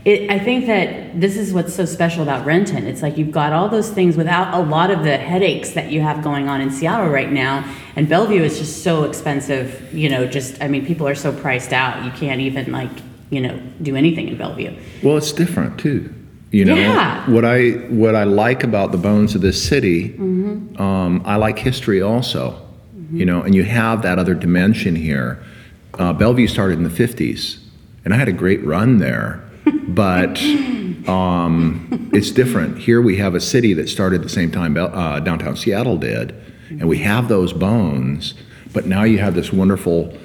it, 0.05 0.29
I 0.29 0.39
think 0.39 0.65
that 0.67 1.19
this 1.19 1.37
is 1.37 1.53
what's 1.53 1.73
so 1.73 1.85
special 1.85 2.23
about 2.23 2.45
Renton. 2.45 2.87
It's 2.87 3.01
like 3.01 3.17
you've 3.17 3.31
got 3.31 3.53
all 3.53 3.69
those 3.69 3.89
things 3.89 4.17
without 4.17 4.53
a 4.53 4.59
lot 4.59 4.89
of 4.91 5.03
the 5.03 5.17
headaches 5.17 5.71
that 5.71 5.91
you 5.91 6.01
have 6.01 6.23
going 6.23 6.47
on 6.47 6.61
in 6.61 6.71
Seattle 6.71 7.09
right 7.09 7.31
now. 7.31 7.63
And 7.95 8.07
Bellevue 8.07 8.41
is 8.41 8.57
just 8.57 8.83
so 8.83 9.03
expensive, 9.03 9.93
you 9.93 10.09
know, 10.09 10.25
just, 10.25 10.61
I 10.61 10.67
mean, 10.67 10.85
people 10.85 11.07
are 11.07 11.15
so 11.15 11.31
priced 11.31 11.73
out. 11.73 12.03
You 12.05 12.11
can't 12.11 12.41
even 12.41 12.71
like, 12.71 12.89
you 13.29 13.41
know, 13.41 13.61
do 13.81 13.95
anything 13.95 14.27
in 14.29 14.37
Bellevue. 14.37 14.75
Well, 15.03 15.17
it's 15.17 15.31
different 15.31 15.79
too. 15.79 16.13
You 16.51 16.65
know 16.65 16.75
Yeah. 16.75 17.29
what 17.29 17.45
I 17.45 17.69
what 17.89 18.13
I 18.13 18.25
like 18.25 18.63
about 18.63 18.91
the 18.91 18.97
bones 18.97 19.35
of 19.35 19.41
this 19.41 19.61
city. 19.63 20.09
Mm-hmm. 20.09 20.81
Um, 20.81 21.21
I 21.25 21.37
like 21.37 21.57
history 21.57 22.01
also. 22.01 22.59
You 23.11 23.25
know, 23.25 23.41
and 23.41 23.53
you 23.53 23.63
have 23.63 24.01
that 24.03 24.19
other 24.19 24.33
dimension 24.33 24.95
here. 24.95 25.43
Uh, 25.95 26.13
Bellevue 26.13 26.47
started 26.47 26.77
in 26.77 26.83
the 26.83 26.89
'50s, 26.89 27.59
and 28.05 28.13
I 28.13 28.17
had 28.17 28.27
a 28.27 28.33
great 28.33 28.63
run 28.63 28.99
there. 28.99 29.43
But 29.87 30.39
um, 31.07 32.09
it's 32.13 32.31
different. 32.31 32.77
Here 32.77 33.01
we 33.01 33.17
have 33.17 33.35
a 33.35 33.41
city 33.41 33.73
that 33.73 33.89
started 33.89 34.23
the 34.23 34.29
same 34.29 34.51
time 34.51 34.77
uh, 34.77 35.19
downtown 35.19 35.55
Seattle 35.55 35.97
did, 35.97 36.33
and 36.69 36.87
we 36.87 36.99
have 36.99 37.27
those 37.27 37.53
bones. 37.53 38.33
But 38.73 38.85
now 38.85 39.03
you 39.03 39.17
have 39.19 39.35
this 39.35 39.51
wonderful, 39.51 40.17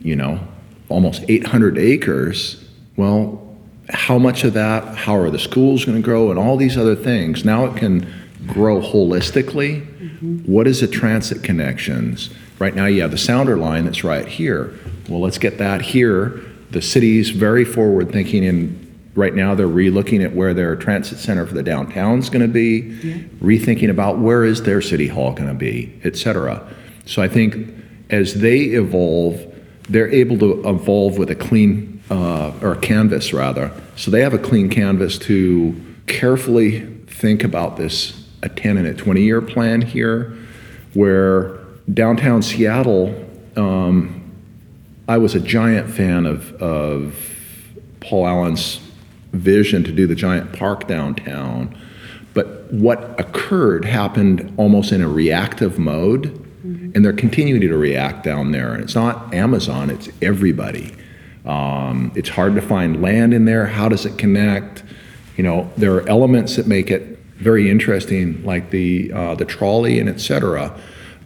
you 0.00 0.16
know, 0.16 0.46
almost 0.88 1.24
800 1.28 1.78
acres. 1.78 2.62
Well, 2.96 3.40
how 3.88 4.18
much 4.18 4.44
of 4.44 4.52
that? 4.54 4.96
How 4.96 5.16
are 5.16 5.30
the 5.30 5.38
schools 5.38 5.84
going 5.84 5.96
to 5.96 6.04
grow, 6.04 6.30
and 6.30 6.38
all 6.38 6.56
these 6.56 6.76
other 6.76 6.96
things? 6.96 7.44
Now 7.44 7.64
it 7.66 7.76
can 7.76 8.06
grow 8.46 8.80
holistically. 8.80 9.84
What 10.46 10.66
is 10.66 10.80
the 10.80 10.88
transit 10.88 11.42
connections? 11.42 12.30
Right 12.58 12.74
now 12.74 12.86
you 12.86 13.02
have 13.02 13.10
the 13.10 13.18
Sounder 13.18 13.56
line 13.56 13.84
that's 13.84 14.04
right 14.04 14.26
here. 14.26 14.72
Well, 15.08 15.20
let's 15.20 15.38
get 15.38 15.58
that 15.58 15.82
here. 15.82 16.40
The 16.70 16.82
city's 16.82 17.30
very 17.30 17.64
forward 17.64 18.10
thinking, 18.10 18.44
and 18.44 19.10
right 19.14 19.34
now 19.34 19.54
they're 19.54 19.68
relooking 19.68 20.24
at 20.24 20.34
where 20.34 20.54
their 20.54 20.74
transit 20.76 21.18
center 21.18 21.46
for 21.46 21.54
the 21.54 21.62
downtown 21.62 22.18
is 22.18 22.30
going 22.30 22.42
to 22.42 22.52
be, 22.52 22.82
rethinking 23.40 23.90
about 23.90 24.18
where 24.18 24.44
is 24.44 24.62
their 24.62 24.80
city 24.80 25.08
hall 25.08 25.32
going 25.32 25.48
to 25.48 25.54
be, 25.54 25.98
et 26.04 26.16
cetera. 26.16 26.66
So 27.06 27.22
I 27.22 27.28
think 27.28 27.74
as 28.10 28.34
they 28.34 28.60
evolve, 28.60 29.52
they're 29.88 30.10
able 30.10 30.38
to 30.38 30.68
evolve 30.68 31.18
with 31.18 31.30
a 31.30 31.34
clean 31.34 32.02
uh, 32.10 32.52
or 32.62 32.72
a 32.72 32.78
canvas 32.78 33.32
rather. 33.32 33.70
So 33.96 34.10
they 34.10 34.22
have 34.22 34.34
a 34.34 34.38
clean 34.38 34.68
canvas 34.68 35.18
to 35.18 35.80
carefully 36.06 36.80
think 37.06 37.44
about 37.44 37.76
this 37.76 38.23
a 38.44 38.48
10 38.50 38.76
and 38.76 38.86
a 38.86 38.94
20 38.94 39.22
year 39.22 39.40
plan 39.40 39.82
here, 39.82 40.36
where 40.92 41.58
downtown 41.92 42.42
Seattle, 42.42 43.14
um, 43.56 44.20
I 45.08 45.18
was 45.18 45.34
a 45.34 45.40
giant 45.40 45.90
fan 45.90 46.26
of, 46.26 46.52
of 46.62 47.18
Paul 48.00 48.26
Allen's 48.26 48.80
vision 49.32 49.82
to 49.84 49.92
do 49.92 50.06
the 50.06 50.14
giant 50.14 50.52
park 50.52 50.86
downtown. 50.86 51.76
But 52.34 52.72
what 52.72 53.18
occurred 53.18 53.84
happened 53.84 54.52
almost 54.56 54.92
in 54.92 55.00
a 55.00 55.08
reactive 55.08 55.78
mode, 55.78 56.40
and 56.62 57.04
they're 57.04 57.12
continuing 57.12 57.60
to 57.60 57.76
react 57.76 58.24
down 58.24 58.52
there. 58.52 58.72
And 58.72 58.82
it's 58.82 58.94
not 58.94 59.32
Amazon, 59.34 59.90
it's 59.90 60.08
everybody. 60.22 60.94
Um, 61.44 62.12
it's 62.14 62.28
hard 62.28 62.54
to 62.54 62.62
find 62.62 63.02
land 63.02 63.34
in 63.34 63.44
there. 63.44 63.66
How 63.66 63.88
does 63.88 64.06
it 64.06 64.16
connect? 64.16 64.82
You 65.36 65.44
know, 65.44 65.70
there 65.76 65.94
are 65.94 66.08
elements 66.08 66.56
that 66.56 66.66
make 66.66 66.90
it 66.90 67.13
very 67.44 67.70
interesting, 67.70 68.42
like 68.44 68.70
the 68.70 69.12
uh, 69.12 69.34
the 69.36 69.44
trolley 69.44 70.00
and 70.00 70.08
etc. 70.08 70.76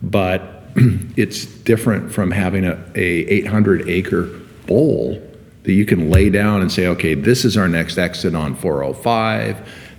But 0.02 0.64
it's 1.16 1.46
different 1.46 2.12
from 2.12 2.30
having 2.32 2.64
a, 2.64 2.72
a 2.94 3.00
800 3.46 3.88
acre 3.88 4.24
bowl 4.66 5.22
that 5.62 5.72
you 5.72 5.86
can 5.86 6.10
lay 6.10 6.28
down 6.28 6.60
and 6.60 6.70
say, 6.70 6.86
okay, 6.88 7.14
this 7.14 7.44
is 7.44 7.56
our 7.56 7.68
next 7.68 7.98
exit 7.98 8.34
on 8.34 8.54
405. 8.54 9.56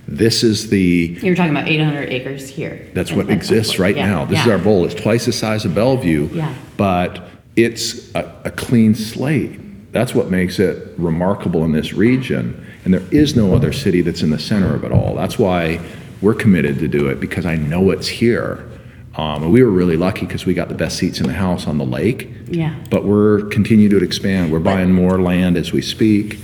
This 0.08 0.42
is 0.42 0.70
the 0.70 1.18
You're 1.22 1.36
talking 1.36 1.52
about 1.52 1.68
800 1.68 2.08
acres 2.08 2.48
here. 2.48 2.90
that's 2.94 3.12
what 3.12 3.30
exists 3.30 3.78
right 3.78 3.96
Yeah, 3.96 4.06
now. 4.06 4.24
This 4.24 4.40
is 4.40 4.48
our 4.48 4.58
bowl. 4.58 4.84
It's 4.84 4.94
twice 4.94 5.26
the 5.26 5.32
size 5.32 5.64
of 5.64 5.74
Bellevue. 5.74 6.28
Yeah. 6.32 6.52
But 6.76 7.22
it's 7.56 8.12
a, 8.14 8.42
a 8.44 8.50
clean 8.50 8.94
slate. 8.94 9.92
That's 9.92 10.14
what 10.14 10.30
makes 10.30 10.58
it 10.58 10.94
remarkable 10.98 11.64
in 11.64 11.72
this 11.72 11.92
region. 11.92 12.66
And 12.84 12.92
there 12.94 13.06
is 13.12 13.36
no 13.36 13.54
other 13.54 13.72
city 13.72 14.00
that's 14.00 14.22
in 14.22 14.30
the 14.30 14.38
center 14.38 14.74
of 14.74 14.82
it 14.84 14.90
all. 14.92 15.14
That's 15.14 15.38
why 15.38 15.78
we're 16.20 16.34
committed 16.34 16.78
to 16.80 16.88
do 16.88 17.08
it 17.08 17.20
because 17.20 17.46
I 17.46 17.56
know 17.56 17.90
it's 17.90 18.08
here. 18.08 18.66
Um, 19.16 19.42
and 19.42 19.52
we 19.52 19.62
were 19.62 19.70
really 19.70 19.96
lucky 19.96 20.24
because 20.26 20.46
we 20.46 20.54
got 20.54 20.68
the 20.68 20.74
best 20.74 20.96
seats 20.98 21.20
in 21.20 21.26
the 21.26 21.32
house 21.32 21.66
on 21.66 21.78
the 21.78 21.84
lake. 21.84 22.30
Yeah. 22.46 22.74
But 22.90 23.04
we're 23.04 23.42
continuing 23.46 23.90
to 23.90 24.04
expand. 24.04 24.52
We're 24.52 24.60
buying 24.60 24.92
more 24.92 25.20
land 25.20 25.56
as 25.56 25.72
we 25.72 25.82
speak 25.82 26.38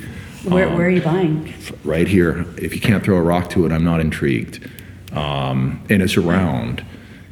Where, 0.44 0.68
where 0.68 0.86
are 0.86 0.90
you 0.90 1.00
buying? 1.00 1.54
right 1.84 2.08
here. 2.08 2.44
If 2.58 2.74
you 2.74 2.80
can't 2.80 3.04
throw 3.04 3.16
a 3.16 3.22
rock 3.22 3.50
to 3.50 3.66
it, 3.66 3.72
I'm 3.72 3.84
not 3.84 4.00
intrigued. 4.00 4.68
Um, 5.12 5.84
and 5.88 6.02
it's 6.02 6.16
around, 6.16 6.84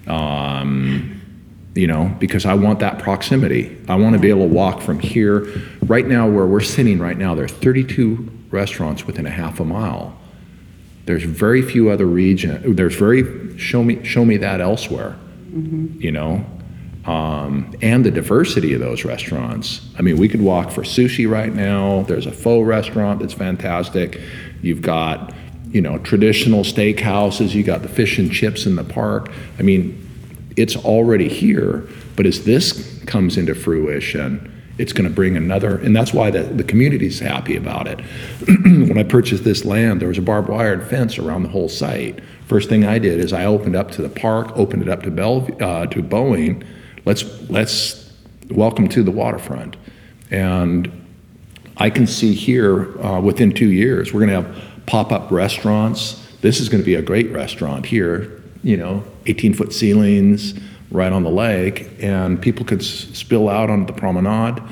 um, 0.07 1.21
you 1.75 1.87
know, 1.87 2.15
because 2.19 2.47
I 2.47 2.55
want 2.55 2.79
that 2.79 2.99
proximity. 3.01 3.77
I 3.89 3.97
want 3.97 4.15
to 4.15 4.21
be 4.21 4.31
able 4.31 4.49
to 4.49 4.55
walk 4.55 4.81
from 4.81 5.01
here. 5.01 5.47
Right 5.83 6.07
now, 6.07 6.29
where 6.29 6.47
we're 6.47 6.61
sitting 6.61 6.99
right 7.01 7.19
now, 7.19 7.35
there 7.35 7.45
are 7.45 7.49
32 7.49 8.31
restaurants 8.51 9.07
within 9.07 9.27
a 9.27 9.31
half 9.31 9.61
a 9.61 9.65
mile. 9.65 10.17
There's 11.07 11.25
very 11.25 11.63
few 11.63 11.91
other 11.91 12.07
region. 12.07 12.75
There's 12.75 12.97
very 12.97 13.59
show 13.59 13.85
me 13.85 14.05
show 14.05 14.25
me 14.25 14.37
that 14.39 14.61
elsewhere. 14.61 15.17
You 16.01 16.13
know, 16.13 16.45
um, 17.07 17.75
and 17.83 18.05
the 18.05 18.11
diversity 18.11 18.73
of 18.73 18.81
those 18.81 19.05
restaurants. 19.05 19.83
I 19.99 20.03
mean, 20.03 20.17
we 20.17 20.29
could 20.29 20.41
walk 20.41 20.71
for 20.71 20.83
sushi 20.83 21.31
right 21.31 21.55
now. 21.55 22.03
There's 22.03 22.27
a 22.27 22.33
pho 22.33 22.61
restaurant 22.63 23.21
that's 23.21 23.35
fantastic. 23.35 24.21
You've 24.63 24.83
got, 24.83 25.35
you 25.71 25.83
know, 25.83 25.99
traditional 25.99 26.63
steakhouses. 26.63 27.55
You 27.55 27.63
got 27.63 27.83
the 27.83 27.89
fish 27.89 28.19
and 28.19 28.33
chips 28.33 28.65
in 28.65 28.77
the 28.77 28.85
park. 28.85 29.31
I 29.59 29.63
mean, 29.63 30.01
it's 30.57 30.77
already 30.77 31.29
here. 31.29 31.87
But 32.17 32.27
as 32.27 32.45
this 32.45 33.03
comes 33.05 33.37
into 33.37 33.55
fruition, 33.55 34.51
it's 34.77 34.93
going 34.93 35.09
to 35.09 35.15
bring 35.15 35.37
another, 35.37 35.79
and 35.79 35.95
that's 35.95 36.13
why 36.13 36.31
the, 36.31 36.43
the 36.43 36.65
community's 36.65 37.21
happy 37.21 37.57
about 37.57 37.87
it. 37.87 38.01
when 38.65 38.99
I 38.99 39.05
purchased 39.05 39.45
this 39.45 39.65
land, 39.65 40.01
there 40.01 40.09
was 40.09 40.19
a 40.19 40.23
barbed 40.23 40.49
wire 40.49 40.81
fence 40.81 41.19
around 41.19 41.45
the 41.45 41.49
whole 41.49 41.69
site. 41.69 42.21
First 42.47 42.69
thing 42.69 42.85
I 42.85 42.99
did 42.99 43.21
is 43.21 43.33
I 43.33 43.45
opened 43.45 43.77
up 43.77 43.93
to 43.93 44.03
the 44.03 44.09
park, 44.09 44.57
opened 44.57 44.83
it 44.83 44.89
up 44.89 45.03
to 45.05 45.11
Bellevue, 45.11 45.57
uh, 45.59 45.87
to 45.87 46.03
Boeing. 46.03 46.67
Let's 47.05 47.25
let's 47.49 48.13
welcome 48.51 48.89
to 48.89 49.03
the 49.03 49.11
waterfront, 49.11 49.77
and 50.31 50.91
I 51.77 51.91
can 51.91 52.07
see 52.07 52.35
here 52.35 53.01
uh, 53.01 53.21
within 53.21 53.53
two 53.53 53.71
years 53.71 54.13
we're 54.13 54.27
going 54.27 54.43
to 54.43 54.49
have 54.49 54.87
pop-up 54.87 55.31
restaurants. 55.31 56.21
This 56.41 56.61
is 56.61 56.69
going 56.69 56.83
to 56.83 56.87
be 56.87 56.95
a 56.95 57.03
great 57.03 57.31
restaurant 57.31 57.87
here. 57.87 58.43
You 58.63 58.77
know, 58.77 59.05
18-foot 59.27 59.73
ceilings 59.73 60.55
right 60.91 61.13
on 61.13 61.23
the 61.23 61.31
lake, 61.31 61.91
and 62.01 62.41
people 62.41 62.65
could 62.65 62.81
s- 62.81 63.09
spill 63.13 63.49
out 63.49 63.71
onto 63.71 63.93
the 63.93 63.99
promenade. 63.99 64.63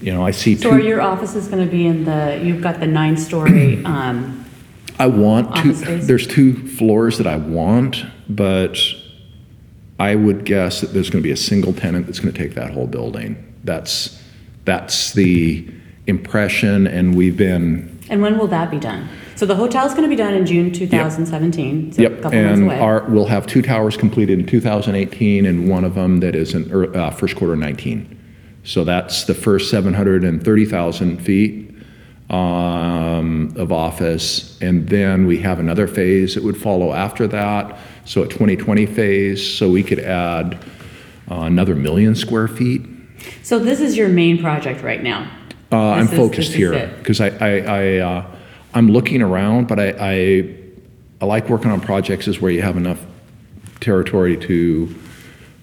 You 0.00 0.12
know, 0.14 0.24
I 0.24 0.30
see 0.30 0.56
So 0.56 0.70
two. 0.70 0.76
are 0.76 0.80
your 0.80 1.00
offices 1.00 1.48
going 1.48 1.64
to 1.64 1.70
be 1.70 1.86
in 1.86 2.04
the, 2.04 2.40
you've 2.42 2.62
got 2.62 2.80
the 2.80 2.86
nine-story, 2.86 3.84
um, 3.84 4.44
I 4.98 5.06
want 5.06 5.54
two, 5.56 5.74
space? 5.74 6.06
there's 6.06 6.26
two 6.26 6.54
floors 6.68 7.18
that 7.18 7.26
I 7.26 7.36
want, 7.36 8.04
but 8.28 8.78
I 9.98 10.14
would 10.14 10.44
guess 10.44 10.80
that 10.80 10.88
there's 10.94 11.10
going 11.10 11.22
to 11.22 11.26
be 11.26 11.32
a 11.32 11.36
single 11.36 11.72
tenant 11.72 12.06
that's 12.06 12.20
going 12.20 12.32
to 12.32 12.38
take 12.38 12.54
that 12.54 12.72
whole 12.72 12.86
building. 12.86 13.36
That's, 13.64 14.18
that's 14.64 15.12
the 15.12 15.68
impression, 16.06 16.86
and 16.86 17.14
we've 17.14 17.36
been, 17.36 17.99
and 18.10 18.20
when 18.20 18.36
will 18.36 18.48
that 18.48 18.70
be 18.70 18.78
done? 18.78 19.08
So 19.36 19.46
the 19.46 19.54
hotel's 19.54 19.92
going 19.92 20.02
to 20.02 20.08
be 20.08 20.16
done 20.16 20.34
in 20.34 20.44
June 20.44 20.72
2017, 20.72 21.92
so 21.92 21.98
a 21.98 22.02
yep, 22.02 22.20
couple 22.20 22.42
months 22.42 22.58
and 22.58 22.66
away. 22.66 22.78
our, 22.78 23.04
we'll 23.04 23.26
have 23.26 23.46
two 23.46 23.62
towers 23.62 23.96
completed 23.96 24.38
in 24.40 24.46
2018, 24.46 25.46
and 25.46 25.70
one 25.70 25.84
of 25.84 25.94
them 25.94 26.18
that 26.20 26.34
is 26.34 26.52
in, 26.52 26.94
uh, 26.94 27.10
first 27.10 27.36
quarter 27.36 27.56
19. 27.56 28.18
So 28.64 28.84
that's 28.84 29.24
the 29.24 29.32
first 29.32 29.70
730,000 29.70 31.18
feet 31.18 31.74
um, 32.28 33.54
of 33.56 33.72
office, 33.72 34.60
and 34.60 34.88
then 34.88 35.26
we 35.26 35.38
have 35.38 35.58
another 35.58 35.86
phase 35.86 36.34
that 36.34 36.44
would 36.44 36.60
follow 36.60 36.92
after 36.92 37.26
that. 37.28 37.78
So 38.04 38.22
a 38.22 38.26
2020 38.26 38.86
phase, 38.86 39.56
so 39.56 39.70
we 39.70 39.82
could 39.82 40.00
add 40.00 40.54
uh, 41.30 41.42
another 41.42 41.76
million 41.76 42.14
square 42.14 42.48
feet. 42.48 42.82
So 43.42 43.58
this 43.58 43.80
is 43.80 43.96
your 43.96 44.08
main 44.08 44.38
project 44.38 44.82
right 44.82 45.02
now? 45.02 45.30
Uh, 45.72 45.90
I'm 45.90 46.08
is- 46.08 46.14
focused 46.14 46.52
here 46.52 46.92
because 46.98 47.20
I, 47.20 47.28
I, 47.28 47.58
I 47.58 47.96
uh, 47.98 48.36
I'm 48.74 48.90
looking 48.90 49.22
around, 49.22 49.68
but 49.68 49.78
I, 49.78 49.94
I, 49.98 50.54
I 51.20 51.24
like 51.24 51.48
working 51.48 51.70
on 51.70 51.80
projects 51.80 52.28
is 52.28 52.40
where 52.40 52.50
you 52.50 52.62
have 52.62 52.76
enough 52.76 53.00
territory 53.80 54.36
to 54.36 54.94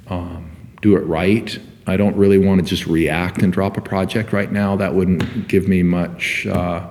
um, 0.07 0.51
do 0.81 0.95
it 0.95 1.01
right. 1.01 1.57
I 1.85 1.95
don't 1.95 2.15
really 2.17 2.37
want 2.37 2.59
to 2.59 2.65
just 2.65 2.85
react 2.85 3.41
and 3.41 3.53
drop 3.53 3.77
a 3.77 3.81
project 3.81 4.33
right 4.33 4.51
now. 4.51 4.75
That 4.75 4.93
wouldn't 4.93 5.47
give 5.47 5.69
me 5.69 5.83
much. 5.83 6.45
Uh, 6.45 6.85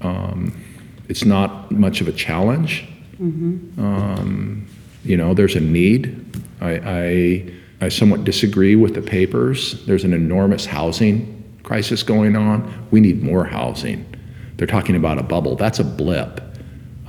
um, 0.00 0.60
it's 1.08 1.24
not 1.24 1.70
much 1.70 2.00
of 2.00 2.08
a 2.08 2.12
challenge. 2.12 2.88
Um, 3.78 4.66
you 5.04 5.16
know, 5.16 5.34
there's 5.34 5.54
a 5.54 5.60
need. 5.60 6.24
I, 6.60 6.72
I, 6.84 7.52
I 7.80 7.88
somewhat 7.88 8.24
disagree 8.24 8.74
with 8.74 8.94
the 8.94 9.02
papers. 9.02 9.84
There's 9.86 10.02
an 10.02 10.12
enormous 10.12 10.66
housing 10.66 11.35
crisis 11.66 12.02
going 12.02 12.36
on. 12.36 12.86
We 12.90 13.00
need 13.00 13.22
more 13.22 13.44
housing. 13.44 14.06
They're 14.56 14.66
talking 14.66 14.96
about 14.96 15.18
a 15.18 15.22
bubble. 15.22 15.56
That's 15.56 15.80
a 15.80 15.84
blip. 15.84 16.40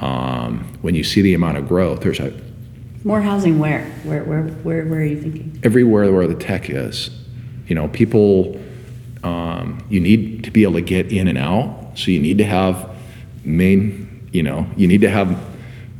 Um, 0.02 0.78
when 0.82 0.96
you 0.96 1.04
see 1.04 1.22
the 1.22 1.34
amount 1.34 1.58
of 1.58 1.68
growth, 1.68 2.02
there's 2.02 2.20
a 2.20 2.34
More 3.04 3.22
housing 3.22 3.60
where? 3.60 3.86
Where, 4.04 4.24
where, 4.24 4.44
where, 4.44 4.86
where 4.86 5.00
are 5.00 5.06
you 5.06 5.22
thinking? 5.22 5.60
everywhere 5.64 6.12
where 6.12 6.28
the 6.28 6.36
tech 6.36 6.70
is. 6.70 7.12
You 7.68 7.76
know, 7.76 7.88
people, 7.88 8.60
um, 9.24 9.82
you 9.90 10.00
need 10.00 10.44
to 10.44 10.52
be 10.52 10.64
able 10.64 10.74
to 10.74 10.82
get 10.82 11.12
in 11.12 11.28
and 11.28 11.38
out. 11.38 11.92
So 11.96 12.12
you 12.12 12.20
need 12.20 12.38
to 12.40 12.46
have 12.46 12.90
main, 13.46 14.28
you 14.34 14.44
know, 14.44 14.68
you 14.76 14.88
need 14.88 15.02
to 15.02 15.10
have 15.10 15.40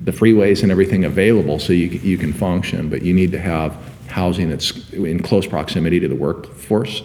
the 0.02 0.12
freeways 0.12 0.64
and 0.64 0.72
everything 0.72 1.06
available 1.06 1.60
so 1.60 1.74
you, 1.74 1.88
you 1.88 2.18
can 2.18 2.34
function, 2.34 2.90
but 2.90 3.04
you 3.04 3.14
need 3.14 3.32
to 3.34 3.40
have 3.40 3.76
housing 4.08 4.50
that's 4.50 4.92
in 4.94 5.22
close 5.22 5.46
proximity 5.46 6.00
to 6.00 6.08
the 6.08 6.16
workforce. 6.16 7.02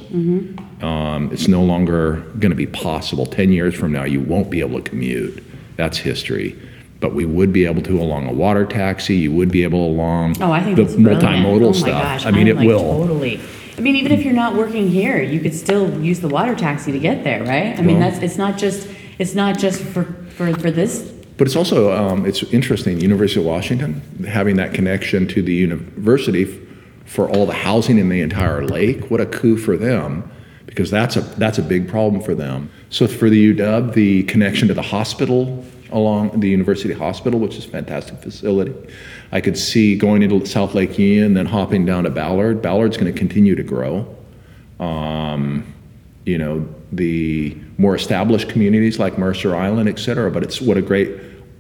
Um, 0.83 1.30
it's 1.33 1.49
no 1.49 1.62
longer 1.62 2.16
going 2.39 2.51
to 2.51 2.57
be 2.57 2.66
possible. 2.66 3.24
10 3.26 3.53
years 3.53 3.74
from 3.74 3.93
now, 3.93 4.05
you 4.05 4.20
won't 4.20 4.51
be 4.51 4.61
able 4.61 4.80
to 4.83 4.89
commute. 4.91 5.43
That's 5.76 5.99
history. 5.99 6.59
But 7.01 7.14
we 7.14 7.24
would 7.24 7.53
be 7.53 7.64
able 7.66 7.83
to 7.83 8.01
along 8.01 8.28
a 8.28 8.33
water 8.33 8.64
taxi. 8.66 9.16
You 9.16 9.33
would 9.33 9.51
be 9.51 9.62
able 9.64 9.87
along 9.87 10.41
Oh, 10.41 10.53
I 10.53 10.62
think 10.62 10.76
the 10.76 10.85
multimodal 10.85 11.66
oh 11.66 11.72
stuff. 11.72 11.87
my 11.87 12.03
gosh, 12.03 12.26
I 12.26 12.30
mean, 12.30 12.43
I'm 12.43 12.49
it 12.49 12.57
like 12.59 12.66
will. 12.66 12.80
totally. 12.99 13.41
I 13.76 13.80
mean, 13.80 13.97
even 13.97 14.12
if 14.12 14.24
you're 14.24 14.35
not 14.35 14.55
working 14.55 14.89
here, 14.89 15.20
you 15.20 15.41
could 15.41 15.55
still 15.55 16.01
use 16.01 16.20
the 16.20 16.28
water 16.28 16.55
taxi 16.55 16.93
to 16.93 16.99
get 16.99 17.24
there, 17.24 17.43
right? 17.43 17.76
I 17.78 17.83
mean, 17.83 17.99
that's 17.99 18.18
it's 18.18 18.37
not 18.37 18.57
just 18.59 18.89
it's 19.18 19.35
not 19.35 19.59
just 19.59 19.80
for 19.83 20.05
for 20.37 20.53
for 20.59 20.70
this. 20.70 21.11
But 21.39 21.47
it's 21.49 21.57
also 21.57 21.93
um, 21.93 22.24
it's 22.26 22.43
interesting. 22.45 23.01
University 23.01 23.41
of 23.41 23.47
Washington 23.47 24.01
having 24.28 24.57
that 24.57 24.74
connection 24.74 25.26
to 25.28 25.43
the 25.43 25.55
university 25.55 26.45
f- 26.45 26.59
for 27.07 27.28
all 27.28 27.47
the 27.47 27.55
housing 27.55 27.99
in 27.99 28.11
the 28.11 28.20
entire 28.20 28.64
lake. 28.64 29.11
What 29.11 29.20
a 29.20 29.26
coup 29.26 29.57
for 29.57 29.76
them, 29.76 30.30
because 30.73 30.91
that's 30.91 31.16
a 31.16 31.20
that's 31.20 31.59
a 31.59 31.62
big 31.62 31.87
problem 31.87 32.23
for 32.23 32.35
them. 32.35 32.70
So 32.89 33.07
for 33.07 33.29
the 33.29 33.55
UW, 33.55 33.93
the 33.93 34.23
connection 34.23 34.68
to 34.68 34.75
the 34.75 34.83
hospital 34.83 35.64
along 35.91 36.41
the 36.41 36.49
university 36.49 36.95
hospital, 36.95 37.39
which 37.39 37.57
is 37.57 37.66
a 37.66 37.68
fantastic 37.68 38.18
facility. 38.23 38.75
I 39.33 39.43
could 39.43 39.59
see 39.59 39.97
going 39.97 40.23
into 40.23 40.47
South 40.47 40.75
Lake 40.75 40.99
Union, 40.99 41.35
then 41.35 41.45
hopping 41.45 41.85
down 41.85 42.05
to 42.05 42.11
Ballard. 42.11 42.62
Ballard's 42.62 42.97
going 42.97 43.12
to 43.12 43.18
continue 43.18 43.55
to 43.55 43.62
grow. 43.62 44.16
Um, 44.81 45.70
you 46.25 46.39
know, 46.39 46.66
the 46.91 47.55
more 47.77 47.95
established 47.95 48.49
communities 48.49 48.99
like 48.99 49.18
Mercer 49.18 49.55
Island, 49.55 49.91
et 49.91 49.99
cetera, 49.99 50.31
but 50.31 50.43
it's 50.43 50.62
what 50.62 50.79
a 50.79 50.83
great 50.83 51.11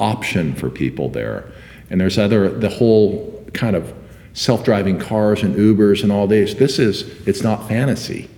option 0.00 0.54
for 0.54 0.70
people 0.70 1.10
there. 1.10 1.52
And 1.90 2.00
there's 2.00 2.16
other, 2.18 2.48
the 2.48 2.70
whole 2.70 3.44
kind 3.52 3.76
of 3.76 3.92
self-driving 4.32 4.98
cars 4.98 5.42
and 5.42 5.54
Ubers 5.54 6.02
and 6.02 6.10
all 6.10 6.26
this. 6.26 6.54
This 6.54 6.78
is, 6.78 7.02
it's 7.28 7.42
not 7.42 7.68
fantasy, 7.68 8.30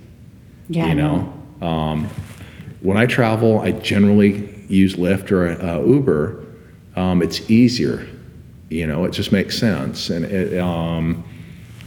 Yeah, 0.69 0.87
you 0.87 0.95
know? 0.95 1.33
Um, 1.61 2.09
when 2.81 2.97
I 2.97 3.05
travel, 3.05 3.59
I 3.59 3.71
generally 3.71 4.65
use 4.67 4.95
Lyft 4.95 5.31
or 5.31 5.49
uh, 5.49 5.79
Uber. 5.83 6.43
Um, 6.95 7.21
it's 7.21 7.49
easier, 7.49 8.07
you 8.69 8.87
know, 8.87 9.05
it 9.05 9.11
just 9.11 9.31
makes 9.31 9.57
sense. 9.57 10.09
And 10.09 10.25
it, 10.25 10.57
um, 10.59 11.23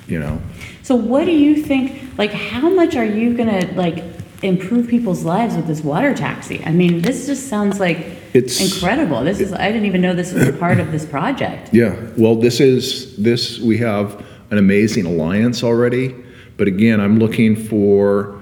you 0.07 0.19
know, 0.19 0.41
So 0.83 0.95
what 0.95 1.25
do 1.27 1.33
you 1.33 1.63
think, 1.63 2.03
like, 2.19 2.33
how 2.33 2.69
much 2.71 2.97
are 2.97 3.05
you 3.05 3.37
gonna, 3.37 3.71
like, 3.75 4.05
improve 4.43 4.89
people's 4.89 5.25
lives 5.25 5.57
with 5.57 5.67
this 5.67 5.83
water 5.83 6.15
taxi? 6.15 6.63
I 6.65 6.73
mean, 6.73 7.03
this 7.03 7.27
just 7.27 7.49
sounds 7.49 7.79
like 7.81 7.99
It's- 8.35 8.61
incredible. 8.61 9.23
This 9.25 9.41
is, 9.41 9.53
I 9.53 9.67
didn't 9.73 9.87
even 9.87 10.01
know 10.01 10.15
this 10.15 10.33
was 10.33 10.49
a 10.49 10.53
part 10.53 10.79
of 10.81 10.93
this 10.93 11.05
project. 11.05 11.71
Yeah, 11.73 11.95
well, 12.17 12.35
this 12.37 12.61
is, 12.61 13.17
this, 13.17 13.59
we 13.59 13.79
have 13.79 14.25
an 14.51 14.59
amazing 14.59 15.05
alliance 15.07 15.63
already, 15.63 16.15
but 16.57 16.69
again, 16.69 17.01
I'm 17.01 17.19
looking 17.19 17.55
for 17.57 18.38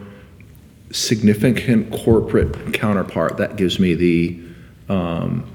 significant 0.91 1.91
corporate 1.93 2.73
counterpart. 2.75 3.37
That 3.37 3.57
gives 3.57 3.79
me 3.79 3.95
the, 3.95 4.41
um, 4.89 5.51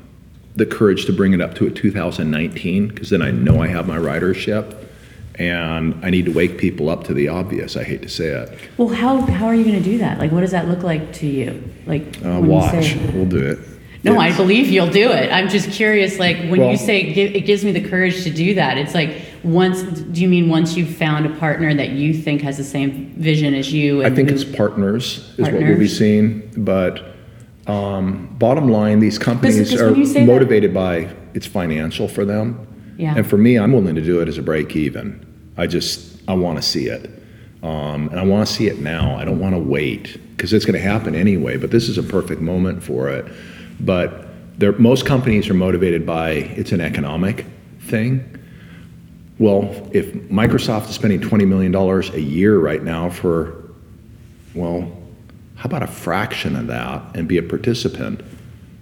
the 0.55 0.65
courage 0.65 1.05
to 1.05 1.13
bring 1.13 1.33
it 1.33 1.41
up 1.41 1.55
to 1.55 1.67
a 1.67 1.71
2019, 1.71 2.87
because 2.89 3.09
then 3.09 3.21
I 3.21 3.31
know 3.31 3.61
I 3.61 3.67
have 3.67 3.87
my 3.87 3.97
ridership, 3.97 4.75
and 5.35 5.95
I 6.03 6.09
need 6.09 6.25
to 6.25 6.31
wake 6.33 6.57
people 6.57 6.89
up 6.89 7.05
to 7.05 7.13
the 7.13 7.29
obvious, 7.29 7.77
I 7.77 7.83
hate 7.83 8.01
to 8.03 8.09
say 8.09 8.27
it. 8.27 8.57
Well, 8.77 8.89
how, 8.89 9.21
how 9.21 9.45
are 9.47 9.55
you 9.55 9.63
gonna 9.63 9.79
do 9.79 9.97
that? 9.99 10.19
Like, 10.19 10.31
what 10.31 10.41
does 10.41 10.51
that 10.51 10.67
look 10.67 10.83
like 10.83 11.13
to 11.13 11.27
you? 11.27 11.63
Like, 11.85 12.03
Uh, 12.17 12.39
when 12.39 12.43
you 12.45 12.49
watch, 12.49 12.71
say- 12.85 13.11
we'll 13.13 13.25
do 13.25 13.37
it. 13.45 13.59
No, 14.03 14.17
I 14.19 14.35
believe 14.35 14.67
you'll 14.69 14.89
do 14.89 15.11
it. 15.11 15.31
I'm 15.31 15.47
just 15.47 15.69
curious, 15.71 16.17
like, 16.17 16.37
when 16.49 16.59
Well- 16.59 16.71
you 16.71 16.77
say 16.77 17.01
it 17.01 17.13
gi- 17.13 17.37
it 17.37 17.45
gives 17.45 17.63
me 17.63 17.71
the 17.71 17.81
courage 17.81 18.23
to 18.23 18.29
do 18.31 18.55
that, 18.55 18.77
it's 18.77 18.95
like, 18.95 19.11
once, 19.43 19.83
do 19.83 20.21
you 20.21 20.27
mean 20.27 20.49
once 20.49 20.75
you've 20.75 20.89
found 20.95 21.25
a 21.25 21.29
partner 21.29 21.73
that 21.73 21.91
you 21.91 22.13
think 22.13 22.41
has 22.41 22.57
the 22.57 22.63
same 22.63 23.11
vision 23.17 23.53
as 23.53 23.71
you? 23.71 24.01
I 24.01 24.07
and 24.07 24.15
think 24.15 24.29
who- 24.29 24.35
it's 24.35 24.43
partners 24.43 25.19
is 25.37 25.43
what 25.45 25.51
we'll 25.53 25.61
be 25.61 25.65
Partners. 25.67 25.97
seeing, 25.97 26.41
but 26.57 27.15
um, 27.67 28.27
bottom 28.39 28.69
line, 28.71 28.99
these 28.99 29.19
companies 29.19 29.79
are 29.79 29.91
when 29.91 29.99
you 29.99 30.05
say 30.05 30.21
that- 30.21 30.25
motivated 30.25 30.73
by 30.73 31.07
it's 31.35 31.45
financial 31.45 32.07
for 32.07 32.25
them. 32.25 32.57
Yeah. 32.97 33.13
And 33.15 33.25
for 33.25 33.37
me, 33.37 33.57
I'm 33.57 33.71
willing 33.71 33.95
to 33.95 34.01
do 34.01 34.19
it 34.19 34.27
as 34.27 34.37
a 34.37 34.41
break 34.41 34.75
even. 34.75 35.19
I 35.57 35.67
just 35.67 36.21
I 36.27 36.33
want 36.33 36.57
to 36.57 36.61
see 36.63 36.85
it, 36.87 37.09
um, 37.63 38.09
and 38.09 38.19
I 38.19 38.23
want 38.25 38.47
to 38.47 38.51
see 38.53 38.67
it 38.67 38.79
now. 38.81 39.15
I 39.15 39.25
don't 39.25 39.39
want 39.39 39.53
to 39.55 39.59
wait 39.59 40.17
because 40.35 40.53
it's 40.53 40.65
going 40.65 40.79
to 40.79 40.85
happen 40.87 41.13
anyway. 41.15 41.57
But 41.57 41.69
this 41.71 41.87
is 41.87 41.97
a 41.99 42.03
perfect 42.03 42.41
moment 42.41 42.81
for 42.83 43.09
it. 43.09 43.25
But 43.79 44.27
most 44.79 45.05
companies 45.05 45.49
are 45.49 45.53
motivated 45.55 46.05
by 46.05 46.31
it's 46.31 46.71
an 46.71 46.81
economic 46.81 47.45
thing. 47.79 48.27
Well, 49.39 49.89
if 49.91 50.13
Microsoft 50.29 50.89
is 50.89 50.95
spending 50.95 51.19
$20 51.19 51.47
million 51.47 51.73
a 51.75 52.17
year 52.19 52.59
right 52.59 52.83
now 52.83 53.09
for, 53.09 53.55
well, 54.53 54.91
how 55.55 55.65
about 55.65 55.81
a 55.81 55.87
fraction 55.87 56.55
of 56.55 56.67
that 56.67 57.15
and 57.15 57.27
be 57.27 57.37
a 57.37 57.43
participant 57.43 58.21
Are 58.21 58.25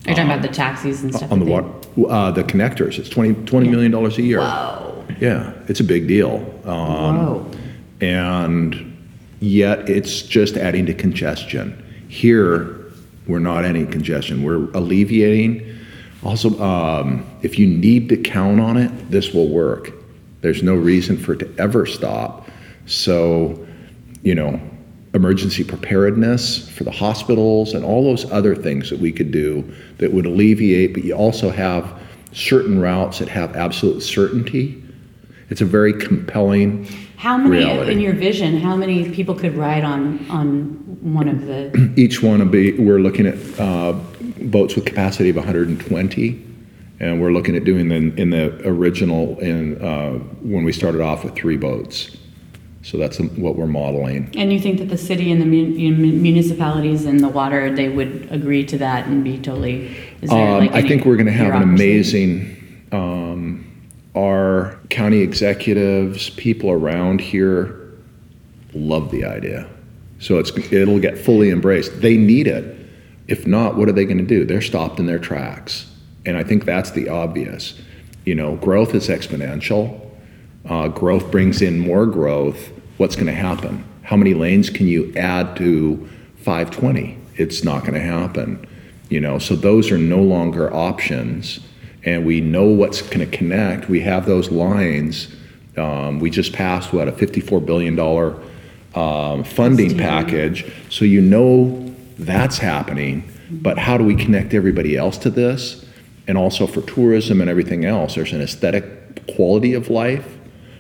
you 0.10 0.16
talking 0.16 0.24
about 0.26 0.42
the 0.42 0.50
taxis 0.50 1.02
and 1.04 1.16
stuff? 1.16 1.32
on 1.32 1.40
the 1.40 1.46
water, 1.46 1.68
uh, 2.10 2.32
the 2.32 2.44
connectors? 2.44 3.00
It's 3.00 3.10
20, 3.10 3.36
$20 3.46 3.70
million 3.70 3.94
a 3.94 4.10
year. 4.22 4.40
Whoa, 4.40 5.06
Yeah, 5.22 5.54
it's 5.70 5.80
a 5.80 5.84
big 5.86 6.08
deal. 6.08 6.38
Um, 6.66 7.18
whoa. 7.26 7.52
and 8.02 8.98
yet 9.40 9.90
it's 9.90 10.22
just 10.24 10.58
adding 10.58 10.86
to 10.88 10.94
congestion. 10.94 11.86
Here, 12.10 12.79
we're 13.30 13.40
not 13.40 13.64
any 13.64 13.86
congestion, 13.86 14.44
we're 14.44 14.70
alleviating. 14.72 15.78
Also, 16.24 16.60
um, 16.62 17.26
if 17.44 17.58
you 17.58 17.66
need 17.66 18.10
to 18.10 18.18
count 18.18 18.60
on 18.60 18.76
it, 18.76 18.90
this 19.10 19.34
will 19.34 19.48
work. 19.48 19.92
There's 20.42 20.64
no 20.64 20.76
reason 20.76 21.18
for 21.18 21.34
it 21.34 21.40
to 21.40 21.56
ever 21.58 21.86
stop. 21.86 22.50
So, 22.88 23.66
you 24.24 24.36
know, 24.36 24.60
emergency 25.14 25.64
preparedness 25.64 26.70
for 26.70 26.84
the 26.84 26.92
hospitals 26.92 27.74
and 27.74 27.86
all 27.86 28.04
those 28.04 28.30
other 28.32 28.56
things 28.56 28.90
that 28.90 29.00
we 29.00 29.12
could 29.12 29.32
do 29.32 29.64
that 29.98 30.12
would 30.12 30.26
alleviate, 30.26 30.94
but 30.94 31.04
you 31.04 31.14
also 31.14 31.50
have 31.50 32.00
certain 32.32 32.80
routes 32.80 33.20
that 33.20 33.28
have 33.28 33.56
absolute 33.56 34.02
certainty. 34.02 34.84
It's 35.50 35.62
a 35.62 35.66
very 35.66 35.94
compelling 35.94 36.88
How 37.20 37.36
many, 37.38 37.66
reality. 37.66 37.92
in 37.92 38.00
your 38.00 38.14
vision, 38.14 38.62
how 38.62 38.78
many 38.78 39.10
people 39.12 39.36
could 39.36 39.54
ride 39.58 39.84
on, 39.84 40.26
on 40.30 40.70
one 41.02 41.28
of 41.28 41.46
the, 41.46 41.92
Each 41.98 42.24
one 42.24 42.40
will 42.40 42.46
be, 42.46 42.72
we're 42.80 43.00
looking 43.00 43.26
at 43.26 43.36
uh, 43.60 43.92
boats 44.42 44.76
with 44.76 44.86
capacity 44.86 45.30
of 45.30 45.36
120, 45.36 46.46
and 47.02 47.20
we're 47.22 47.32
looking 47.34 47.58
at 47.58 47.66
doing 47.66 47.90
the, 47.90 47.96
in 48.22 48.30
the 48.30 48.66
original, 48.66 49.38
in, 49.40 49.84
uh, 49.84 50.14
when 50.42 50.64
we 50.64 50.72
started 50.72 51.02
off 51.02 51.26
with 51.26 51.36
three 51.36 51.58
boats. 51.58 52.16
So 52.84 52.98
that's 52.98 53.20
what 53.20 53.58
we're 53.58 53.68
modeling. 53.68 54.32
and 54.38 54.54
you 54.54 54.60
think 54.62 54.80
that 54.80 54.88
the 54.88 54.98
city 54.98 55.30
and 55.34 55.42
the 55.42 55.46
mun- 55.46 56.22
municipalities 56.22 57.06
and 57.06 57.20
the 57.20 57.28
water, 57.28 57.76
they 57.76 57.90
would 57.90 58.30
agree 58.32 58.64
to 58.68 58.78
that 58.78 59.08
and 59.08 59.26
be 59.26 59.38
totally, 59.38 59.94
is 60.22 60.30
there 60.30 60.48
Um, 60.56 60.60
like 60.68 60.72
I 60.74 60.88
think 60.88 61.04
we're 61.04 61.18
going 61.18 61.26
to 61.26 61.34
have 61.34 61.48
an 61.54 61.76
bureaucracy? 61.76 62.24
amazing, 62.24 62.56
um, 62.94 63.66
our 64.16 64.80
county 64.90 65.20
executives, 65.20 66.30
people 66.32 66.72
around 66.72 67.22
here 67.22 67.94
love 68.74 69.12
the 69.12 69.26
idea. 69.26 69.70
So 70.20 70.38
it's, 70.38 70.56
it'll 70.72 71.00
get 71.00 71.18
fully 71.18 71.50
embraced. 71.50 72.02
They 72.02 72.18
need 72.18 72.48
it. 72.48 72.76
If 73.28 73.48
not, 73.48 73.76
what 73.76 73.88
are 73.88 73.92
they 73.92 74.06
going 74.06 74.18
to 74.18 74.24
do? 74.24 74.46
They're 74.46 74.62
stopped 74.62 75.00
in 75.00 75.06
their 75.06 75.20
tracks. 75.20 75.86
And 76.26 76.38
I 76.38 76.44
think 76.44 76.66
that's 76.66 76.92
the 76.92 77.10
obvious. 77.10 77.80
You 78.26 78.36
know, 78.36 78.56
growth 78.58 78.94
is 78.94 79.08
exponential. 79.08 80.00
Uh, 80.68 80.88
growth 80.90 81.32
brings 81.32 81.62
in 81.62 81.80
more 81.80 82.06
growth. 82.06 82.72
What's 82.98 83.16
going 83.16 83.28
to 83.28 83.34
happen? 83.34 83.86
How 84.04 84.18
many 84.18 84.34
lanes 84.34 84.70
can 84.70 84.88
you 84.88 85.14
add 85.16 85.56
to 85.58 86.10
520? 86.38 87.18
It's 87.36 87.64
not 87.64 87.82
going 87.82 87.94
to 87.94 88.02
happen. 88.02 88.66
You 89.10 89.22
know, 89.22 89.40
so 89.40 89.56
those 89.56 89.92
are 89.92 89.98
no 89.98 90.22
longer 90.22 90.74
options, 90.74 91.60
and 92.10 92.26
we 92.26 92.42
know 92.42 92.66
what's 92.66 93.02
going 93.04 93.20
to 93.20 93.38
connect. 93.38 93.88
We 93.88 94.02
have 94.02 94.26
those 94.26 94.50
lines. 94.50 95.28
Um, 95.78 96.20
we 96.20 96.32
just 96.32 96.54
passed 96.54 96.92
what 96.92 97.08
a 97.08 97.12
54 97.12 97.62
billion 97.62 97.96
dollar 97.96 98.42
um, 98.96 99.44
funding 99.44 99.96
package, 99.98 100.66
so 100.90 101.06
you 101.06 101.22
know 101.22 101.94
that's 102.18 102.58
happening. 102.58 103.32
But 103.52 103.78
how 103.78 103.98
do 103.98 104.04
we 104.04 104.16
connect 104.16 104.54
everybody 104.54 104.98
else 104.98 105.18
to 105.20 105.30
this? 105.30 105.86
And 106.28 106.38
also 106.38 106.68
for 106.68 106.82
tourism 106.82 107.42
and 107.42 107.50
everything 107.50 107.86
else, 107.86 108.16
there's 108.16 108.34
an 108.34 108.42
aesthetic 108.42 109.28
quality 109.36 109.74
of 109.74 109.90
life. 109.90 110.38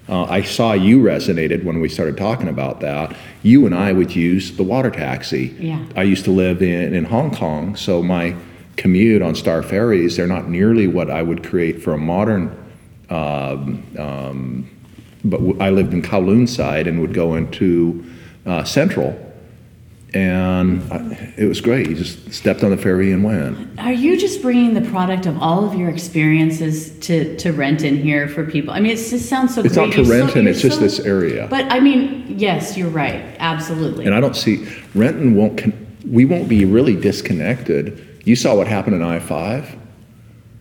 Uh, 0.07 0.23
I 0.23 0.41
saw 0.41 0.73
you 0.73 1.01
resonated 1.01 1.63
when 1.63 1.79
we 1.79 1.89
started 1.89 2.17
talking 2.17 2.47
about 2.47 2.79
that. 2.79 3.15
You 3.43 3.67
and 3.67 3.75
I 3.75 3.93
would 3.93 4.15
use 4.15 4.57
the 4.57 4.63
water 4.63 4.89
taxi. 4.89 5.55
Yeah. 5.59 5.85
I 5.95 6.03
used 6.03 6.25
to 6.25 6.31
live 6.31 6.63
in, 6.63 6.95
in 6.95 7.05
Hong 7.05 7.29
Kong, 7.29 7.75
so 7.75 8.01
my 8.01 8.35
commute 8.83 9.21
on 9.21 9.35
Star 9.35 9.61
Ferries, 9.61 10.15
they're 10.15 10.25
not 10.25 10.49
nearly 10.49 10.87
what 10.87 11.09
I 11.11 11.21
would 11.21 11.43
create 11.43 11.83
for 11.83 11.93
a 11.93 11.97
modern. 11.97 12.45
Um, 13.09 13.83
um, 13.99 14.69
but 15.25 15.37
w- 15.37 15.57
I 15.59 15.69
lived 15.69 15.93
in 15.93 16.01
Kowloon 16.01 16.47
side 16.47 16.87
and 16.87 17.01
would 17.01 17.13
go 17.13 17.35
into 17.35 18.03
uh, 18.45 18.63
Central, 18.63 19.13
and 20.13 20.81
I, 20.93 21.33
it 21.37 21.45
was 21.45 21.59
great. 21.59 21.89
You 21.89 21.95
just 21.95 22.31
stepped 22.33 22.63
on 22.63 22.69
the 22.71 22.77
ferry 22.77 23.11
and 23.11 23.21
went. 23.23 23.77
Are 23.79 23.91
you 23.91 24.17
just 24.17 24.41
bringing 24.41 24.73
the 24.73 24.89
product 24.89 25.25
of 25.25 25.37
all 25.41 25.65
of 25.65 25.75
your 25.75 25.89
experiences 25.89 26.97
to, 27.01 27.35
to 27.37 27.51
Renton 27.51 27.97
here 27.97 28.27
for 28.29 28.45
people? 28.45 28.73
I 28.73 28.79
mean, 28.79 28.93
it 28.93 28.95
just 28.95 29.27
sounds 29.27 29.53
so 29.55 29.61
It's 29.61 29.75
great. 29.75 29.87
not 29.87 29.95
You're 29.97 30.05
so- 30.05 30.11
Renton, 30.11 30.43
you're 30.43 30.51
it's 30.53 30.61
just 30.61 30.79
this 30.79 30.99
area. 31.01 31.47
But 31.49 31.65
I 31.71 31.79
mean, 31.81 32.25
yes, 32.39 32.77
you're 32.77 32.89
right. 32.89 33.21
Absolutely. 33.39 34.05
And 34.05 34.15
I 34.15 34.21
don't 34.21 34.35
see, 34.37 34.65
Renton 34.95 35.35
won't, 35.35 35.57
con- 35.57 35.73
we 36.09 36.23
won't 36.23 36.47
be 36.47 36.63
really 36.63 36.95
disconnected. 36.95 38.05
You 38.23 38.35
saw 38.35 38.55
what 38.55 38.67
happened 38.67 38.95
in 38.95 39.01
I 39.01 39.19
5. 39.19 39.75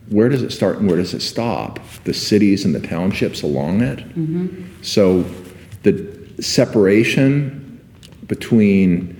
Where 0.09 0.29
does 0.29 0.41
it 0.41 0.51
start 0.51 0.77
and 0.77 0.87
where 0.87 0.97
does 0.97 1.13
it 1.13 1.21
stop? 1.21 1.79
The 2.03 2.13
cities 2.13 2.65
and 2.65 2.73
the 2.73 2.79
townships 2.79 3.43
along 3.43 3.81
it. 3.81 4.03
So 4.81 5.23
the 5.83 6.19
separation 6.41 7.79
between, 8.27 9.15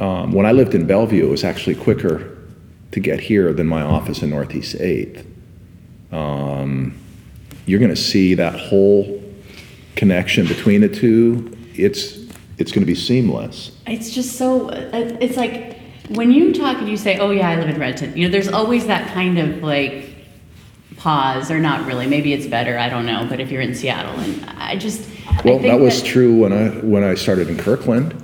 um, 0.00 0.32
when 0.32 0.46
I 0.46 0.52
lived 0.52 0.74
in 0.74 0.86
Bellevue, 0.86 1.26
it 1.26 1.30
was 1.30 1.44
actually 1.44 1.74
quicker 1.74 2.38
to 2.92 3.00
get 3.00 3.20
here 3.20 3.52
than 3.52 3.66
my 3.66 3.82
office 3.82 4.22
in 4.22 4.30
Northeast 4.30 4.76
8th. 4.76 5.26
Um, 6.12 6.98
you're 7.66 7.80
going 7.80 7.94
to 7.94 7.96
see 7.96 8.34
that 8.34 8.54
whole 8.54 9.22
connection 9.96 10.46
between 10.46 10.80
the 10.82 10.88
two. 10.88 11.56
It's, 11.74 12.18
it's 12.58 12.70
going 12.70 12.82
to 12.82 12.86
be 12.86 12.94
seamless. 12.94 13.72
It's 13.86 14.10
just 14.10 14.36
so, 14.36 14.68
uh, 14.68 15.16
it's 15.20 15.36
like, 15.36 15.71
when 16.14 16.30
you 16.32 16.52
talk 16.52 16.78
and 16.78 16.88
you 16.88 16.96
say, 16.96 17.18
oh 17.18 17.30
yeah, 17.30 17.48
I 17.48 17.56
live 17.56 17.68
in 17.68 17.78
Renton, 17.80 18.16
you 18.16 18.26
know, 18.26 18.32
there's 18.32 18.48
always 18.48 18.86
that 18.86 19.12
kind 19.12 19.38
of 19.38 19.62
like 19.62 20.10
pause, 20.96 21.50
or 21.50 21.58
not 21.58 21.86
really, 21.86 22.06
maybe 22.06 22.32
it's 22.32 22.46
better, 22.46 22.78
I 22.78 22.88
don't 22.88 23.06
know, 23.06 23.26
but 23.28 23.40
if 23.40 23.50
you're 23.50 23.62
in 23.62 23.74
Seattle, 23.74 24.14
and 24.20 24.44
I 24.58 24.76
just, 24.76 25.08
I 25.28 25.40
Well, 25.44 25.58
think 25.58 25.62
that 25.62 25.80
was 25.80 26.02
true 26.02 26.36
when 26.38 26.52
I 26.52 26.68
when 26.84 27.02
I 27.02 27.14
started 27.14 27.48
in 27.48 27.56
Kirkland. 27.56 28.14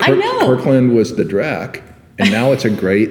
I 0.00 0.10
know. 0.10 0.38
Kirkland 0.40 0.94
was 0.94 1.16
the 1.16 1.24
drac, 1.24 1.82
and 2.18 2.30
now 2.30 2.52
it's 2.52 2.64
a 2.64 2.70
great 2.70 3.10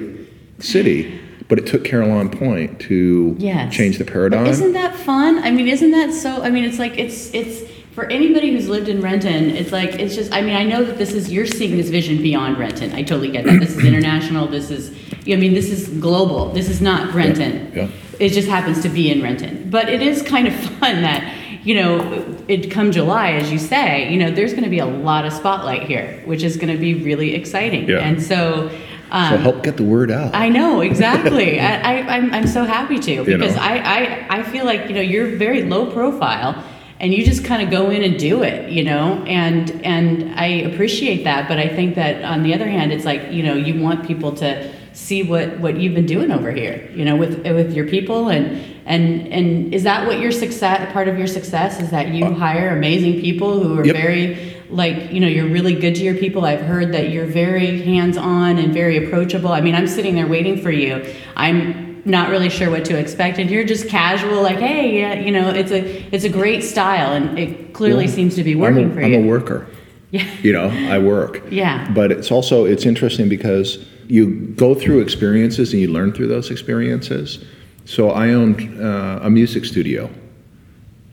city. 0.60 1.20
But 1.46 1.58
it 1.58 1.66
took 1.66 1.84
Carillon 1.84 2.30
Point 2.30 2.80
to 2.82 3.36
Yes. 3.38 3.74
change 3.74 3.98
the 3.98 4.04
But 4.04 4.12
paradigm. 4.14 4.46
isn't 4.46 4.72
that 4.72 4.94
fun? 4.96 5.38
I 5.44 5.50
mean, 5.50 5.68
isn't 5.68 5.90
that 5.90 6.14
so? 6.14 6.42
I 6.42 6.48
mean, 6.50 6.64
it's 6.64 6.78
like 6.78 6.96
it's 6.98 7.30
it's 7.34 7.62
for 7.94 8.10
anybody 8.10 8.52
who's 8.52 8.68
lived 8.68 8.88
in 8.88 9.00
Renton. 9.00 9.50
It's 9.50 9.72
like 9.72 9.94
it's 9.94 10.14
just. 10.14 10.32
I 10.32 10.40
mean, 10.40 10.56
I 10.56 10.64
know 10.64 10.84
that 10.84 10.98
this 10.98 11.12
is 11.12 11.32
you're 11.32 11.46
seeing 11.46 11.76
this 11.76 11.88
vision 11.88 12.18
beyond 12.18 12.58
Renton. 12.58 12.92
I 12.92 13.02
totally 13.02 13.30
get 13.30 13.44
that. 13.44 13.60
This 13.60 13.76
is 13.76 13.84
international. 13.84 14.46
This 14.48 14.70
is. 14.70 14.90
I 15.26 15.36
mean, 15.36 15.54
this 15.54 15.70
is 15.70 15.88
global. 16.00 16.50
This 16.50 16.68
is 16.68 16.80
not 16.80 17.14
Renton. 17.14 17.72
yeah. 17.74 17.88
It 18.20 18.28
just 18.30 18.46
happens 18.48 18.82
to 18.82 18.88
be 18.88 19.10
in 19.10 19.22
Renton. 19.22 19.70
But 19.70 19.88
it 19.88 20.02
is 20.02 20.22
kind 20.22 20.46
of 20.46 20.54
fun 20.78 21.02
that 21.02 21.34
you 21.64 21.74
know, 21.74 22.36
it 22.46 22.70
come 22.70 22.92
July, 22.92 23.32
as 23.32 23.50
you 23.50 23.58
say, 23.58 24.12
you 24.12 24.18
know, 24.18 24.30
there's 24.30 24.52
going 24.52 24.64
to 24.64 24.70
be 24.70 24.80
a 24.80 24.86
lot 24.86 25.24
of 25.24 25.32
spotlight 25.32 25.84
here, 25.84 26.20
which 26.26 26.42
is 26.42 26.56
going 26.56 26.68
to 26.68 26.78
be 26.78 26.94
really 27.02 27.34
exciting. 27.34 27.88
Yeah. 27.88 28.00
And 28.00 28.22
so. 28.22 28.68
so 28.68 28.76
Um, 29.10 29.38
help 29.38 29.62
get 29.62 29.76
the 29.78 29.84
word 29.84 30.10
out. 30.10 30.34
I 30.34 30.50
know 30.50 30.82
exactly. 30.82 31.58
I, 31.70 31.76
I, 31.76 32.16
I'm, 32.16 32.34
I'm 32.34 32.46
so 32.46 32.64
happy 32.64 32.98
to 32.98 33.24
because 33.24 33.56
know. 33.56 33.62
I, 33.62 33.78
I, 33.78 34.26
I 34.38 34.42
feel 34.42 34.66
like 34.66 34.88
you 34.88 34.94
know 34.94 35.00
you're 35.00 35.36
very 35.36 35.62
low 35.62 35.90
profile, 35.90 36.62
and 37.00 37.12
you 37.12 37.24
just 37.24 37.44
kind 37.44 37.62
of 37.62 37.70
go 37.70 37.90
in 37.90 38.02
and 38.02 38.18
do 38.18 38.42
it, 38.42 38.70
you 38.70 38.84
know, 38.84 39.22
and 39.26 39.70
and 39.84 40.34
I 40.38 40.46
appreciate 40.46 41.24
that. 41.24 41.48
But 41.48 41.58
I 41.58 41.68
think 41.68 41.94
that 41.96 42.24
on 42.24 42.42
the 42.42 42.54
other 42.54 42.68
hand, 42.68 42.92
it's 42.92 43.04
like 43.04 43.32
you 43.32 43.42
know 43.42 43.54
you 43.54 43.80
want 43.82 44.06
people 44.06 44.32
to 44.36 44.72
see 44.94 45.22
what 45.22 45.58
what 45.58 45.76
you've 45.76 45.94
been 45.94 46.06
doing 46.06 46.30
over 46.30 46.50
here, 46.52 46.88
you 46.94 47.04
know, 47.04 47.16
with 47.16 47.44
with 47.44 47.74
your 47.74 47.86
people 47.88 48.28
and 48.28 48.62
and 48.86 49.26
and 49.32 49.74
is 49.74 49.82
that 49.84 50.06
what 50.06 50.20
your 50.20 50.30
success 50.30 50.92
part 50.92 51.08
of 51.08 51.18
your 51.18 51.26
success 51.26 51.80
is 51.80 51.90
that 51.90 52.08
you 52.08 52.32
hire 52.34 52.76
amazing 52.76 53.20
people 53.20 53.58
who 53.60 53.76
are 53.78 53.82
Uh, 53.82 53.86
Yep. 53.86 53.96
very 53.96 54.54
like 54.70 55.10
you 55.12 55.20
know 55.20 55.26
you're 55.26 55.48
really 55.48 55.74
good 55.74 55.94
to 55.94 56.02
your 56.02 56.14
people 56.14 56.44
i've 56.44 56.60
heard 56.60 56.92
that 56.92 57.10
you're 57.10 57.26
very 57.26 57.80
hands-on 57.82 58.58
and 58.58 58.74
very 58.74 58.96
approachable 59.06 59.52
i 59.52 59.60
mean 59.60 59.74
i'm 59.74 59.86
sitting 59.86 60.14
there 60.14 60.26
waiting 60.26 60.56
for 60.60 60.70
you 60.70 61.02
i'm 61.36 61.93
not 62.04 62.28
really 62.30 62.50
sure 62.50 62.70
what 62.70 62.84
to 62.84 62.98
expect 62.98 63.38
and 63.38 63.50
you're 63.50 63.64
just 63.64 63.88
casual 63.88 64.42
like 64.42 64.58
hey 64.58 64.98
yeah 65.00 65.14
you 65.14 65.30
know 65.32 65.48
it's 65.48 65.70
a 65.72 65.80
it's 66.14 66.24
a 66.24 66.28
great 66.28 66.62
style 66.62 67.12
and 67.14 67.38
it 67.38 67.72
clearly 67.72 68.04
Well, 68.06 68.14
seems 68.14 68.34
to 68.36 68.44
be 68.44 68.52
I'm 68.52 68.58
working 68.60 68.90
a, 68.90 68.94
for 68.94 69.00
you 69.02 69.16
I'm 69.18 69.24
a 69.24 69.26
worker. 69.28 69.66
yeah 70.10 70.26
You 70.42 70.52
know, 70.52 70.68
I 70.68 70.98
work. 70.98 71.42
Yeah. 71.50 71.90
But 71.92 72.12
it's 72.12 72.30
also 72.30 72.66
it's 72.66 72.84
interesting 72.86 73.28
because 73.28 73.84
you 74.06 74.22
go 74.56 74.74
through 74.74 75.00
experiences 75.00 75.72
and 75.72 75.80
you 75.82 75.88
learn 75.88 76.12
through 76.12 76.28
those 76.28 76.50
experiences. 76.50 77.42
So 77.86 78.10
I 78.10 78.34
owned 78.34 78.60
uh, 78.80 79.20
a 79.22 79.30
music 79.30 79.64
studio. 79.64 80.08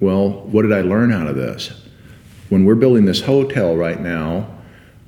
Well, 0.02 0.30
what 0.52 0.64
did 0.64 0.74
I 0.74 0.82
learn 0.82 1.12
out 1.14 1.28
of 1.28 1.36
this? 1.36 1.72
When 2.50 2.66
we're 2.66 2.76
building 2.76 3.06
this 3.06 3.22
hotel 3.22 3.76
right 3.78 4.00
now, 4.02 4.48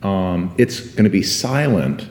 um, 0.01 0.53
it's 0.57 0.79
going 0.95 1.03
to 1.03 1.09
be 1.09 1.23
silent 1.23 2.07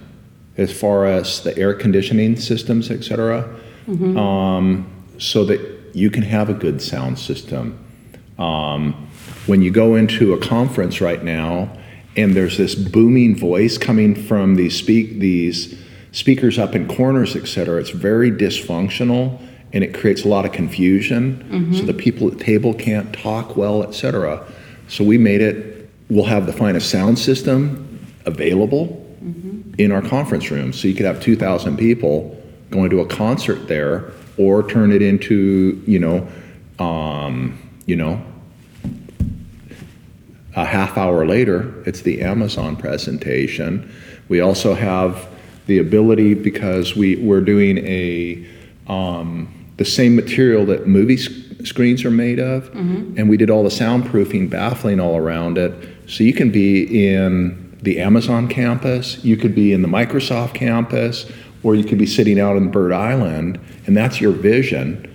as 0.59 0.71
far 0.73 1.07
as 1.07 1.43
the 1.43 1.57
air 1.59 1.73
conditioning 1.75 2.37
systems, 2.37 2.91
et 2.91 3.03
cetera, 3.03 3.49
um, 3.89 4.87
so 5.19 5.45
that 5.45 5.61
you 5.95 6.11
can 6.11 6.23
have 6.23 6.49
a 6.49 6.55
good 6.55 6.81
sound 6.81 7.19
system. 7.19 7.79
Um, 8.39 9.09
when 9.47 9.63
you 9.63 9.71
go 9.71 9.95
into 9.97 10.33
a 10.33 10.39
conference 10.39 11.01
right 11.01 11.23
now, 11.23 11.71
and 12.17 12.35
there's 12.35 12.59
this 12.59 12.75
booming 12.75 13.37
voice 13.37 13.79
coming 13.79 14.15
from 14.15 14.55
these 14.57 14.77
speak 14.77 15.19
these 15.19 15.79
speakers 16.13 16.59
up 16.59 16.75
in 16.75 16.87
corners, 16.89 17.35
et 17.37 17.47
cetera, 17.47 17.81
it's 17.81 17.91
very 17.91 18.31
dysfunctional 18.31 19.41
and 19.73 19.83
it 19.83 19.95
creates 19.95 20.25
a 20.25 20.29
lot 20.29 20.45
of 20.45 20.53
confusion. 20.53 21.73
So 21.75 21.85
the 21.85 21.95
people 21.95 22.29
at 22.29 22.37
the 22.39 22.45
table 22.45 22.75
can't 22.75 23.11
talk 23.15 23.57
well, 23.57 23.83
et 23.83 23.93
cetera. 23.95 24.45
So 24.89 25.03
we 25.03 25.17
made 25.17 25.41
it. 25.41 25.89
We'll 26.11 26.27
have 26.27 26.45
the 26.47 26.53
finest 26.53 26.91
sound 26.91 27.19
system 27.19 27.99
available 28.27 28.99
in 29.79 29.91
our 29.93 30.03
conference 30.03 30.51
room, 30.51 30.75
so 30.75 30.87
you 30.89 30.95
could 30.95 31.07
have 31.07 31.23
2,000 31.23 31.79
people 31.79 32.37
going 32.73 32.91
to 32.91 33.01
a 33.01 33.07
concert 33.07 33.69
there, 33.69 34.11
or 34.37 34.69
turn 34.69 34.91
it 34.91 35.03
into 35.03 35.81
you 35.87 36.01
know, 36.01 36.27
um, 36.85 37.57
you 37.87 37.95
know, 37.95 38.21
a 40.57 40.65
half 40.65 40.99
hour 40.99 41.27
later, 41.27 41.73
it's 41.87 42.01
the 42.03 42.23
Amazon 42.23 42.77
presentation. 42.77 43.93
We 44.29 44.41
also 44.41 44.75
have 44.75 45.29
the 45.67 45.79
ability 45.79 46.35
because 46.35 46.97
we, 46.97 47.17
we're 47.17 47.41
doing 47.41 47.79
a 47.87 48.45
um, 48.89 49.49
the 49.77 49.85
same 49.85 50.17
material 50.17 50.67
that 50.67 50.87
movie 50.87 51.17
sc- 51.17 51.33
screens 51.65 52.05
are 52.05 52.11
made 52.11 52.41
of, 52.41 52.69
and 53.17 53.29
we 53.29 53.37
did 53.37 53.49
all 53.49 53.63
the 53.63 53.69
soundproofing, 53.71 54.51
baffling 54.51 54.99
all 55.01 55.17
around 55.17 55.57
it. 55.59 55.73
So 56.09 56.25
you 56.25 56.33
can 56.33 56.51
be 56.51 57.07
in 57.07 57.79
the 57.81 58.01
Amazon 58.01 58.49
campus, 58.49 59.25
you 59.25 59.37
could 59.37 59.55
be 59.55 59.73
in 59.73 59.83
the 59.83 59.89
Microsoft 59.89 60.55
campus, 60.55 61.27
or 61.63 61.75
you 61.75 61.85
could 61.85 61.99
be 61.99 62.07
sitting 62.07 62.41
out 62.41 62.57
on 62.57 62.71
Bird 62.71 62.93
Island, 62.93 63.61
and 63.87 63.97
that's 63.97 64.21
your 64.21 64.33
vision. 64.33 65.09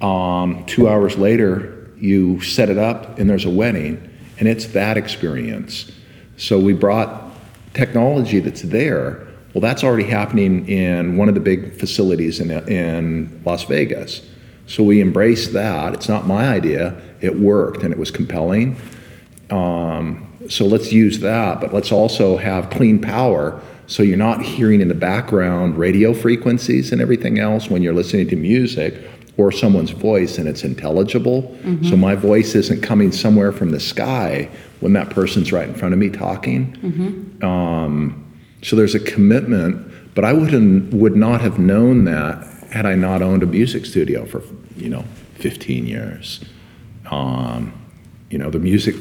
Um, 0.00 0.64
two 0.66 0.88
hours 0.88 1.16
later, 1.16 1.90
you 1.96 2.40
set 2.40 2.68
it 2.68 2.78
up, 2.78 3.18
and 3.18 3.30
there's 3.30 3.44
a 3.44 3.50
wedding, 3.50 4.10
and 4.38 4.48
it's 4.48 4.66
that 4.66 4.96
experience. 4.96 5.90
So 6.36 6.58
we 6.58 6.72
brought 6.72 7.32
technology 7.74 8.40
that's 8.40 8.62
there. 8.62 9.26
Well, 9.54 9.60
that's 9.60 9.84
already 9.84 10.04
happening 10.04 10.68
in 10.68 11.16
one 11.16 11.28
of 11.28 11.34
the 11.34 11.40
big 11.40 11.78
facilities 11.78 12.40
in, 12.40 12.50
in 12.68 13.42
Las 13.44 13.64
Vegas. 13.64 14.22
So 14.66 14.82
we 14.82 15.00
embraced 15.00 15.52
that. 15.52 15.94
It's 15.94 16.08
not 16.08 16.26
my 16.26 16.48
idea. 16.48 17.00
It 17.20 17.38
worked 17.38 17.82
and 17.82 17.92
it 17.92 17.98
was 17.98 18.10
compelling. 18.10 18.76
Um, 19.50 20.26
so 20.48 20.64
let's 20.64 20.92
use 20.92 21.20
that, 21.20 21.60
but 21.60 21.72
let's 21.74 21.92
also 21.92 22.36
have 22.38 22.70
clean 22.70 23.00
power 23.00 23.60
so 23.86 24.02
you're 24.02 24.16
not 24.16 24.42
hearing 24.42 24.80
in 24.80 24.88
the 24.88 24.94
background 24.94 25.76
radio 25.76 26.14
frequencies 26.14 26.92
and 26.92 27.00
everything 27.00 27.38
else 27.38 27.68
when 27.68 27.82
you're 27.82 27.92
listening 27.94 28.28
to 28.28 28.36
music 28.36 28.94
or 29.36 29.50
someone's 29.50 29.90
voice 29.90 30.38
and 30.38 30.46
it's 30.48 30.62
intelligible. 30.64 31.56
So 31.88 31.96
my 31.96 32.14
voice 32.14 32.54
isn't 32.54 32.82
coming 32.82 33.12
somewhere 33.12 33.50
from 33.52 33.70
the 33.70 33.80
sky 33.80 34.48
when 34.80 34.92
that 34.92 35.10
person's 35.10 35.52
right 35.52 35.68
in 35.68 35.74
front 35.74 35.94
of 35.94 35.98
me 35.98 36.10
talking. 36.10 37.38
Um, 37.42 38.24
so 38.62 38.76
there's 38.76 38.94
a 38.94 39.00
commitment, 39.00 40.14
but 40.14 40.24
I 40.24 40.32
wouldn't 40.32 40.92
would 40.94 41.16
not 41.16 41.40
have 41.40 41.58
known 41.58 42.04
that 42.04 42.46
had 42.70 42.86
I 42.86 42.94
not 42.94 43.22
owned 43.22 43.42
a 43.42 43.46
music 43.46 43.84
studio 43.86 44.24
for 44.26 44.42
you 44.76 44.88
know 44.88 45.04
15 45.36 45.86
years. 45.86 46.40
Um, 47.10 47.72
you 48.30 48.38
know 48.38 48.50
the 48.50 48.58
music 48.58 48.94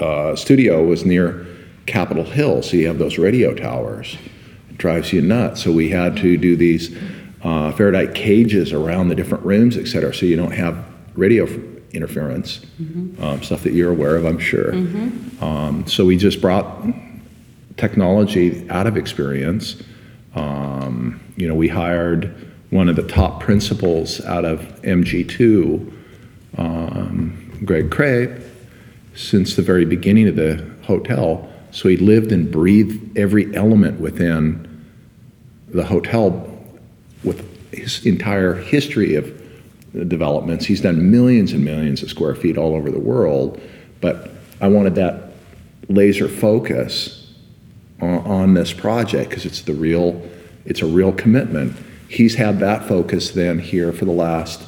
uh, 0.00 0.34
studio 0.36 0.84
was 0.84 1.04
near 1.04 1.46
Capitol 1.86 2.24
Hill, 2.24 2.62
so 2.62 2.76
you 2.76 2.86
have 2.88 2.98
those 2.98 3.18
radio 3.18 3.54
towers. 3.54 4.16
It 4.70 4.78
drives 4.78 5.12
you 5.12 5.22
nuts. 5.22 5.62
So 5.62 5.72
we 5.72 5.88
had 5.88 6.16
to 6.18 6.36
do 6.36 6.56
these 6.56 6.96
uh, 7.42 7.72
Faraday 7.72 8.12
cages 8.12 8.72
around 8.72 9.08
the 9.08 9.14
different 9.14 9.44
rooms, 9.44 9.76
et 9.76 9.86
cetera, 9.86 10.12
so 10.12 10.26
you 10.26 10.36
don't 10.36 10.52
have 10.52 10.84
radio 11.14 11.46
interference, 11.92 12.60
um, 13.20 13.42
stuff 13.42 13.62
that 13.62 13.72
you're 13.72 13.90
aware 13.92 14.16
of, 14.16 14.24
I'm 14.26 14.38
sure. 14.38 14.74
Um, 15.40 15.86
so 15.86 16.04
we 16.04 16.16
just 16.16 16.40
brought 16.40 16.66
technology 17.76 18.68
out 18.70 18.86
of 18.86 18.96
experience. 18.96 19.76
Um, 20.34 21.20
you 21.36 21.46
know, 21.48 21.54
we 21.54 21.68
hired 21.68 22.34
one 22.70 22.88
of 22.88 22.96
the 22.96 23.02
top 23.06 23.40
principals 23.40 24.20
out 24.24 24.44
of 24.44 24.60
MG2, 24.82 25.92
um, 26.58 27.60
Greg 27.64 27.90
Crape, 27.90 28.30
since 29.14 29.56
the 29.56 29.62
very 29.62 29.84
beginning 29.84 30.28
of 30.28 30.36
the 30.36 30.68
hotel. 30.82 31.48
So 31.76 31.90
he 31.90 31.98
lived 31.98 32.32
and 32.32 32.50
breathed 32.50 33.18
every 33.18 33.54
element 33.54 34.00
within 34.00 34.82
the 35.68 35.84
hotel 35.84 36.50
with 37.22 37.44
his 37.70 38.06
entire 38.06 38.54
history 38.54 39.14
of 39.14 39.26
developments. 40.08 40.64
He's 40.64 40.80
done 40.80 41.10
millions 41.10 41.52
and 41.52 41.62
millions 41.62 42.02
of 42.02 42.08
square 42.08 42.34
feet 42.34 42.56
all 42.56 42.74
over 42.74 42.90
the 42.90 42.98
world, 42.98 43.60
but 44.00 44.30
I 44.58 44.68
wanted 44.68 44.94
that 44.94 45.32
laser 45.90 46.28
focus 46.28 47.30
on, 48.00 48.20
on 48.20 48.54
this 48.54 48.72
project 48.72 49.28
because 49.28 49.44
it's 49.44 49.60
the 49.60 49.74
real, 49.74 50.26
it's 50.64 50.80
a 50.80 50.86
real 50.86 51.12
commitment. 51.12 51.76
He's 52.08 52.36
had 52.36 52.58
that 52.60 52.88
focus 52.88 53.32
then 53.32 53.58
here 53.58 53.92
for 53.92 54.06
the 54.06 54.12
last 54.12 54.62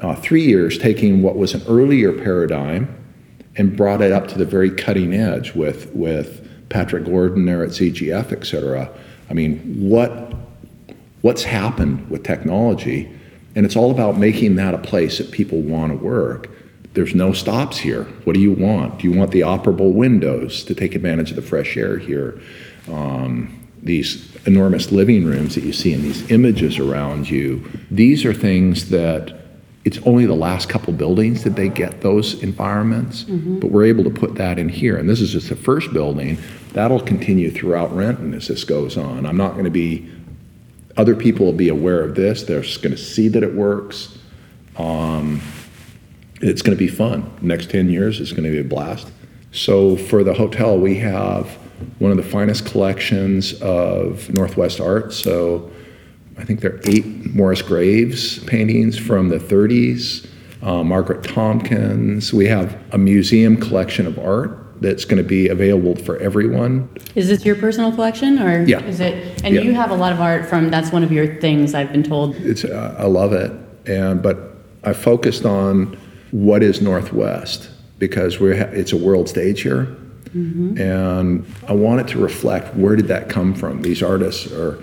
uh, 0.00 0.14
three 0.14 0.44
years, 0.44 0.78
taking 0.78 1.22
what 1.22 1.36
was 1.36 1.54
an 1.54 1.62
earlier 1.66 2.12
paradigm 2.12 3.05
and 3.56 3.76
brought 3.76 4.02
it 4.02 4.12
up 4.12 4.28
to 4.28 4.38
the 4.38 4.44
very 4.44 4.70
cutting 4.70 5.14
edge 5.14 5.54
with 5.54 5.94
with 5.94 6.46
Patrick 6.68 7.04
Gordon 7.04 7.46
there 7.46 7.62
at 7.62 7.70
ZGF, 7.70 8.32
et 8.32 8.46
cetera. 8.46 8.90
I 9.30 9.34
mean, 9.34 9.60
what 9.88 10.34
what's 11.22 11.44
happened 11.44 12.08
with 12.10 12.22
technology, 12.22 13.10
and 13.54 13.64
it's 13.66 13.76
all 13.76 13.90
about 13.90 14.18
making 14.18 14.56
that 14.56 14.74
a 14.74 14.78
place 14.78 15.18
that 15.18 15.30
people 15.30 15.60
want 15.60 15.92
to 15.92 15.98
work. 15.98 16.50
There's 16.94 17.14
no 17.14 17.32
stops 17.32 17.76
here. 17.78 18.04
What 18.24 18.32
do 18.32 18.40
you 18.40 18.52
want? 18.52 19.00
Do 19.00 19.08
you 19.08 19.16
want 19.16 19.30
the 19.30 19.40
operable 19.40 19.92
windows 19.92 20.64
to 20.64 20.74
take 20.74 20.94
advantage 20.94 21.30
of 21.30 21.36
the 21.36 21.42
fresh 21.42 21.76
air 21.76 21.98
here? 21.98 22.40
Um, 22.90 23.66
these 23.82 24.34
enormous 24.46 24.90
living 24.90 25.24
rooms 25.24 25.54
that 25.54 25.64
you 25.64 25.72
see 25.72 25.92
in 25.92 26.02
these 26.02 26.30
images 26.30 26.78
around 26.78 27.28
you. 27.28 27.64
These 27.90 28.24
are 28.24 28.32
things 28.32 28.88
that 28.90 29.35
it's 29.86 29.98
only 29.98 30.26
the 30.26 30.34
last 30.34 30.68
couple 30.68 30.92
buildings 30.92 31.44
that 31.44 31.54
they 31.54 31.68
get 31.68 32.00
those 32.00 32.42
environments, 32.42 33.22
but 33.60 33.70
we're 33.70 33.84
able 33.84 34.02
to 34.02 34.10
put 34.10 34.34
that 34.34 34.58
in 34.58 34.68
here. 34.68 34.96
And 34.96 35.08
this 35.08 35.20
is 35.20 35.30
just 35.30 35.48
the 35.48 35.54
first 35.54 35.92
building. 35.92 36.38
That'll 36.72 37.00
continue 37.00 37.52
throughout 37.52 37.94
Renton 37.94 38.34
as 38.34 38.48
this 38.48 38.64
goes 38.64 38.96
on. 38.96 39.24
I'm 39.24 39.36
not 39.36 39.52
going 39.52 39.64
to 39.64 39.70
be, 39.70 40.10
other 40.96 41.14
people 41.14 41.46
will 41.46 41.52
be 41.52 41.68
aware 41.68 42.02
of 42.02 42.16
this. 42.16 42.42
They're 42.42 42.62
just 42.62 42.82
going 42.82 42.96
to 42.96 43.00
see 43.00 43.28
that 43.28 43.44
it 43.44 43.54
works. 43.54 44.18
Um, 44.76 45.40
it's 46.40 46.62
going 46.62 46.76
to 46.76 46.84
be 46.84 46.88
fun. 46.88 47.32
Next 47.40 47.70
10 47.70 47.88
years 47.88 48.18
is 48.18 48.32
going 48.32 48.42
to 48.42 48.50
be 48.50 48.58
a 48.58 48.64
blast. 48.64 49.08
So 49.52 49.96
for 49.96 50.24
the 50.24 50.34
hotel, 50.34 50.76
we 50.76 50.96
have 50.96 51.48
one 52.00 52.10
of 52.10 52.16
the 52.16 52.24
finest 52.24 52.66
collections 52.66 53.52
of 53.62 54.34
Northwest 54.34 54.80
art. 54.80 55.12
So 55.12 55.70
I 56.38 56.44
think 56.44 56.60
there 56.60 56.74
are 56.74 56.80
eight 56.84 57.34
Morris 57.34 57.62
Graves 57.62 58.38
paintings 58.44 58.98
from 58.98 59.28
the 59.28 59.38
30s, 59.38 60.26
uh, 60.62 60.82
Margaret 60.84 61.24
Tomkins. 61.24 62.32
We 62.32 62.46
have 62.46 62.76
a 62.92 62.98
museum 62.98 63.56
collection 63.56 64.06
of 64.06 64.18
art 64.18 64.62
that's 64.82 65.06
going 65.06 65.16
to 65.22 65.26
be 65.26 65.48
available 65.48 65.96
for 65.96 66.18
everyone. 66.18 66.88
Is 67.14 67.28
this 67.28 67.44
your 67.46 67.56
personal 67.56 67.90
collection 67.92 68.38
or 68.38 68.62
Yeah. 68.64 68.84
is 68.84 69.00
it? 69.00 69.42
And 69.42 69.54
Yeah. 69.54 69.62
you 69.62 69.72
have 69.72 69.90
a 69.90 69.94
lot 69.96 70.12
of 70.12 70.20
art 70.20 70.44
from, 70.46 70.70
that's 70.70 70.92
one 70.92 71.02
of 71.02 71.10
your 71.10 71.26
things 71.40 71.72
I've 71.74 71.90
been 71.92 72.02
told. 72.02 72.36
It's 72.36 72.64
uh, 72.64 72.94
I 72.98 73.06
love 73.06 73.32
it, 73.32 73.50
and 73.86 74.20
but 74.20 74.54
I 74.84 74.92
focused 74.92 75.46
on 75.46 75.96
what 76.30 76.62
is 76.62 76.82
Northwest 76.82 77.70
because 77.98 78.38
we're 78.38 78.56
ha- 78.58 78.70
it's 78.72 78.92
a 78.92 78.96
world 78.98 79.30
stage 79.30 79.62
here, 79.62 79.88
and 80.34 81.46
I 81.66 81.72
want 81.72 82.00
it 82.02 82.08
to 82.08 82.18
reflect 82.18 82.76
where 82.76 82.94
did 82.96 83.08
that 83.08 83.30
come 83.30 83.54
from. 83.54 83.80
These 83.80 84.02
artists 84.02 84.52
are 84.52 84.78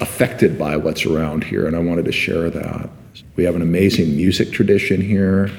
affected 0.00 0.58
by 0.58 0.76
what's 0.76 1.06
around 1.06 1.44
here, 1.44 1.66
and 1.66 1.74
I 1.74 1.78
wanted 1.78 2.04
to 2.06 2.12
share 2.12 2.50
that. 2.50 2.90
We 3.36 3.44
have 3.44 3.54
an 3.54 3.62
amazing 3.62 4.16
music 4.16 4.50
tradition 4.52 5.00
here, 5.00 5.50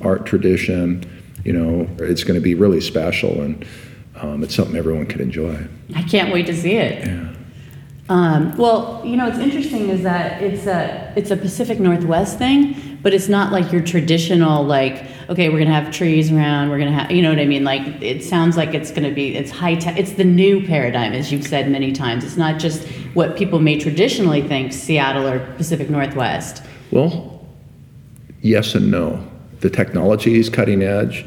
art 0.00 0.26
tradition. 0.26 1.04
You 1.44 1.52
know, 1.52 1.88
it's 1.98 2.24
going 2.24 2.38
to 2.38 2.42
be 2.42 2.54
really 2.54 2.80
special, 2.80 3.42
and 3.42 3.64
um, 4.16 4.42
it's 4.42 4.54
something 4.54 4.76
everyone 4.76 5.06
can 5.06 5.20
enjoy. 5.20 5.66
I 5.94 6.02
can't 6.02 6.32
wait 6.32 6.46
to 6.46 6.54
see 6.54 6.76
it. 6.76 7.06
Um, 8.08 8.56
well, 8.56 9.02
you 9.04 9.16
know, 9.16 9.28
what's 9.28 9.38
interesting 9.38 9.88
is 9.88 10.02
that 10.02 10.42
it's 10.42 10.66
a 10.66 11.12
it's 11.16 11.30
a 11.30 11.36
Pacific 11.36 11.80
Northwest 11.80 12.38
thing, 12.38 12.93
but 13.04 13.12
it's 13.12 13.28
not 13.28 13.52
like 13.52 13.70
your 13.70 13.82
traditional 13.82 14.64
like 14.64 15.04
okay, 15.28 15.48
we're 15.48 15.58
gonna 15.58 15.70
have 15.70 15.90
trees 15.92 16.32
around, 16.32 16.70
we're 16.70 16.78
gonna 16.78 16.90
have 16.92 17.10
you 17.10 17.22
know 17.22 17.28
what 17.28 17.38
I 17.38 17.44
mean. 17.44 17.62
Like 17.62 17.82
it 18.02 18.24
sounds 18.24 18.56
like 18.56 18.74
it's 18.74 18.90
gonna 18.90 19.12
be 19.12 19.36
it's 19.36 19.50
high 19.50 19.76
tech. 19.76 19.96
It's 19.96 20.12
the 20.12 20.24
new 20.24 20.66
paradigm, 20.66 21.12
as 21.12 21.30
you've 21.30 21.46
said 21.46 21.70
many 21.70 21.92
times. 21.92 22.24
It's 22.24 22.36
not 22.36 22.58
just 22.58 22.88
what 23.14 23.36
people 23.36 23.60
may 23.60 23.78
traditionally 23.78 24.42
think 24.42 24.72
Seattle 24.72 25.28
or 25.28 25.38
Pacific 25.54 25.88
Northwest. 25.88 26.62
Well, 26.90 27.46
yes 28.40 28.74
and 28.74 28.90
no. 28.90 29.24
The 29.60 29.70
technology 29.70 30.38
is 30.38 30.48
cutting 30.48 30.82
edge, 30.82 31.24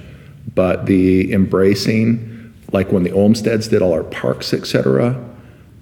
but 0.53 0.85
the 0.87 1.31
embracing, 1.31 2.53
like 2.71 2.91
when 2.91 3.03
the 3.03 3.11
Olmsteds 3.11 3.69
did 3.69 3.81
all 3.81 3.93
our 3.93 4.03
parks, 4.03 4.53
et 4.53 4.65
cetera, 4.65 5.23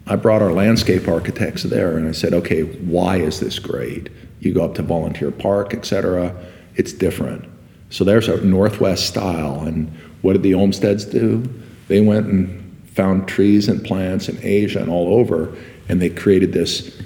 I 0.08 0.16
brought 0.16 0.42
our 0.42 0.54
landscape 0.54 1.08
architects 1.08 1.64
there 1.64 1.98
and 1.98 2.08
I 2.08 2.12
said, 2.12 2.34
okay, 2.34 2.62
why 2.64 3.18
is 3.18 3.40
this 3.40 3.60
great? 3.60 4.10
You 4.40 4.54
go 4.54 4.64
up 4.64 4.76
to 4.76 4.84
Volunteer 4.84 5.32
Park, 5.32 5.74
et 5.74 5.86
cetera, 5.86 6.36
it's 6.76 6.94
different. 6.94 7.46
So 7.90 8.04
there's 8.04 8.28
a 8.28 8.44
Northwest 8.46 9.08
style. 9.08 9.62
And 9.62 9.90
what 10.22 10.34
did 10.34 10.44
the 10.44 10.52
Olmsteds 10.52 11.10
do? 11.10 11.44
They 11.88 12.02
went 12.02 12.28
and 12.28 12.62
found 12.88 13.28
trees 13.28 13.68
and 13.68 13.84
plants 13.84 14.30
in 14.30 14.40
Asia 14.42 14.80
and 14.80 14.90
all 14.90 15.14
over, 15.16 15.56
and 15.88 16.02
they 16.02 16.10
created 16.10 16.54
this 16.54 17.02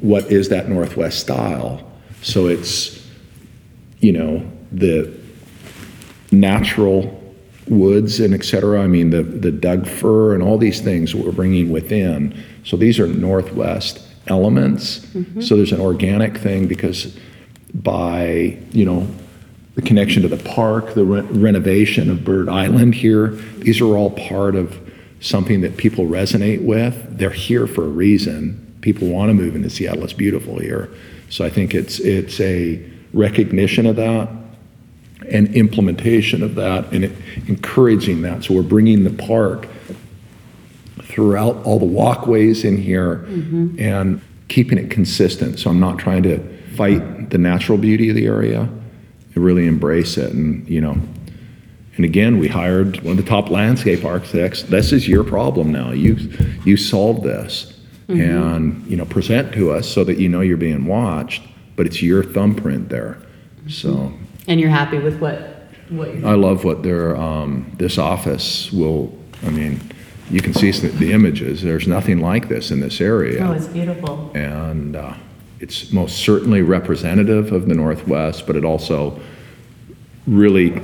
what 0.00 0.30
is 0.30 0.48
that 0.50 0.68
Northwest 0.68 1.18
style? 1.18 1.84
So 2.22 2.46
it's, 2.46 3.04
you 3.98 4.12
know, 4.12 4.48
the 4.70 5.12
natural 6.30 7.14
woods 7.66 8.20
and 8.20 8.32
et 8.32 8.44
cetera. 8.44 8.80
I 8.80 8.86
mean, 8.86 9.10
the, 9.10 9.22
the 9.22 9.50
Doug 9.50 9.86
fir 9.86 10.34
and 10.34 10.42
all 10.42 10.58
these 10.58 10.80
things 10.80 11.14
we're 11.14 11.32
bringing 11.32 11.70
within. 11.70 12.40
So 12.64 12.76
these 12.76 12.98
are 13.00 13.06
Northwest 13.06 14.00
elements. 14.28 15.00
Mm-hmm. 15.00 15.40
So 15.40 15.56
there's 15.56 15.72
an 15.72 15.80
organic 15.80 16.36
thing 16.38 16.66
because 16.66 17.16
by, 17.74 18.58
you 18.72 18.84
know, 18.84 19.06
the 19.74 19.82
connection 19.82 20.22
to 20.22 20.28
the 20.28 20.42
park, 20.42 20.94
the 20.94 21.04
re- 21.04 21.20
renovation 21.20 22.10
of 22.10 22.24
Bird 22.24 22.48
Island 22.48 22.94
here, 22.94 23.28
these 23.58 23.80
are 23.80 23.96
all 23.96 24.10
part 24.10 24.56
of 24.56 24.76
something 25.20 25.60
that 25.60 25.76
people 25.76 26.06
resonate 26.06 26.64
with. 26.64 27.18
They're 27.18 27.30
here 27.30 27.66
for 27.66 27.84
a 27.84 27.88
reason. 27.88 28.76
People 28.80 29.08
want 29.08 29.30
to 29.30 29.34
move 29.34 29.54
into 29.54 29.70
Seattle. 29.70 30.04
It's 30.04 30.12
beautiful 30.12 30.58
here. 30.58 30.88
So 31.30 31.44
I 31.44 31.50
think 31.50 31.74
it's 31.74 32.00
it's 32.00 32.40
a 32.40 32.82
recognition 33.12 33.86
of 33.86 33.96
that 33.96 34.28
and 35.30 35.54
implementation 35.54 36.42
of 36.42 36.54
that 36.54 36.92
and 36.92 37.04
it, 37.04 37.12
encouraging 37.48 38.22
that. 38.22 38.44
So 38.44 38.54
we're 38.54 38.62
bringing 38.62 39.04
the 39.04 39.10
park 39.10 39.66
throughout 41.18 41.60
all 41.64 41.80
the 41.80 41.84
walkways 41.84 42.64
in 42.64 42.76
here 42.76 43.16
mm-hmm. 43.26 43.74
and 43.76 44.20
keeping 44.46 44.78
it 44.78 44.88
consistent. 44.88 45.58
So 45.58 45.68
I'm 45.68 45.80
not 45.80 45.98
trying 45.98 46.22
to 46.22 46.38
fight 46.76 47.30
the 47.30 47.38
natural 47.38 47.76
beauty 47.76 48.08
of 48.08 48.14
the 48.14 48.26
area. 48.26 48.68
I 49.34 49.40
really 49.40 49.66
embrace 49.66 50.16
it 50.16 50.32
and, 50.32 50.68
you 50.68 50.80
know, 50.80 50.96
and 51.96 52.04
again, 52.04 52.38
we 52.38 52.46
hired 52.46 53.00
one 53.00 53.18
of 53.18 53.24
the 53.24 53.28
top 53.28 53.50
landscape 53.50 54.04
architects. 54.04 54.62
This 54.62 54.92
is 54.92 55.08
your 55.08 55.24
problem 55.24 55.72
now. 55.72 55.90
You 55.90 56.14
you 56.64 56.76
solve 56.76 57.24
this 57.24 57.76
mm-hmm. 58.06 58.20
and, 58.20 58.86
you 58.86 58.96
know, 58.96 59.04
present 59.04 59.52
to 59.54 59.72
us 59.72 59.88
so 59.88 60.04
that 60.04 60.18
you 60.18 60.28
know 60.28 60.40
you're 60.40 60.56
being 60.56 60.86
watched, 60.86 61.42
but 61.74 61.84
it's 61.84 62.00
your 62.00 62.22
thumbprint 62.22 62.90
there. 62.90 63.14
Mm-hmm. 63.14 63.70
So 63.70 64.12
And 64.46 64.60
you're 64.60 64.70
happy 64.70 65.00
with 65.00 65.18
what 65.18 65.64
what 65.88 66.14
you're 66.14 66.28
I 66.28 66.34
love 66.34 66.62
what 66.62 66.84
their, 66.84 67.16
um, 67.16 67.72
this 67.76 67.98
office 67.98 68.70
will, 68.70 69.18
I 69.44 69.50
mean, 69.50 69.80
you 70.30 70.40
can 70.40 70.52
see 70.54 70.70
the, 70.70 70.88
the 70.88 71.12
images. 71.12 71.62
There's 71.62 71.86
nothing 71.86 72.20
like 72.20 72.48
this 72.48 72.70
in 72.70 72.80
this 72.80 73.00
area. 73.00 73.44
Oh, 73.46 73.52
it's 73.52 73.66
beautiful. 73.66 74.30
And 74.34 74.96
uh, 74.96 75.14
it's 75.60 75.92
most 75.92 76.18
certainly 76.18 76.62
representative 76.62 77.52
of 77.52 77.66
the 77.68 77.74
Northwest, 77.74 78.46
but 78.46 78.56
it 78.56 78.64
also 78.64 79.20
really, 80.26 80.80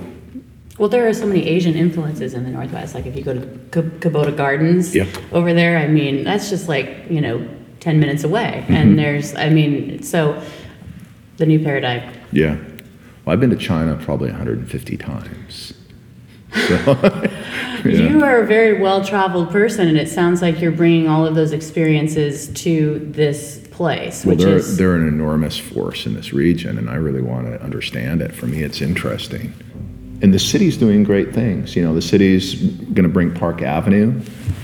Well, 0.79 0.89
there 0.89 1.07
are 1.07 1.13
so 1.15 1.27
many 1.27 1.47
Asian 1.47 1.75
influences 1.75 2.35
in 2.35 2.45
the 2.45 2.51
Northwest. 2.51 2.95
Like 2.95 3.07
if 3.07 3.17
you 3.17 3.23
go 3.23 3.35
to 3.35 3.41
K- 3.73 3.83
Kubota 4.01 4.35
Gardens 4.37 4.95
Yeah. 4.95 5.07
over 5.33 5.53
there, 5.53 5.79
I 5.79 5.89
mean, 5.89 6.25
that's 6.25 6.49
just 6.51 6.69
like, 6.69 6.89
you 7.11 7.21
know, 7.21 7.47
10 7.81 8.01
minutes 8.01 8.25
away. 8.25 8.63
Mm-hmm. 8.65 8.75
And 8.75 8.99
there's, 8.99 9.35
I 9.35 9.51
mean, 9.51 10.03
so 10.03 10.43
the 11.37 11.47
new 11.47 11.59
paradigm. 11.63 12.13
yeah. 12.33 12.57
Well, 13.25 13.33
I've 13.33 13.41
been 13.41 13.51
to 13.51 13.57
China 13.57 13.97
probably 13.97 14.31
150 14.31 14.97
times. 14.97 15.73
So, 16.55 16.95
yeah. 17.93 18.09
You 18.09 18.25
are 18.25 18.43
a 18.43 18.47
very 18.47 18.81
well 18.81 19.05
traveled 19.05 19.51
person, 19.51 19.89
and 19.89 19.99
it 19.99 20.09
sounds 20.09 20.43
like 20.43 20.61
you're 20.61 20.73
bringing 20.73 21.09
all 21.09 21.27
of 21.27 21.35
those 21.35 21.53
experiences 21.53 22.49
to 22.63 22.99
this 23.11 23.59
place, 23.71 24.25
Well, 24.25 24.37
which 24.37 24.45
they're, 24.45 24.57
is. 24.57 24.77
they're 24.77 24.95
an 24.95 25.09
enormous 25.09 25.59
force 25.59 26.07
in 26.07 26.15
this 26.15 26.33
region, 26.33 26.79
and 26.79 26.89
I 26.89 26.95
really 26.95 27.23
want 27.23 27.47
to 27.47 27.61
understand 27.63 28.23
it. 28.23 28.33
For 28.33 28.47
me, 28.47 28.63
it's 28.63 28.81
interesting. 28.81 29.53
And 30.23 30.33
the 30.33 30.39
city's 30.39 30.77
doing 30.77 31.03
great 31.03 31.35
things. 31.35 31.75
You 31.75 31.83
know, 31.83 31.95
the 31.95 32.01
city's 32.01 32.55
going 32.55 33.03
to 33.03 33.09
bring 33.09 33.35
Park 33.35 33.63
Avenue 33.63 34.21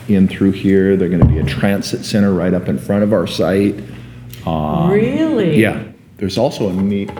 in 0.08 0.28
through 0.28 0.52
here. 0.52 0.96
They're 0.96 1.08
going 1.08 1.20
to 1.20 1.26
be 1.26 1.38
a 1.38 1.44
transit 1.44 2.04
center 2.04 2.32
right 2.32 2.54
up 2.54 2.68
in 2.68 2.78
front 2.78 3.02
of 3.02 3.12
our 3.12 3.26
site. 3.26 3.82
Um, 4.46 4.90
really? 4.90 5.60
Yeah. 5.60 5.84
There's 6.16 6.38
also 6.38 6.68
a 6.68 6.72
neat, 6.72 7.10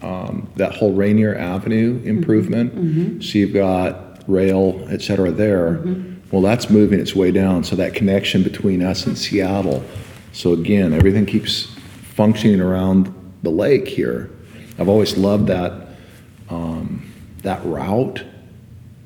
um, 0.00 0.50
that 0.56 0.74
whole 0.74 0.92
Rainier 0.92 1.36
Avenue 1.36 2.00
improvement. 2.04 2.74
Mm-hmm. 2.74 3.00
Mm-hmm. 3.00 3.20
So 3.20 3.38
you've 3.38 3.52
got 3.52 4.11
rail, 4.26 4.86
et 4.90 5.02
cetera, 5.02 5.30
there. 5.30 5.82
Well, 6.30 6.42
that's 6.42 6.70
moving 6.70 7.00
its 7.00 7.14
way 7.14 7.30
down. 7.30 7.64
So 7.64 7.76
that 7.76 7.94
connection 7.94 8.42
between 8.42 8.82
us 8.82 9.06
and 9.06 9.16
Seattle. 9.18 9.84
So 10.32 10.52
again, 10.54 10.92
everything 10.94 11.26
keeps 11.26 11.64
functioning 12.14 12.60
around 12.60 13.12
the 13.42 13.50
lake 13.50 13.86
here. 13.86 14.30
I've 14.78 14.88
always 14.88 15.16
loved 15.18 15.48
that, 15.48 15.88
um, 16.48 17.12
that 17.42 17.64
route. 17.64 18.22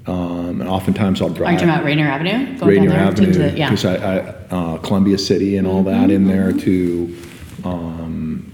Um, 0.07 0.61
and 0.61 0.71
oftentimes 0.71 1.21
I'll 1.21 1.31
drive. 1.31 1.49
Are 1.49 1.53
you 1.53 1.59
talking 1.59 1.71
about 1.75 1.85
Rainier 1.85 2.07
Avenue? 2.07 2.57
Going 2.59 2.69
Rainier 2.71 2.91
down 2.91 3.15
there 3.15 3.15
to- 3.15 3.23
Avenue, 3.31 3.51
to- 3.51 3.59
Yeah. 3.59 3.71
because 3.71 3.85
I, 3.85 3.95
I, 3.97 4.19
uh, 4.55 4.77
Columbia 4.79 5.19
City 5.19 5.57
and 5.57 5.67
all 5.67 5.83
that 5.83 6.11
in 6.13 6.27
there 6.29 6.53
to, 6.53 7.17
um, 7.65 8.53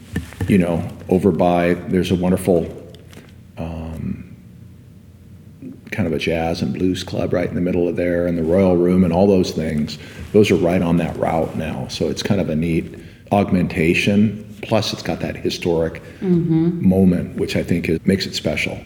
you 0.48 0.56
know, 0.56 0.82
over 1.10 1.30
by, 1.30 1.74
there's 1.74 2.10
a 2.10 2.14
wonderful, 2.14 2.66
um, 3.58 4.34
kind 5.92 6.06
of 6.06 6.12
a 6.12 6.18
jazz 6.18 6.62
and 6.62 6.72
blues 6.74 7.04
club 7.04 7.32
right 7.32 7.48
in 7.48 7.54
the 7.54 7.60
middle 7.60 7.86
of 7.88 7.96
there 7.96 8.26
and 8.26 8.36
the 8.38 8.42
Royal 8.42 8.76
Room 8.76 9.04
and 9.04 9.12
all 9.12 9.26
those 9.26 9.50
things. 9.52 9.98
Those 10.32 10.50
are 10.50 10.56
right 10.56 10.82
on 10.82 10.96
that 10.96 11.16
route 11.16 11.56
now. 11.56 11.86
So 11.88 12.08
it's 12.08 12.22
kind 12.22 12.40
of 12.40 12.48
a 12.48 12.56
neat 12.56 12.94
augmentation. 13.30 14.44
Plus 14.62 14.92
it's 14.92 15.02
got 15.02 15.20
that 15.20 15.36
historic 15.36 16.02
Mm-hmm. 16.20 16.88
moment, 16.88 17.36
which 17.36 17.56
I 17.56 17.62
think 17.64 17.88
is, 17.88 17.98
makes 18.06 18.26
it 18.26 18.34
special. 18.34 18.78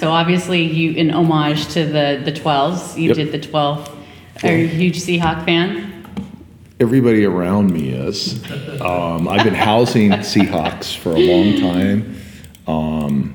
So 0.00 0.10
obviously, 0.10 0.62
you, 0.62 0.92
in 0.92 1.10
homage 1.10 1.68
to 1.74 1.84
the, 1.84 2.20
the 2.24 2.32
12s, 2.32 2.96
you 2.98 3.08
Yep. 3.08 3.16
did 3.16 3.32
the 3.32 3.38
12. 3.38 3.98
Are 4.42 4.48
you 4.56 4.64
a 4.64 4.68
huge 4.68 4.98
Seahawk 5.00 5.44
fan? 5.44 6.04
Everybody 6.80 7.24
around 7.24 7.72
me 7.72 7.90
is. 7.90 8.42
Um, 8.80 9.28
I've 9.28 9.44
been 9.44 9.54
housing 9.54 10.10
Seahawks 10.32 10.96
for 10.96 11.10
a 11.10 11.18
long 11.20 11.60
time. 11.60 12.16
Um, 12.66 13.34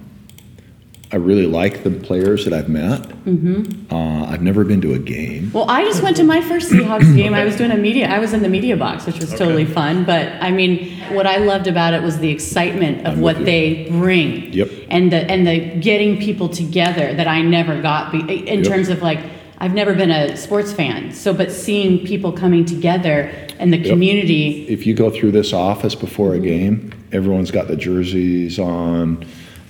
I 1.10 1.16
really 1.16 1.46
like 1.46 1.84
the 1.84 1.92
players 1.92 2.44
that 2.44 2.54
I've 2.54 2.68
met. 2.68 3.02
Mm-hmm. 3.02 3.94
Uh, 3.94 4.26
I've 4.26 4.42
never 4.42 4.66
been 4.66 4.82
to 4.82 4.94
a 4.94 5.00
game. 5.00 5.52
Well, 5.54 5.70
I 5.70 5.86
just 5.86 6.04
went 6.04 6.18
to 6.18 6.24
my 6.24 6.42
first 6.42 6.70
Seahawks 6.70 7.16
game. 7.16 7.34
I 7.34 7.46
was 7.46 7.56
doing 7.56 7.72
a 7.72 7.78
media. 7.78 8.10
I 8.10 8.20
was 8.20 8.34
in 8.34 8.42
the 8.42 8.50
media 8.50 8.76
box, 8.76 9.06
which 9.06 9.20
was 9.20 9.32
totally 9.34 9.64
fun. 9.66 10.04
But 10.04 10.34
I 10.42 10.52
mean, 10.52 11.00
what 11.14 11.26
I 11.26 11.38
loved 11.38 11.68
about 11.68 11.94
it 11.94 12.04
was 12.04 12.20
the 12.20 12.30
excitement 12.30 13.08
of 13.08 13.14
I'm 13.14 13.22
what 13.22 13.46
they 13.46 13.88
bring. 13.90 14.52
Yep. 14.52 14.70
And 14.90 15.12
the 15.12 15.30
and 15.32 15.48
the 15.48 15.80
getting 15.80 16.20
people 16.20 16.50
together 16.50 17.14
that 17.14 17.28
I 17.28 17.42
never 17.42 17.82
got 17.82 18.12
be, 18.12 18.20
in 18.48 18.64
Yep. 18.64 18.68
terms 18.68 18.90
of 18.90 19.02
like 19.02 19.20
I've 19.60 19.74
never 19.74 19.94
been 19.94 20.12
a 20.12 20.36
sports 20.36 20.74
fan. 20.74 21.14
So, 21.14 21.34
but 21.34 21.52
seeing 21.52 22.06
people 22.06 22.32
coming 22.32 22.66
together 22.66 23.32
and 23.60 23.74
the 23.74 23.82
community. 23.82 24.68
If 24.68 24.86
you 24.86 24.94
go 24.94 25.10
through 25.10 25.32
this 25.32 25.54
office 25.54 25.96
before 25.96 26.36
a 26.36 26.40
game, 26.40 26.92
everyone's 27.12 27.50
got 27.50 27.68
the 27.70 27.78
jerseys 27.78 28.60
on. 28.60 29.26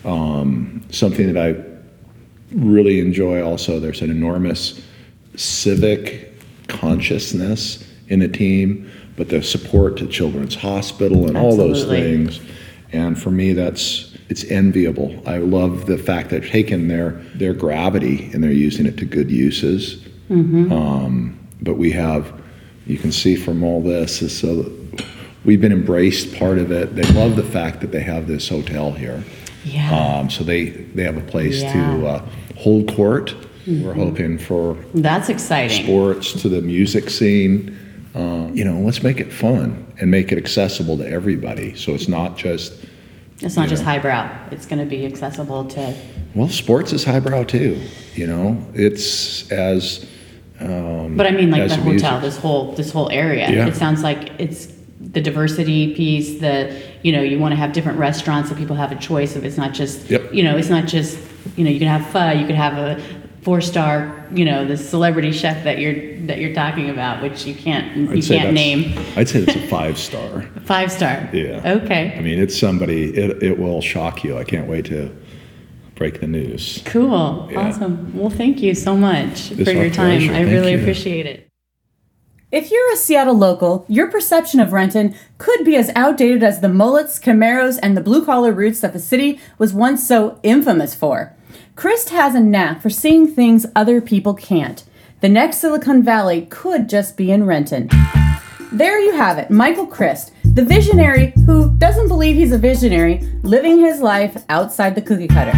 Um, 0.08 0.82
something 0.90 1.32
that 1.34 1.38
I 1.38 1.64
really 2.56 3.00
enjoy 3.00 3.44
also, 3.44 3.80
there's 3.80 4.02
an 4.02 4.10
enormous 4.10 4.82
civic 5.36 6.34
consciousness 6.68 7.84
in 8.08 8.20
the 8.20 8.28
team, 8.28 8.90
but 9.18 9.30
the 9.30 9.44
support 9.44 9.98
to 9.98 10.08
Children's 10.08 10.56
Hospital 10.56 11.28
and 11.28 11.38
all 11.38 11.56
those 11.58 11.84
things. 11.86 12.40
And 12.94 13.22
for 13.22 13.32
me, 13.32 13.54
that's 13.54 14.16
it's 14.30 14.44
enviable. 14.46 15.22
I 15.26 15.38
love 15.38 15.86
the 15.86 15.98
fact 15.98 16.30
that 16.30 16.42
they've 16.42 16.52
taken 16.52 16.88
their 16.88 17.12
their 17.36 17.54
gravity 17.54 18.30
and 18.34 18.44
they're 18.44 18.52
using 18.52 18.86
it 18.86 18.98
to 18.98 19.06
good 19.06 19.30
uses. 19.30 20.06
Um, 20.72 21.40
but 21.62 21.76
we 21.78 21.92
have, 21.92 22.34
you 22.86 22.98
can 22.98 23.12
see 23.12 23.36
from 23.36 23.64
all 23.64 23.82
this, 23.82 24.22
is 24.22 24.38
so 24.38 24.72
we've 25.44 25.60
been 25.62 25.72
embraced 25.72 26.36
part 26.36 26.58
of 26.60 26.72
it. 26.72 26.96
They 26.96 27.04
love 27.14 27.36
the 27.36 27.44
fact 27.44 27.82
that 27.82 27.92
they 27.92 28.02
have 28.02 28.28
this 28.28 28.48
hotel 28.50 28.92
here. 28.94 29.24
Yeah. 29.74 30.20
Um, 30.20 30.30
so 30.30 30.44
they 30.44 30.70
they 30.96 31.04
have 31.04 31.18
a 31.18 31.22
place 31.22 31.62
Yeah. 31.62 31.74
Mm-hmm. 31.74 32.02
to 32.02 32.08
uh, 32.08 32.26
hold 32.58 32.94
court. 32.96 33.36
We're 33.68 33.94
hoping 33.94 34.38
for 34.38 34.78
That's 34.94 35.28
exciting. 35.28 35.84
sports 35.84 36.32
to 36.42 36.48
the 36.50 36.62
music 36.62 37.10
scene. 37.10 37.78
Uh, 38.16 38.48
you 38.54 38.64
know, 38.64 38.80
let's 38.80 39.04
make 39.04 39.20
it 39.20 39.32
fun 39.32 39.86
and 40.00 40.10
make 40.10 40.32
it 40.32 40.38
accessible 40.38 40.98
to 40.98 41.08
everybody. 41.08 41.76
So 41.76 41.94
it's 41.94 42.08
not 42.08 42.38
just 42.38 42.74
It's 43.42 43.58
not 43.58 43.68
just 43.68 43.84
know. 43.84 43.90
highbrow. 43.92 44.30
It's 44.52 44.66
going 44.66 44.80
to 44.80 44.86
be 44.86 45.06
accessible 45.06 45.66
to. 45.66 45.94
well, 46.34 46.48
sports 46.48 46.94
is 46.94 47.04
highbrow 47.04 47.44
too. 47.44 47.82
You 48.16 48.28
know, 48.28 48.66
it's 48.74 49.52
as 49.52 50.06
um, 50.62 51.18
But 51.18 51.28
I 51.28 51.32
mean, 51.32 51.52
like 51.52 51.68
the 51.68 51.76
hotel, 51.76 51.92
music. 52.20 52.22
this 52.22 52.38
whole 52.38 52.72
this 52.72 52.92
whole 52.92 53.10
area. 53.12 53.50
Yeah. 53.52 53.68
It 53.68 53.76
sounds 53.76 54.02
like 54.02 54.32
it's 54.40 54.68
the 55.12 55.22
diversity 55.22 55.94
piece. 55.96 56.40
The 56.40 56.82
you 57.04 57.12
know 57.12 57.22
you 57.22 57.40
want 57.40 57.52
to 57.54 57.56
have 57.58 57.74
different 57.74 57.98
restaurants 58.00 58.50
so 58.50 58.56
people 58.56 58.76
have 58.76 58.92
a 58.92 58.96
choice 58.96 59.36
of. 59.36 59.46
It's 59.46 59.58
not 59.58 59.74
just 59.74 60.10
Yep. 60.10 60.34
you 60.34 60.44
know 60.44 60.58
it's 60.58 60.70
not 60.70 60.86
just 60.88 61.18
you 61.56 61.64
know 61.64 61.70
you 61.72 61.80
can 61.80 61.88
have 61.88 62.06
pho. 62.12 62.32
You 62.32 62.46
could 62.46 62.56
have 62.56 62.74
a 62.78 63.02
four 63.42 63.62
star 63.62 64.26
you 64.34 64.44
know 64.44 64.66
the 64.66 64.76
celebrity 64.76 65.32
chef 65.32 65.64
that 65.64 65.80
you're 65.80 66.18
that 66.28 66.40
you're 66.40 66.54
talking 66.54 66.90
about, 66.90 67.22
which 67.22 67.46
you 67.46 67.56
can't 67.56 67.96
you 67.96 68.12
I'd 68.12 68.24
say 68.24 68.38
can't 68.40 68.54
name. 68.54 68.98
I'd 69.16 69.30
say 69.30 69.40
it's 69.44 69.56
a 69.56 69.68
five 69.76 69.98
star. 69.98 70.42
Five 70.66 70.92
star. 70.92 71.30
Yeah. 71.34 71.62
Okay. 71.84 72.14
I 72.18 72.22
mean, 72.22 72.40
it's 72.40 72.58
somebody. 72.58 73.16
It 73.16 73.42
it 73.44 73.58
will 73.60 73.82
shock 73.82 74.24
you. 74.24 74.38
I 74.38 74.44
can't 74.44 74.68
wait 74.68 74.86
to 74.86 75.16
break 75.96 76.20
the 76.20 76.28
news. 76.28 76.82
Cool. 76.86 77.48
Yeah. 77.52 77.60
Awesome. 77.70 78.16
Well, 78.16 78.30
thank 78.30 78.62
you 78.62 78.76
so 78.76 78.96
much 78.96 79.52
It's 79.52 79.64
for 79.64 79.72
your 79.72 79.90
time. 79.90 80.20
pleasure. 80.20 80.32
I 80.32 80.36
Thank 80.44 80.50
really 80.52 80.74
you. 80.74 80.80
appreciate 80.80 81.26
it. 81.26 81.47
If 82.50 82.72
you're 82.72 82.94
a 82.94 82.96
Seattle 82.96 83.38
local, 83.38 83.84
your 83.90 84.10
perception 84.10 84.62
of 84.62 84.72
Renton 84.72 85.14
could 85.38 85.66
be 85.66 85.76
as 85.76 85.92
outdated 85.98 86.44
as 86.44 86.62
the 86.62 86.70
mullets, 86.70 87.20
Camaros, 87.20 87.78
and 87.84 87.98
the 87.98 88.02
blue 88.02 88.24
collar 88.24 88.54
roots 88.54 88.80
that 88.80 88.94
the 88.94 89.00
city 89.00 89.38
was 89.58 89.74
once 89.74 90.08
so 90.08 90.40
infamous 90.44 90.96
for. 90.96 91.36
Christ 91.76 92.08
has 92.12 92.36
a 92.36 92.40
knack 92.40 92.82
for 92.82 92.90
seeing 92.90 93.28
things 93.28 93.66
other 93.76 94.00
people 94.00 94.34
can't. 94.34 94.86
The 95.20 95.28
next 95.28 95.58
Silicon 95.58 96.04
Valley 96.04 96.48
could 96.50 96.88
just 96.88 97.18
be 97.18 97.32
in 97.32 97.46
Renton. 97.46 97.90
There 98.72 98.98
you 98.98 99.12
have 99.12 99.38
it, 99.38 99.52
Michael 99.52 99.86
Christ, 99.86 100.32
the 100.46 100.64
visionary 100.64 101.34
who 101.46 101.78
doesn't 101.78 102.08
believe 102.08 102.38
he's 102.38 102.54
a 102.54 102.58
visionary, 102.58 103.30
living 103.44 103.80
his 103.80 104.00
life 104.00 104.42
outside 104.48 104.96
the 104.96 105.02
cookie 105.02 105.28
cutter. 105.28 105.52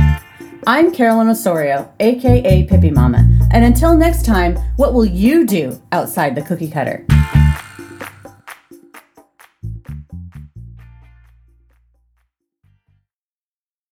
I'm 0.66 0.92
Carolyn 0.92 1.28
Ossorio, 1.28 1.92
aka 2.00 2.66
Pippimamma, 2.66 3.39
and 3.52 3.66
until 3.66 3.98
next 3.98 4.26
time, 4.26 4.58
what 4.76 4.94
will 4.94 5.06
you 5.06 5.46
do 5.46 5.82
outside 5.92 6.36
the 6.36 6.42
cookie 6.42 6.70
cutter? 6.70 7.06